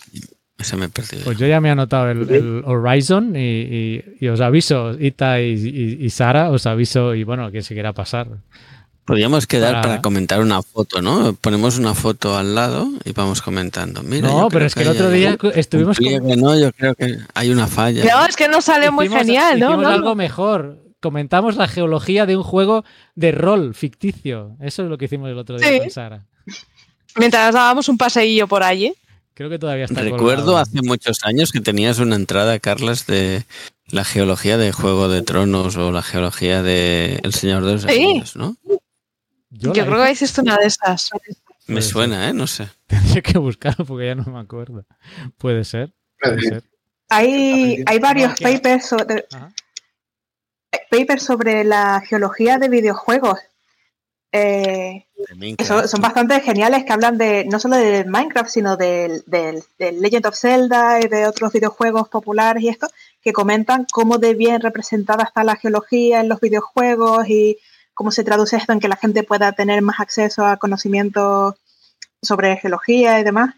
[0.61, 1.23] Esa me he perdido.
[1.25, 5.41] Pues yo ya me he anotado el, el Horizon y, y- y os aviso, Ita
[5.41, 8.27] y, y- y Sara, os aviso y bueno, que se quiera pasar.
[9.05, 10.01] Podríamos quedar para- para...
[10.01, 11.33] comentar una foto, ¿no?
[11.33, 14.03] Ponemos una foto al lado y vamos comentando.
[14.03, 17.49] Mira, no, pero es que el otro día estuvimos con- no, yo creo que hay
[17.49, 18.05] una falla.
[18.05, 19.67] No, es que nos sale muy genial, ¿no?
[19.71, 20.15] hicimos No, algo no.
[20.15, 20.77] mejor.
[21.01, 24.55] Comentamos la geología de un juego de rol ficticio.
[24.61, 25.79] Eso es lo que hicimos el otro día Sí.
[25.79, 26.25] con Sara.
[27.17, 28.93] Mientras dábamos un paseillo por allí.
[29.41, 30.57] Creo que todavía está Recuerdo colgado.
[30.57, 33.43] hace muchos años que tenías una entrada, Carlas, de
[33.87, 37.87] la geología de Juego de Tronos o la geología de El Señor de los Sí.
[37.89, 38.55] Anillos, ¿no?
[39.49, 41.09] Yo, creo que hiciste una de esas.
[41.65, 42.33] Me suena, ¿eh?
[42.33, 42.69] No sé.
[42.85, 44.85] Tendría que buscarlo porque ya no me acuerdo.
[45.39, 45.91] Puede ser.
[46.21, 46.63] Puede ser.
[47.09, 49.25] Hay, hay varios papers sobre,
[50.91, 53.39] papers sobre la geología de videojuegos.
[54.33, 55.05] Eh,
[55.57, 59.63] que son, son bastante geniales que hablan de no solo de Minecraft, sino del, del-
[59.77, 62.87] del Legend of Zelda y de otros videojuegos populares y esto,
[63.21, 67.57] que comentan cómo de bien representada está la geología en los videojuegos y
[67.93, 71.55] cómo se traduce esto en que la gente pueda tener más acceso a conocimientos
[72.21, 73.53] sobre geología y demás.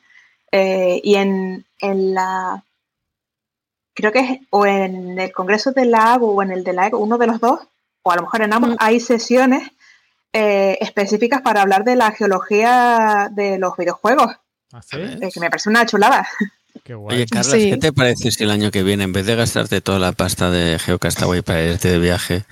[0.52, 2.64] Eh, y en, en la
[3.94, 6.88] creo que es o en el Congreso de la AGU o en el de la
[6.88, 7.60] EGO, uno de los dos,
[8.02, 8.76] o a lo mejor en ambos, Mm.
[8.80, 9.70] hay sesiones
[10.34, 14.36] eh, específicas para hablar de la geología de los videojuegos,
[14.74, 16.28] ¿Ah, eh, que me parece una chulada.
[16.84, 17.18] Qué guay.
[17.18, 17.70] Oye, Carlas, Sí.
[17.70, 20.50] ¿qué te parece si el año que viene, en vez de gastarte toda la pasta
[20.50, 22.44] de Geocastaway para irte de viaje,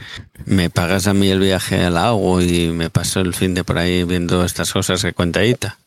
[0.46, 3.80] me pagas a mí el viaje al agua y me paso el fin de por
[3.80, 5.78] ahí viendo estas cosas que cuenta Ita?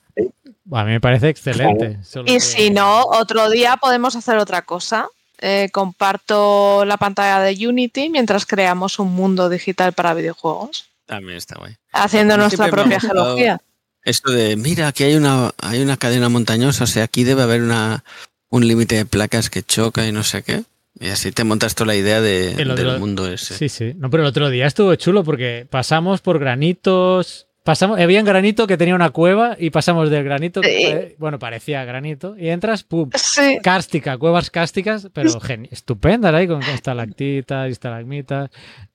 [0.73, 1.99] A mí me parece excelente.
[2.03, 5.07] solo Y que- si no, otro día podemos hacer otra cosa.
[5.39, 11.57] Eh, comparto la pantalla de Unity mientras creamos un mundo digital para videojuegos, También está
[11.59, 11.77] guay.
[11.93, 13.61] haciendo nuestra propia geología.
[14.03, 17.63] Esto de, mira, aquí hay una, hay una cadena montañosa, o sea, aquí debe haber
[17.63, 18.05] una,
[18.51, 20.63] un límite de placas que choca y no sé qué.
[21.01, 23.57] Y así te montas toda la idea de, El otro- del mundo ese.
[23.57, 23.95] Sí, sí.
[23.97, 27.47] No, pero el otro día estuvo chulo porque pasamos por granitos.
[27.65, 31.83] Pasamos, había un granito que tenía una cueva y pasamos del granito que, bueno, parecía
[31.87, 37.73] granito y entras, pum, Sí, cárstica, cuevas cársticas, pero geni- estupendas ahí con estalactitas y
[37.73, 38.51] estalagmitas.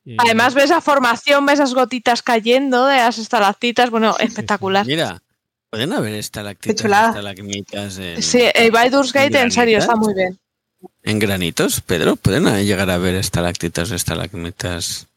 [0.06, 4.86] y- Además ves la formación, ves esas gotitas cayendo de las estalactitas, bueno, espectacular.
[4.86, 5.20] Mira,
[5.72, 10.38] pueden haber estalactitas, estalagmitas en, Sí, el Baldur's Gate en serio está muy bien.
[11.02, 12.18] en granitos, Pedro.
[12.18, 15.08] ¿Pueden llegar a ver estalactitas, estalagmitas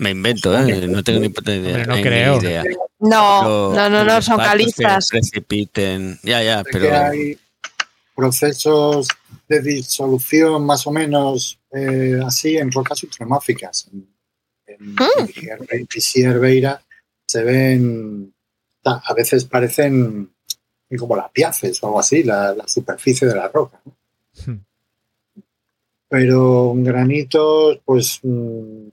[0.00, 0.86] Me invento, ¿eh?
[0.88, 1.74] No tengo ni puta idea.
[1.76, 2.38] Hombre, no ni creo.
[2.40, 2.64] idea.
[3.00, 5.08] No, Pero no, no, no, son calizas.
[5.10, 6.18] precipiten.
[6.22, 6.96] Ya, ya, Sé que pero.
[6.96, 7.38] hay
[8.16, 9.08] procesos
[9.46, 13.88] de disolución más o menos eh, así en rocas ultramórficas.
[13.92, 14.08] En,
[14.66, 15.06] en, Mm.
[15.70, 16.68] en
[17.26, 18.32] se ven,
[18.84, 20.32] a veces parecen
[20.98, 23.80] como lapiaces o algo así, la, la superficie de la roca.
[23.84, 23.94] ¿no?
[24.46, 24.60] Hmm.
[26.08, 28.88] Pero granitos, pues mm,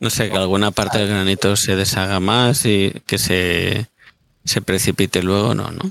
[0.00, 3.86] No sé, que alguna parte del granito se deshaga más y que se,
[4.44, 5.90] se precipite luego, no, ¿no?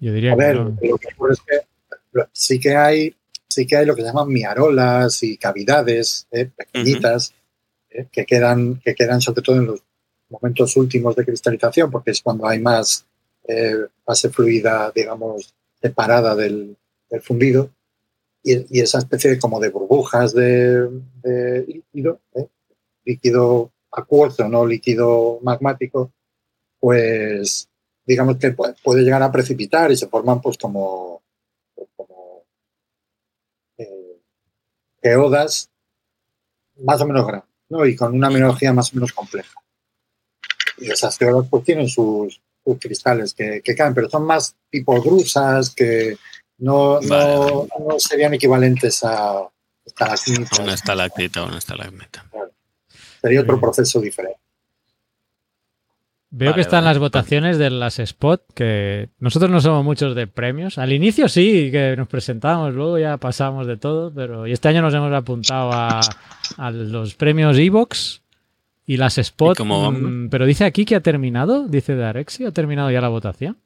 [0.00, 0.76] Yo diría A que ver, no.
[0.82, 1.60] lo que ocurre es que
[2.32, 3.14] sí que hay,
[3.48, 7.32] sí que hay lo que se llaman miarolas y cavidades eh, pequeñitas
[7.90, 9.80] eh, que quedan, que quedan sobre todo en los
[10.28, 13.06] momentos últimos de cristalización, porque es cuando hay más
[13.48, 16.76] eh, fase fluida, digamos, separada del,
[17.08, 17.70] del fundido.
[18.46, 20.88] Y, esa especie como de burbujas de,
[21.66, 22.46] líquido, eh,
[23.04, 26.12] líquido acuoso, no líquido magmático,
[26.78, 27.70] pues
[28.04, 31.22] digamos que puede, llegar a precipitar y se forman pues como,
[31.96, 32.44] como
[33.78, 34.20] eh,
[35.02, 35.70] geodas
[36.76, 37.86] más o menos grandes ¿no?
[37.86, 39.54] y con una mineralogía más o menos compleja.
[40.76, 45.00] Y esas geodas pues tienen sus, sus cristales que, que caen, pero son más tipo
[45.00, 46.18] grusas que
[46.58, 47.68] no, no, Vale.
[47.86, 49.48] no serían equivalentes a
[49.84, 50.58] estalactitas.
[50.58, 52.24] Una estalactita o una estalagmita.
[53.20, 53.60] Sería otro bien.
[53.60, 54.38] proceso diferente.
[56.30, 56.88] Veo Vale, que están vale.
[56.94, 60.78] las votaciones de las Spot, que nosotros no somos muchos de premios.
[60.78, 64.82] Al inicio sí, que nos presentamos, luego ya pasamos de todo, pero y este año
[64.82, 66.00] nos hemos apuntado a,
[66.56, 68.22] a los premios Evox
[68.84, 69.54] y las Spot.
[69.56, 70.00] ¿Y cómo vamos?
[70.02, 73.56] mm, pero dice aquí que ha terminado, dice de Arexi, ha terminado ya la votación.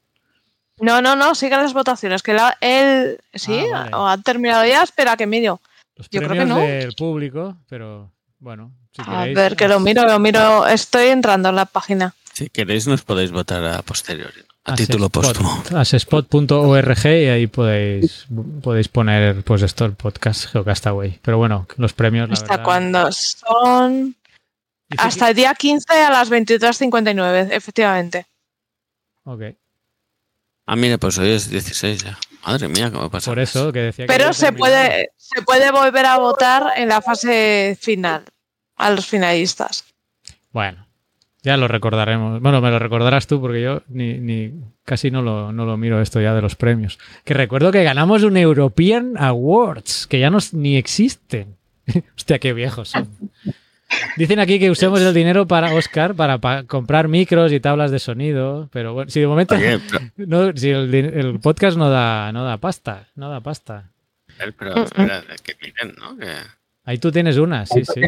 [0.80, 2.22] No, no, no, siguen las votaciones.
[2.22, 3.96] Que la- él, sí, Ah, vale.
[3.96, 5.60] o han terminado ya, espera que miro.
[5.96, 6.58] Los Yo creo que no.
[6.58, 9.36] del público, pero bueno, si A queréis.
[9.36, 10.66] ver, que lo miro, lo miro.
[10.66, 12.14] Estoy entrando en la página.
[12.32, 15.60] Si queréis, nos podéis votar a posteriori, a a título póstumo.
[15.74, 18.26] a sespot.org y ahí podéis,
[18.62, 21.18] podéis poner pues esto, el podcast Geocastaway.
[21.20, 24.14] Pero bueno, los premios, la ¿Hasta verdad, cuándo son?
[24.96, 28.26] Hasta el día 15 a las 23.59, efectivamente.
[29.24, 29.42] ok.
[30.70, 32.18] Ah, mira, pues hoy es 16 ya.
[32.44, 33.30] Madre mía, ¿cómo pasa?
[33.30, 37.00] Por eso que decía que Pero se puede, se puede volver a votar en la
[37.00, 38.24] fase final,
[38.76, 39.86] a los finalistas.
[40.52, 40.86] Bueno,
[41.42, 42.42] ya lo recordaremos.
[42.42, 44.52] Bueno, me lo recordarás tú porque yo ni, ni
[44.84, 46.98] casi no lo, no lo miro esto ya de los premios.
[47.24, 51.56] Que recuerdo que ganamos un European Awards, que ya no, ni existen.
[52.14, 53.08] Hostia, qué viejos son.
[54.16, 57.98] Dicen aquí que usemos el dinero para Oscar para pa- comprar micros y tablas de
[57.98, 62.44] sonido, pero bueno, si de momento Oye, pero, no, si el, podcast no da no
[62.44, 63.90] da pasta, no da pasta.
[64.58, 66.16] pero espera, que miren, ¿no?
[66.16, 66.34] Que-
[66.84, 68.00] Ahí tú tienes una, sí, sí.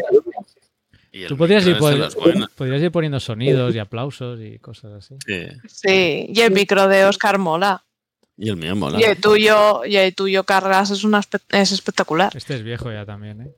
[1.27, 2.15] Tú podrías ir, es
[2.55, 5.15] podrías ir poniendo sonidos y aplausos y cosas así.
[5.25, 7.83] Sí, Sí, y el micro de Oscar mola.
[8.37, 8.99] y el mío mola.
[8.99, 12.35] Y el tuyo, y el tuyo, Cargas, es, una espe- es espectacular.
[12.35, 13.51] Este es viejo ya también, ¿eh?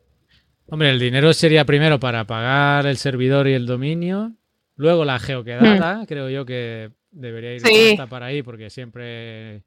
[0.67, 4.32] Hombre, el dinero sería primero para pagar el servidor y el dominio.
[4.75, 7.61] Luego la geoquedada, creo yo que debería ir.
[7.61, 7.92] Sí.
[7.92, 9.61] hasta para ahí porque siempre...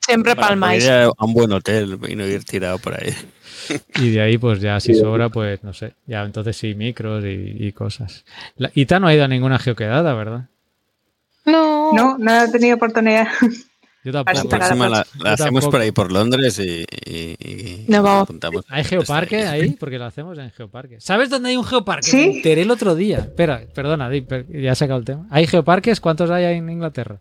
[0.00, 0.82] Siempre Para palmáis.
[0.84, 3.14] ir a un buen hotel y no ir tirado por ahí.
[3.96, 5.92] Y de ahí pues ya si sobra, pues no sé.
[6.06, 8.24] Ya entonces sí, micros y, y cosas.
[8.56, 10.48] La, Ita no ha ido a ninguna geoquedada, ¿verdad?
[11.44, 11.92] No.
[11.92, 13.28] No, no he tenido oportunidad.
[14.02, 14.48] Yo La tampoco.
[14.48, 15.70] la próxima la, la hacemos tampoco.
[15.72, 18.22] por ahí, por Londres y, y- vamos.
[18.22, 18.64] apuntamos.
[18.68, 19.70] ¿Hay geoparque ahí?
[19.72, 21.00] Porque lo hacemos en geoparque.
[21.00, 22.10] ¿Sabes dónde hay un geoparque?
[22.10, 22.16] Sí.
[22.16, 23.18] Me enteré el otro día.
[23.18, 24.10] Espera, perdona,
[24.48, 25.26] ya he sacado el tema.
[25.30, 26.00] ¿Hay geoparques?
[26.00, 27.20] ¿Cuántos hay en Inglaterra?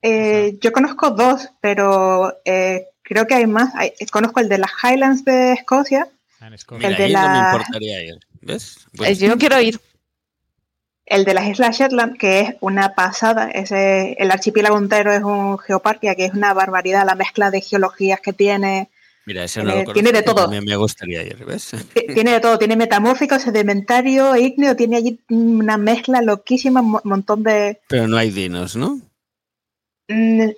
[0.00, 3.74] Eh, yo conozco dos, pero eh, creo que hay más.
[3.74, 6.08] Hay- conozco el de las Highlands de Escocia.
[6.40, 6.88] Ah, en Escocia.
[6.88, 8.14] Mira, El de ahí no me la- importaría ir.
[8.40, 8.76] ¿Ves?
[8.78, 9.78] Eh, Pues, Yo quiero ir.
[11.12, 13.50] El de las Islas Shetland, que es una pasada.
[13.50, 18.20] Ese, el archipiélago entero es un geoparque, que es una barbaridad la mezcla de geologías
[18.20, 18.88] que tiene.
[19.26, 20.48] mira, ese no tiene- lo tiene de todo.
[20.48, 21.72] Me gustaría ir, ¿ves?
[22.14, 27.42] Tiene de todo, tiene metamórfico, sedimentario, ígneo, tiene allí una mezcla loquísima, un mo- montón
[27.42, 27.78] de...
[27.88, 28.98] Pero no hay dinos, ¿no?
[30.08, 30.48] mm,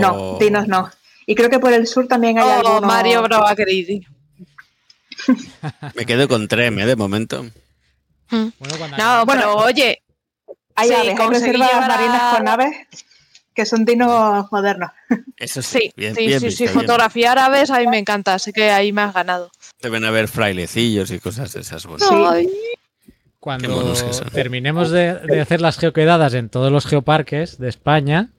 [0.00, 0.90] No, O- dinos no.
[1.26, 2.82] Y creo que por el sur también hay Oh, algunos...
[2.82, 3.54] Mario Brava.
[5.94, 7.46] Me quedo con Treme, de momento.
[8.30, 10.02] Bueno, cuando No, pero oye,
[10.76, 12.76] Hay Sí, aves, hay reservas llevar marinas con aves
[13.54, 14.90] que son dinos modernos.
[15.36, 17.98] Eso sí, sí, bien, sí, bien sí, visto, sí, bien fotografiar aves a mí me
[17.98, 19.50] encanta, así que ahí me has ganado.
[19.80, 21.82] Deben haber frailecillos y cosas de esas.
[21.82, 22.50] Sí.
[23.38, 28.30] Cuando que terminemos de, de hacer las geoquedadas en todos los geoparques de España,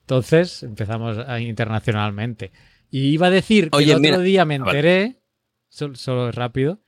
[0.00, 2.52] entonces empezamos a- internacionalmente.
[2.90, 5.22] Y iba a decir que Oye, el otro mira- día me Ah, enteré,
[5.70, 6.80] sol- solo, rápido,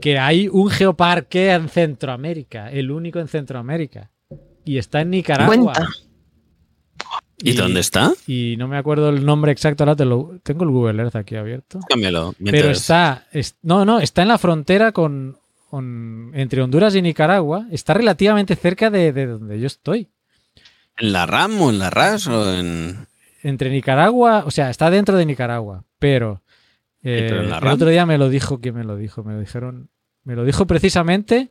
[0.00, 4.10] que hay un geoparque en Centroamérica, el único en Centroamérica.
[4.64, 5.54] Y está en Nicaragua.
[5.72, 5.86] Cuenta.
[7.42, 8.12] ¿Y, dónde está?
[8.26, 11.36] Y no me acuerdo el nombre exacto, ahora te lo, tengo el Google Earth aquí
[11.36, 11.80] abierto.
[11.88, 12.34] Cámbialo.
[12.44, 15.38] Pero está, es- no, no, está en la frontera con,
[15.70, 17.66] con- entre Honduras y Nicaragua.
[17.70, 20.08] Está relativamente cerca de, de donde yo estoy.
[20.98, 23.06] ¿En la RAM o en la RAS o en...?
[23.42, 26.42] Entre Nicaragua, o sea, está dentro de Nicaragua, pero,
[27.02, 29.22] eh, pero en la el otro día me lo dijo, ¿quién me lo dijo?
[29.24, 29.88] Me lo dijeron,
[30.24, 31.50] me lo dijo precisamente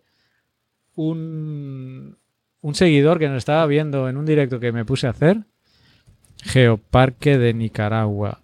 [0.96, 2.18] un,
[2.62, 5.44] un seguidor que nos estaba viendo en un directo que me puse a hacer,
[6.44, 8.42] Geoparque de Nicaragua.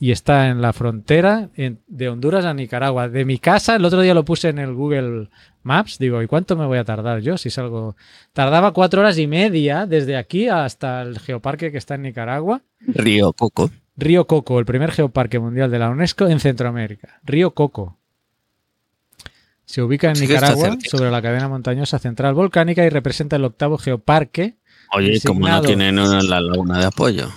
[0.00, 3.08] Y está en la frontera en- de Honduras a Nicaragua.
[3.08, 5.28] De mi casa, el otro día lo puse en el Google
[5.62, 5.98] Maps.
[5.98, 7.96] Digo, ¿y cuánto me voy a tardar yo si salgo?
[8.32, 12.60] Tardaba cuatro horas y media desde aquí hasta el geoparque que está en Nicaragua.
[12.80, 13.70] Río Coco.
[13.96, 17.20] Río Coco, el primer geoparque mundial de la UNESCO en Centroamérica.
[17.22, 17.98] Río Coco.
[19.64, 23.78] Se ubica en Sí Nicaragua, sobre la cadena montañosa central volcánica y representa el octavo
[23.78, 24.58] geoparque.
[24.92, 27.30] Oye, como no tienen una, la laguna de apoyo.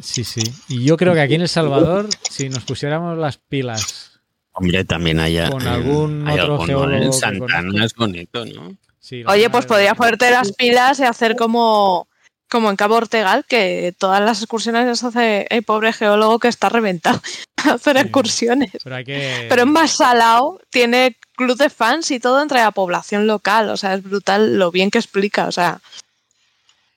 [0.00, 0.42] Sí, sí.
[0.68, 4.10] Y yo creo que aquí en El Salvador, si nos pusiéramos las pilas,
[4.52, 8.76] Hombre, también hay, Con algún hay otro alguno geólogo en Santana es bonito, ¿no?
[8.98, 12.08] sí, Oye, pues podrías ponerte las pilas y hacer como,
[12.50, 16.68] como en Cabo Ortegal, que todas las excursiones las hace el pobre geólogo que está
[16.68, 17.20] reventado
[17.64, 18.02] a hacer Sí.
[18.02, 18.70] excursiones.
[18.82, 19.46] Pero hay que.
[19.48, 23.70] Pero es más salado, tiene club de fans y todo entre la población local.
[23.70, 25.46] O sea, es brutal lo bien que explica.
[25.48, 25.80] O sea.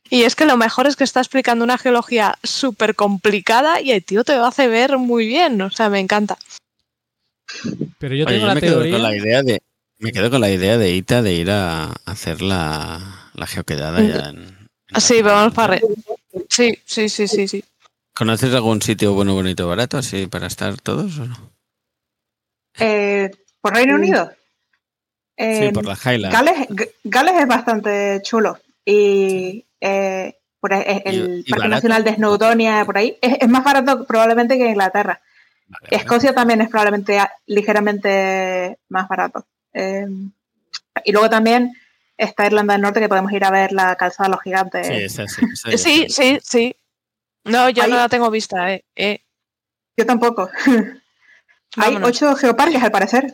[0.09, 4.03] Y es que lo mejor es que está explicando una geología súper complicada y el
[4.03, 5.59] tío te lo hace ver muy bien.
[5.61, 6.37] O sea, me encanta.
[7.99, 8.91] Pero yo Oye, tengo yo la me quedo teoría.
[8.93, 9.59] con la idea de
[9.99, 14.29] me quedo con la idea de Ita de ir a hacer la, la geoquedada ya
[14.29, 14.52] en, en
[14.99, 15.79] Sí, vamos para.
[16.49, 17.63] Sí, sí, sí, sí, sí.
[18.15, 21.51] ¿Conoces algún sitio bueno, bonito, barato así para estar todos o no?
[22.79, 23.31] Eh,
[23.61, 24.29] ¿Por Reino Unido?
[24.31, 24.35] Sí,
[25.37, 26.33] Eh, por la Highland.
[26.33, 26.67] Gales,
[27.03, 28.59] Gales es bastante chulo.
[28.85, 31.69] Y eh, por ahí- el Y- y Parque barato.
[31.69, 35.21] Nacional de Snowdonia, por ahí, es, es más barato probablemente que Inglaterra.
[35.67, 35.97] Vale, vale.
[36.03, 39.45] Escocia también es probablemente ligeramente más barato.
[39.73, 40.05] Eh,
[41.03, 41.73] y luego también
[42.17, 44.87] está Irlanda del Norte, que podemos ir a ver la calzada de los gigantes.
[44.87, 46.13] Sí, esa sí, esa Sí, está.
[46.23, 46.75] sí, sí.
[47.45, 48.85] No, yo Ahí- no la tengo vista, eh.
[48.95, 49.21] eh.
[49.97, 50.49] Yo tampoco.
[51.77, 53.33] Hay ocho geoparques, al parecer,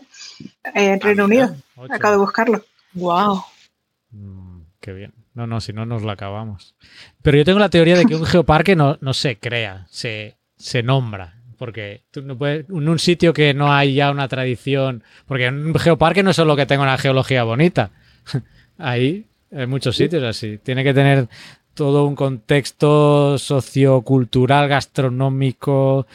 [0.74, 1.56] en Reino Ah, Unido.
[1.76, 1.94] Ocho.
[1.94, 2.66] Acabo de buscarlo.
[2.94, 3.44] Wow.
[4.12, 5.14] Mm, qué bien.
[5.34, 6.76] No, no, si no nos la acabamos.
[7.22, 10.84] Pero yo tengo la teoría de que un geoparque no, no se crea, se, se
[10.84, 11.36] nombra.
[11.58, 15.04] Porque tú no puedes, en un sitio que no hay ya una tradición.
[15.28, 17.92] Porque en un geoparque no es solo que tenga una geología bonita.
[18.80, 19.26] Ahí
[19.56, 20.58] hay muchos sitios así.
[20.64, 21.28] Tiene que tener
[21.76, 26.08] todo un contexto sociocultural, gastronómico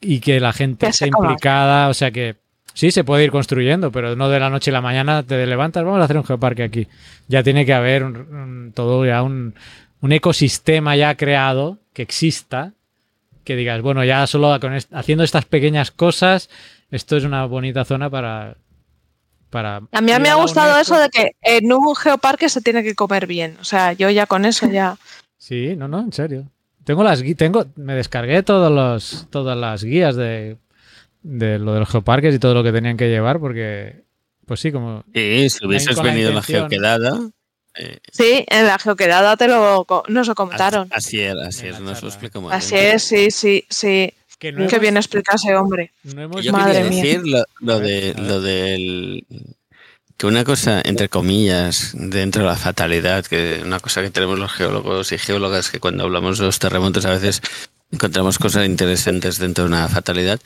[0.00, 1.88] y que la gente esté implicada.
[1.88, 2.36] O sea que
[2.74, 5.84] sí se puede ir construyendo, pero no de la noche a la mañana te levantas,
[5.84, 6.86] vamos a hacer un geoparque aquí.
[7.28, 9.54] Ya tiene que haber un- un- todo ya un,
[10.00, 12.72] un ecosistema ya creado que exista,
[13.44, 16.50] que digas, bueno, ya solo con est- haciendo estas pequeñas cosas,
[16.90, 18.56] esto es una bonita zona para...
[19.50, 22.94] para A mí me ha gustado eso de que en un geoparque se tiene que
[22.94, 23.56] comer bien.
[23.60, 24.96] O sea, yo ya con eso ya.
[25.36, 26.46] Sí, no, no, en serio.
[26.84, 30.56] Tengo las tengo, me descargué todos los, todas las guías de,
[31.22, 34.04] de lo de los geoparques y todo lo que tenían que llevar, porque,
[34.46, 37.30] pues sí, como Sí, si hubieses venido a la geoquedada,
[37.76, 40.88] eh, Sí, en la geoquedada te lo, nos lo comentaron.
[40.90, 44.12] así era, así es, la nos lo muy Así es, sí, sí, sí.
[44.40, 45.92] Que no Qué hemos- bien explica ese hombre.
[46.02, 47.02] no hemos- Yo Madre quería mía.
[47.04, 49.24] decir lo, lo de lo del
[50.16, 54.52] que una cosa entre comillas dentro de la fatalidad, que una cosa que tenemos los
[54.52, 57.40] geólogos y geólogas que cuando hablamos de los terremotos a veces
[57.92, 60.40] encontramos cosas interesantes dentro de una fatalidad.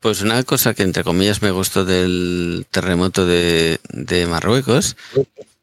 [0.00, 4.96] Pues una cosa que entre comillas me gustó del terremoto de, de Marruecos,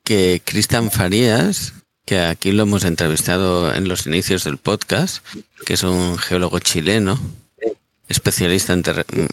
[0.03, 1.73] que Cristian Farías,
[2.05, 5.25] que aquí lo hemos entrevistado en los inicios del podcast,
[5.65, 7.17] que es un geólogo chileno,
[8.09, 8.83] especialista en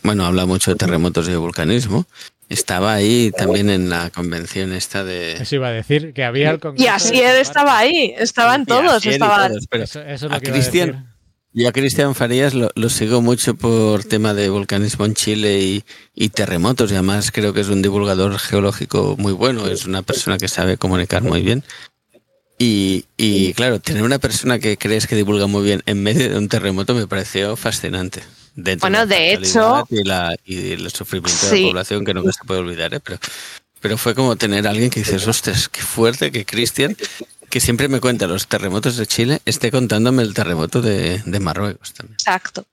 [0.02, 2.06] bueno, habla mucho de terremotos y de vulcanismo.
[2.48, 6.60] Estaba ahí también en la convención esta de Eso iba a decir, que había el
[6.76, 9.52] Y así él estaba ahí, estaban todos, estaban.
[9.52, 11.04] todos, pero Eso, eso es lo a que iba a Cristian- decir.
[11.54, 15.84] yo a Cristian Farías lo, lo sigo mucho por tema de vulcanismo en Chile y,
[16.14, 20.36] y terremotos y además creo que es un divulgador geológico muy bueno, es una persona
[20.36, 21.64] que sabe comunicar muy bien.
[22.58, 26.36] Y, y claro, tener una persona que crees que divulga muy bien en medio de
[26.36, 28.20] un terremoto me pareció fascinante.
[28.54, 32.44] Dentro Bueno, de hecho- Y, la, y el sufrimiento de la población que nunca se
[32.44, 33.00] puede olvidar, ¿eh?
[33.00, 33.18] pero,
[33.80, 36.96] pero fue como tener a alguien que dices, ostras, qué fuerte que Cristian,
[37.48, 41.92] que siempre me cuenta los terremotos de Chile, esté contándome el terremoto de, de Marruecos
[41.94, 42.14] también.
[42.14, 42.64] Exacto.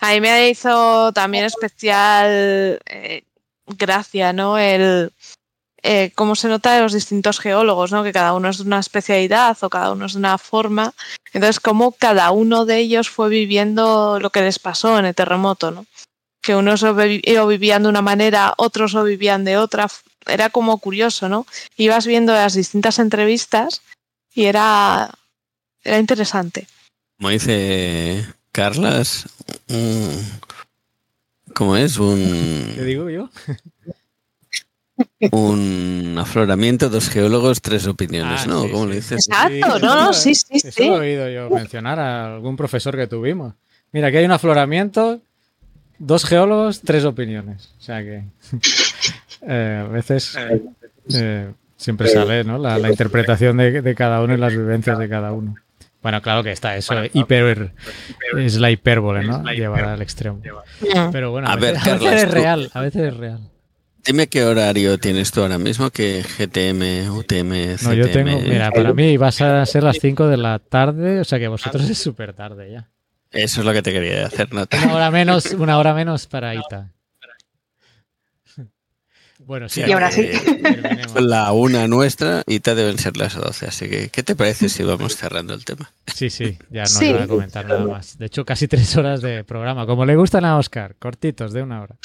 [0.00, 3.22] A mí me hizo también especial eh,
[3.66, 4.58] gracia, ¿no?
[4.58, 5.12] El
[5.82, 8.04] eh, cómo se nota de los distintos geólogos, ¿no?
[8.04, 10.92] Que cada uno es de una especialidad o cada uno es de una forma.
[11.32, 15.70] Entonces, cómo cada uno de ellos fue viviendo lo que les pasó en el terremoto,
[15.70, 15.86] ¿no?
[16.40, 19.88] Que unos lo vivían de una manera, otros lo vivían de otra.
[20.26, 21.46] Era como curioso, ¿no?
[21.76, 23.82] Ibas viendo las distintas entrevistas
[24.34, 25.10] y era,
[25.82, 26.66] era interesante.
[27.16, 29.26] Como dice Carlas,
[31.54, 31.98] ¿cómo es?
[31.98, 32.72] Un...
[32.74, 33.30] ¿Qué digo yo?
[35.30, 38.62] Un afloramiento, dos geólogos, tres opiniones, Ah, ¿no?
[38.62, 38.88] sí, ¿Cómo sí.
[38.90, 39.26] le dices?
[39.28, 40.86] Exacto, no, no, sí, sí, Eso sí.
[40.88, 43.54] lo he oído yo mencionar a algún profesor que tuvimos.
[43.92, 45.20] Mira, aquí hay un afloramiento,
[45.98, 47.72] dos geólogos, tres opiniones.
[47.78, 48.24] O sea que
[49.46, 50.36] eh, a veces
[51.14, 52.58] eh, siempre sale ¿no?
[52.58, 55.54] la, la interpretación de, de cada uno y las vivencias de cada uno.
[56.02, 57.72] Bueno, claro que está eso, hiper,
[58.36, 59.40] es la hipérbole, ¿no?
[59.52, 60.40] Llevada al extremo.
[61.12, 63.40] Pero bueno, a, A ver, veces, a veces es real, a veces es real.
[64.04, 67.84] Dime qué horario tienes tú ahora mismo, que GTM, UTM, CTM.
[67.84, 71.24] No, yo tengo, mira, para mí vas a ser las 5 de la tarde, o
[71.24, 72.90] sea que vosotros es súper tarde ya.
[73.30, 74.76] Eso es lo que te quería hacer nota.
[74.84, 76.92] Una hora menos, una hora menos para Ita.
[79.44, 79.82] Bueno, sí.
[79.86, 80.28] Y ahora sí.
[80.62, 81.20] terminemos.
[81.20, 84.84] La una nuestra y te deben ser las 12, así que ¿qué te parece si
[84.84, 85.92] vamos cerrando el tema?
[86.06, 87.12] Sí, sí, ya no Sí.
[87.12, 88.18] voy a comentar nada más.
[88.18, 91.82] De hecho, casi tres horas de programa, como le gustan a Oscar, cortitos, de una
[91.82, 91.96] hora.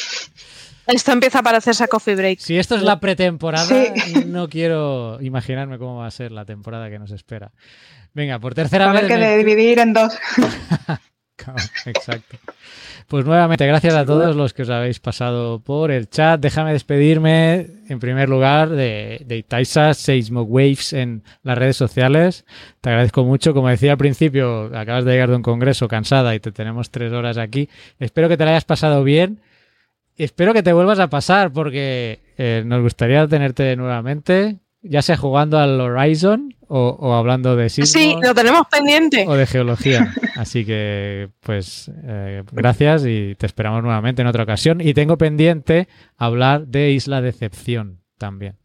[0.88, 2.40] Esto empieza a parecerse a Coffee Break.
[2.40, 4.24] Si esto es la pretemporada, Sí.
[4.26, 7.52] no quiero imaginarme cómo va a ser la temporada que nos espera.
[8.14, 9.06] Venga, por tercera vez.
[9.06, 10.18] que me- dividir en dos.
[11.86, 12.38] Exacto.
[13.08, 16.42] Pues nuevamente, gracias a todos los que os habéis pasado por el chat.
[16.42, 22.44] Déjame despedirme, en primer lugar, de, de Itaisa Seismic Waves en las redes sociales.
[22.82, 23.54] Te agradezco mucho.
[23.54, 27.14] Como decía al principio, acabas de llegar de un congreso cansada y te tenemos tres
[27.14, 27.70] horas aquí.
[28.00, 29.40] Espero que te la hayas pasado bien.
[30.18, 35.60] Espero que te vuelvas a pasar porque eh, nos gustaría tenerte nuevamente, ya sea jugando
[35.60, 39.26] al Horizon o, o hablando de sismos Sí, lo tenemos pendiente.
[39.28, 40.14] o de geología.
[40.36, 44.82] Así que, pues, eh, gracias y te esperamos nuevamente en otra ocasión.
[44.82, 45.88] Y tengo pendiente
[46.18, 48.56] hablar de Isla Decepción también,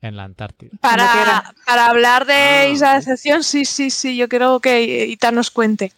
[0.00, 0.70] en la Antártida.
[0.80, 1.52] Para,
[1.88, 5.92] hablar de Ah, Isla de Excepción, sí, sí, sí, yo quiero que Ita nos cuente.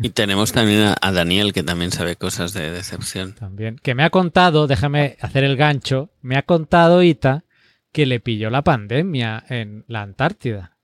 [0.00, 3.34] Y tenemos también a, a Daniel, que también sabe cosas de decepción.
[3.34, 3.78] También.
[3.82, 7.44] Que me ha contado, déjame hacer el gancho, me ha contado Ita
[7.92, 10.76] que le pilló la pandemia en la Antártida.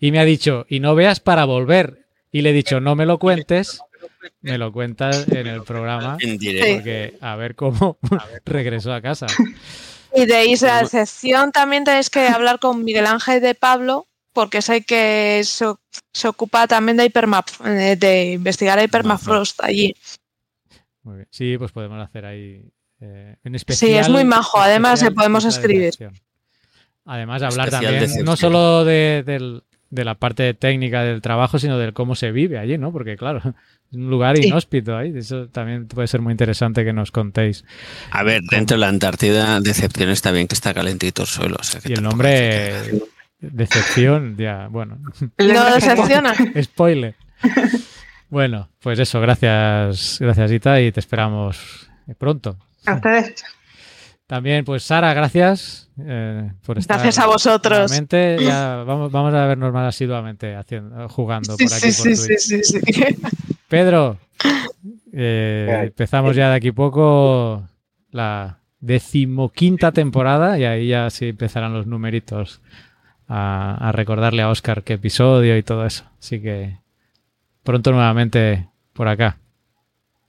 [0.00, 2.06] Y me ha dicho, y no veas para volver.
[2.32, 3.80] Y le he dicho, no me lo cuentes,
[4.40, 6.74] me lo cuentas en el programa, En directo.
[6.74, 7.98] porque a ver cómo
[8.44, 9.26] regresó a casa.
[10.14, 14.06] Y de Isla de Excepción también tenéis que hablar con Miguel Ángel de Pablo,
[14.36, 15.64] porque sé que se,
[16.12, 19.94] se ocupa también de, hipermap, eh, de investigar el permafrost allí.
[21.02, 21.28] Muy bien.
[21.30, 22.62] Sí, pues podemos hacer ahí
[23.00, 23.90] eh, en especial.
[23.90, 24.60] Sí, es muy majo.
[24.60, 25.94] Además, le podemos escribir.
[27.06, 31.78] Además, hablar Especial también no solo de, del- de la parte técnica del trabajo, sino
[31.78, 32.90] del cómo se vive allí, ¿no?
[32.92, 33.38] Porque, claro,
[33.90, 34.48] es un lugar Sí.
[34.48, 35.12] inhóspito ahí.
[35.16, 37.64] Eso también puede ser muy interesante que nos contéis.
[38.10, 41.56] A ver, dentro de la Antártida, decepción está bien que está calentito el suelo.
[41.60, 42.72] o sea que Y el nombre,
[43.38, 44.98] Decepción, ya, bueno,
[45.38, 46.34] No decepciona.
[46.62, 47.14] spoiler.
[48.28, 52.56] Bueno, pues eso, gracias, gracias, Ita, y te esperamos pronto.
[52.86, 53.44] A ustedes.
[54.26, 56.96] También, pues Sara, gracias eh, por estar.
[56.96, 57.92] Gracias a vosotros.
[58.10, 62.34] Ya vamos, vamos a vernos más asiduamente haciendo, jugando Sí, por aquí sí, por sí,
[62.38, 63.20] sí, sí, sí.
[63.68, 64.18] Pedro,
[65.12, 67.68] eh, empezamos ya de aquí poco
[68.10, 72.60] la decimoquinta temporada y ahí ya sí empezarán los numeritos
[73.28, 76.04] a, a recordarle a Oscar qué episodio y todo eso.
[76.18, 76.78] Así que
[77.62, 79.38] pronto nuevamente por acá.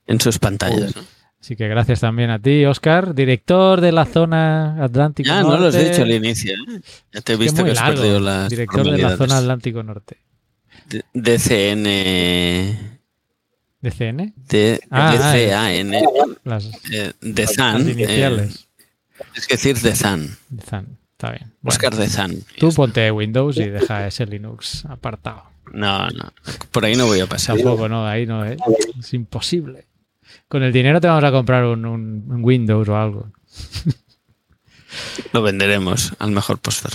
[0.06, 0.96] En sus pantallas.
[0.96, 1.02] ¿no?
[1.40, 5.56] Así que gracias también a ti, Oscar, director de la zona Atlántico Ya, Norte.
[5.56, 6.52] no lo has dicho al inicio.
[6.54, 6.80] ¿eh?
[7.12, 9.82] Ya te he Es visto que has largo, perdido las director de la zona Atlántico
[9.82, 10.16] Norte.
[11.14, 12.98] DCN.
[13.80, 14.34] ¿DCN?
[14.90, 15.92] Ah, ah, DCAN.
[16.44, 17.86] Las, eh, de las Zan.
[17.88, 18.68] eh, iniciales.
[19.36, 20.36] es decir, de Zan.
[20.48, 20.97] de Zan.
[21.18, 21.52] Está bien.
[21.60, 22.32] Bueno, Oscar de Zan.
[22.60, 25.42] tú ponte Windows y deja ese Linux apartado.
[25.72, 26.32] No, no.
[26.70, 27.56] Por ahí no voy a pasar.
[27.56, 28.56] Tampoco, no, ahí no, ¿eh?
[29.00, 29.86] es imposible.
[30.46, 33.32] Con el dinero te vamos a comprar un, un- un Windows o algo.
[35.32, 36.92] Lo venderemos al mejor postor.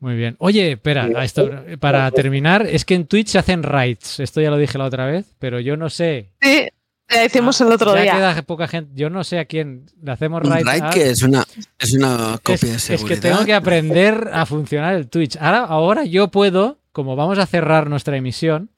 [0.00, 0.36] Muy bien.
[0.38, 4.18] Oye, espera, esto, para terminar, es que en Twitch se hacen raids.
[4.20, 6.30] Esto ya lo dije la otra vez, pero yo no sé.
[6.40, 6.68] Sí,
[7.10, 8.14] le decimos el otro ya día.
[8.16, 8.92] queda poca gente.
[8.94, 11.44] Yo no sé a quién le hacemos raid a- que es una,
[11.78, 13.14] es una Es, copia de es seguridad.
[13.16, 15.36] que tengo que aprender a funcionar el Twitch.
[15.40, 18.70] Ahora, ahora yo puedo, como vamos a cerrar nuestra emisión,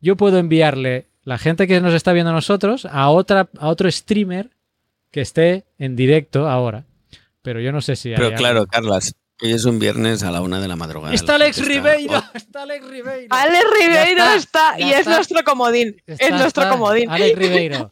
[0.00, 3.90] yo puedo enviarle la gente que nos está viendo a nosotros a otra a otro
[3.90, 4.50] streamer
[5.10, 6.84] que esté en directo ahora.
[7.42, 8.10] pero yo no sé si.
[8.10, 8.70] Pero hay claro, algo.
[8.70, 11.14] Carlas, hoy es un viernes a la una de la madrugada.
[11.14, 13.28] Está Alex Ribeiro, está Alex Ribeiro.
[13.34, 14.36] Alex Ribeiro está,
[14.76, 15.14] está, y es está.
[15.16, 15.96] nuestro comodín.
[16.06, 17.10] Está- es nuestro está comodín.
[17.10, 17.90] Alex Ribeiro.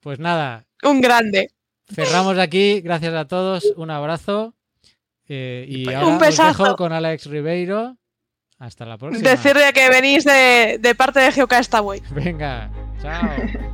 [0.00, 1.50] Pues nada, Un grande.
[1.92, 2.80] cerramos aquí.
[2.80, 3.64] Gracias a todos.
[3.76, 4.54] Un abrazo.
[5.28, 6.62] eh, y Un ahora os besazo.
[6.64, 7.96] dejo con Alex Ribeiro.
[8.58, 9.28] Hasta la próxima.
[9.28, 12.00] Decirle que venís de, de parte de Geocastaway.
[12.10, 12.70] Venga,
[13.02, 13.30] chao.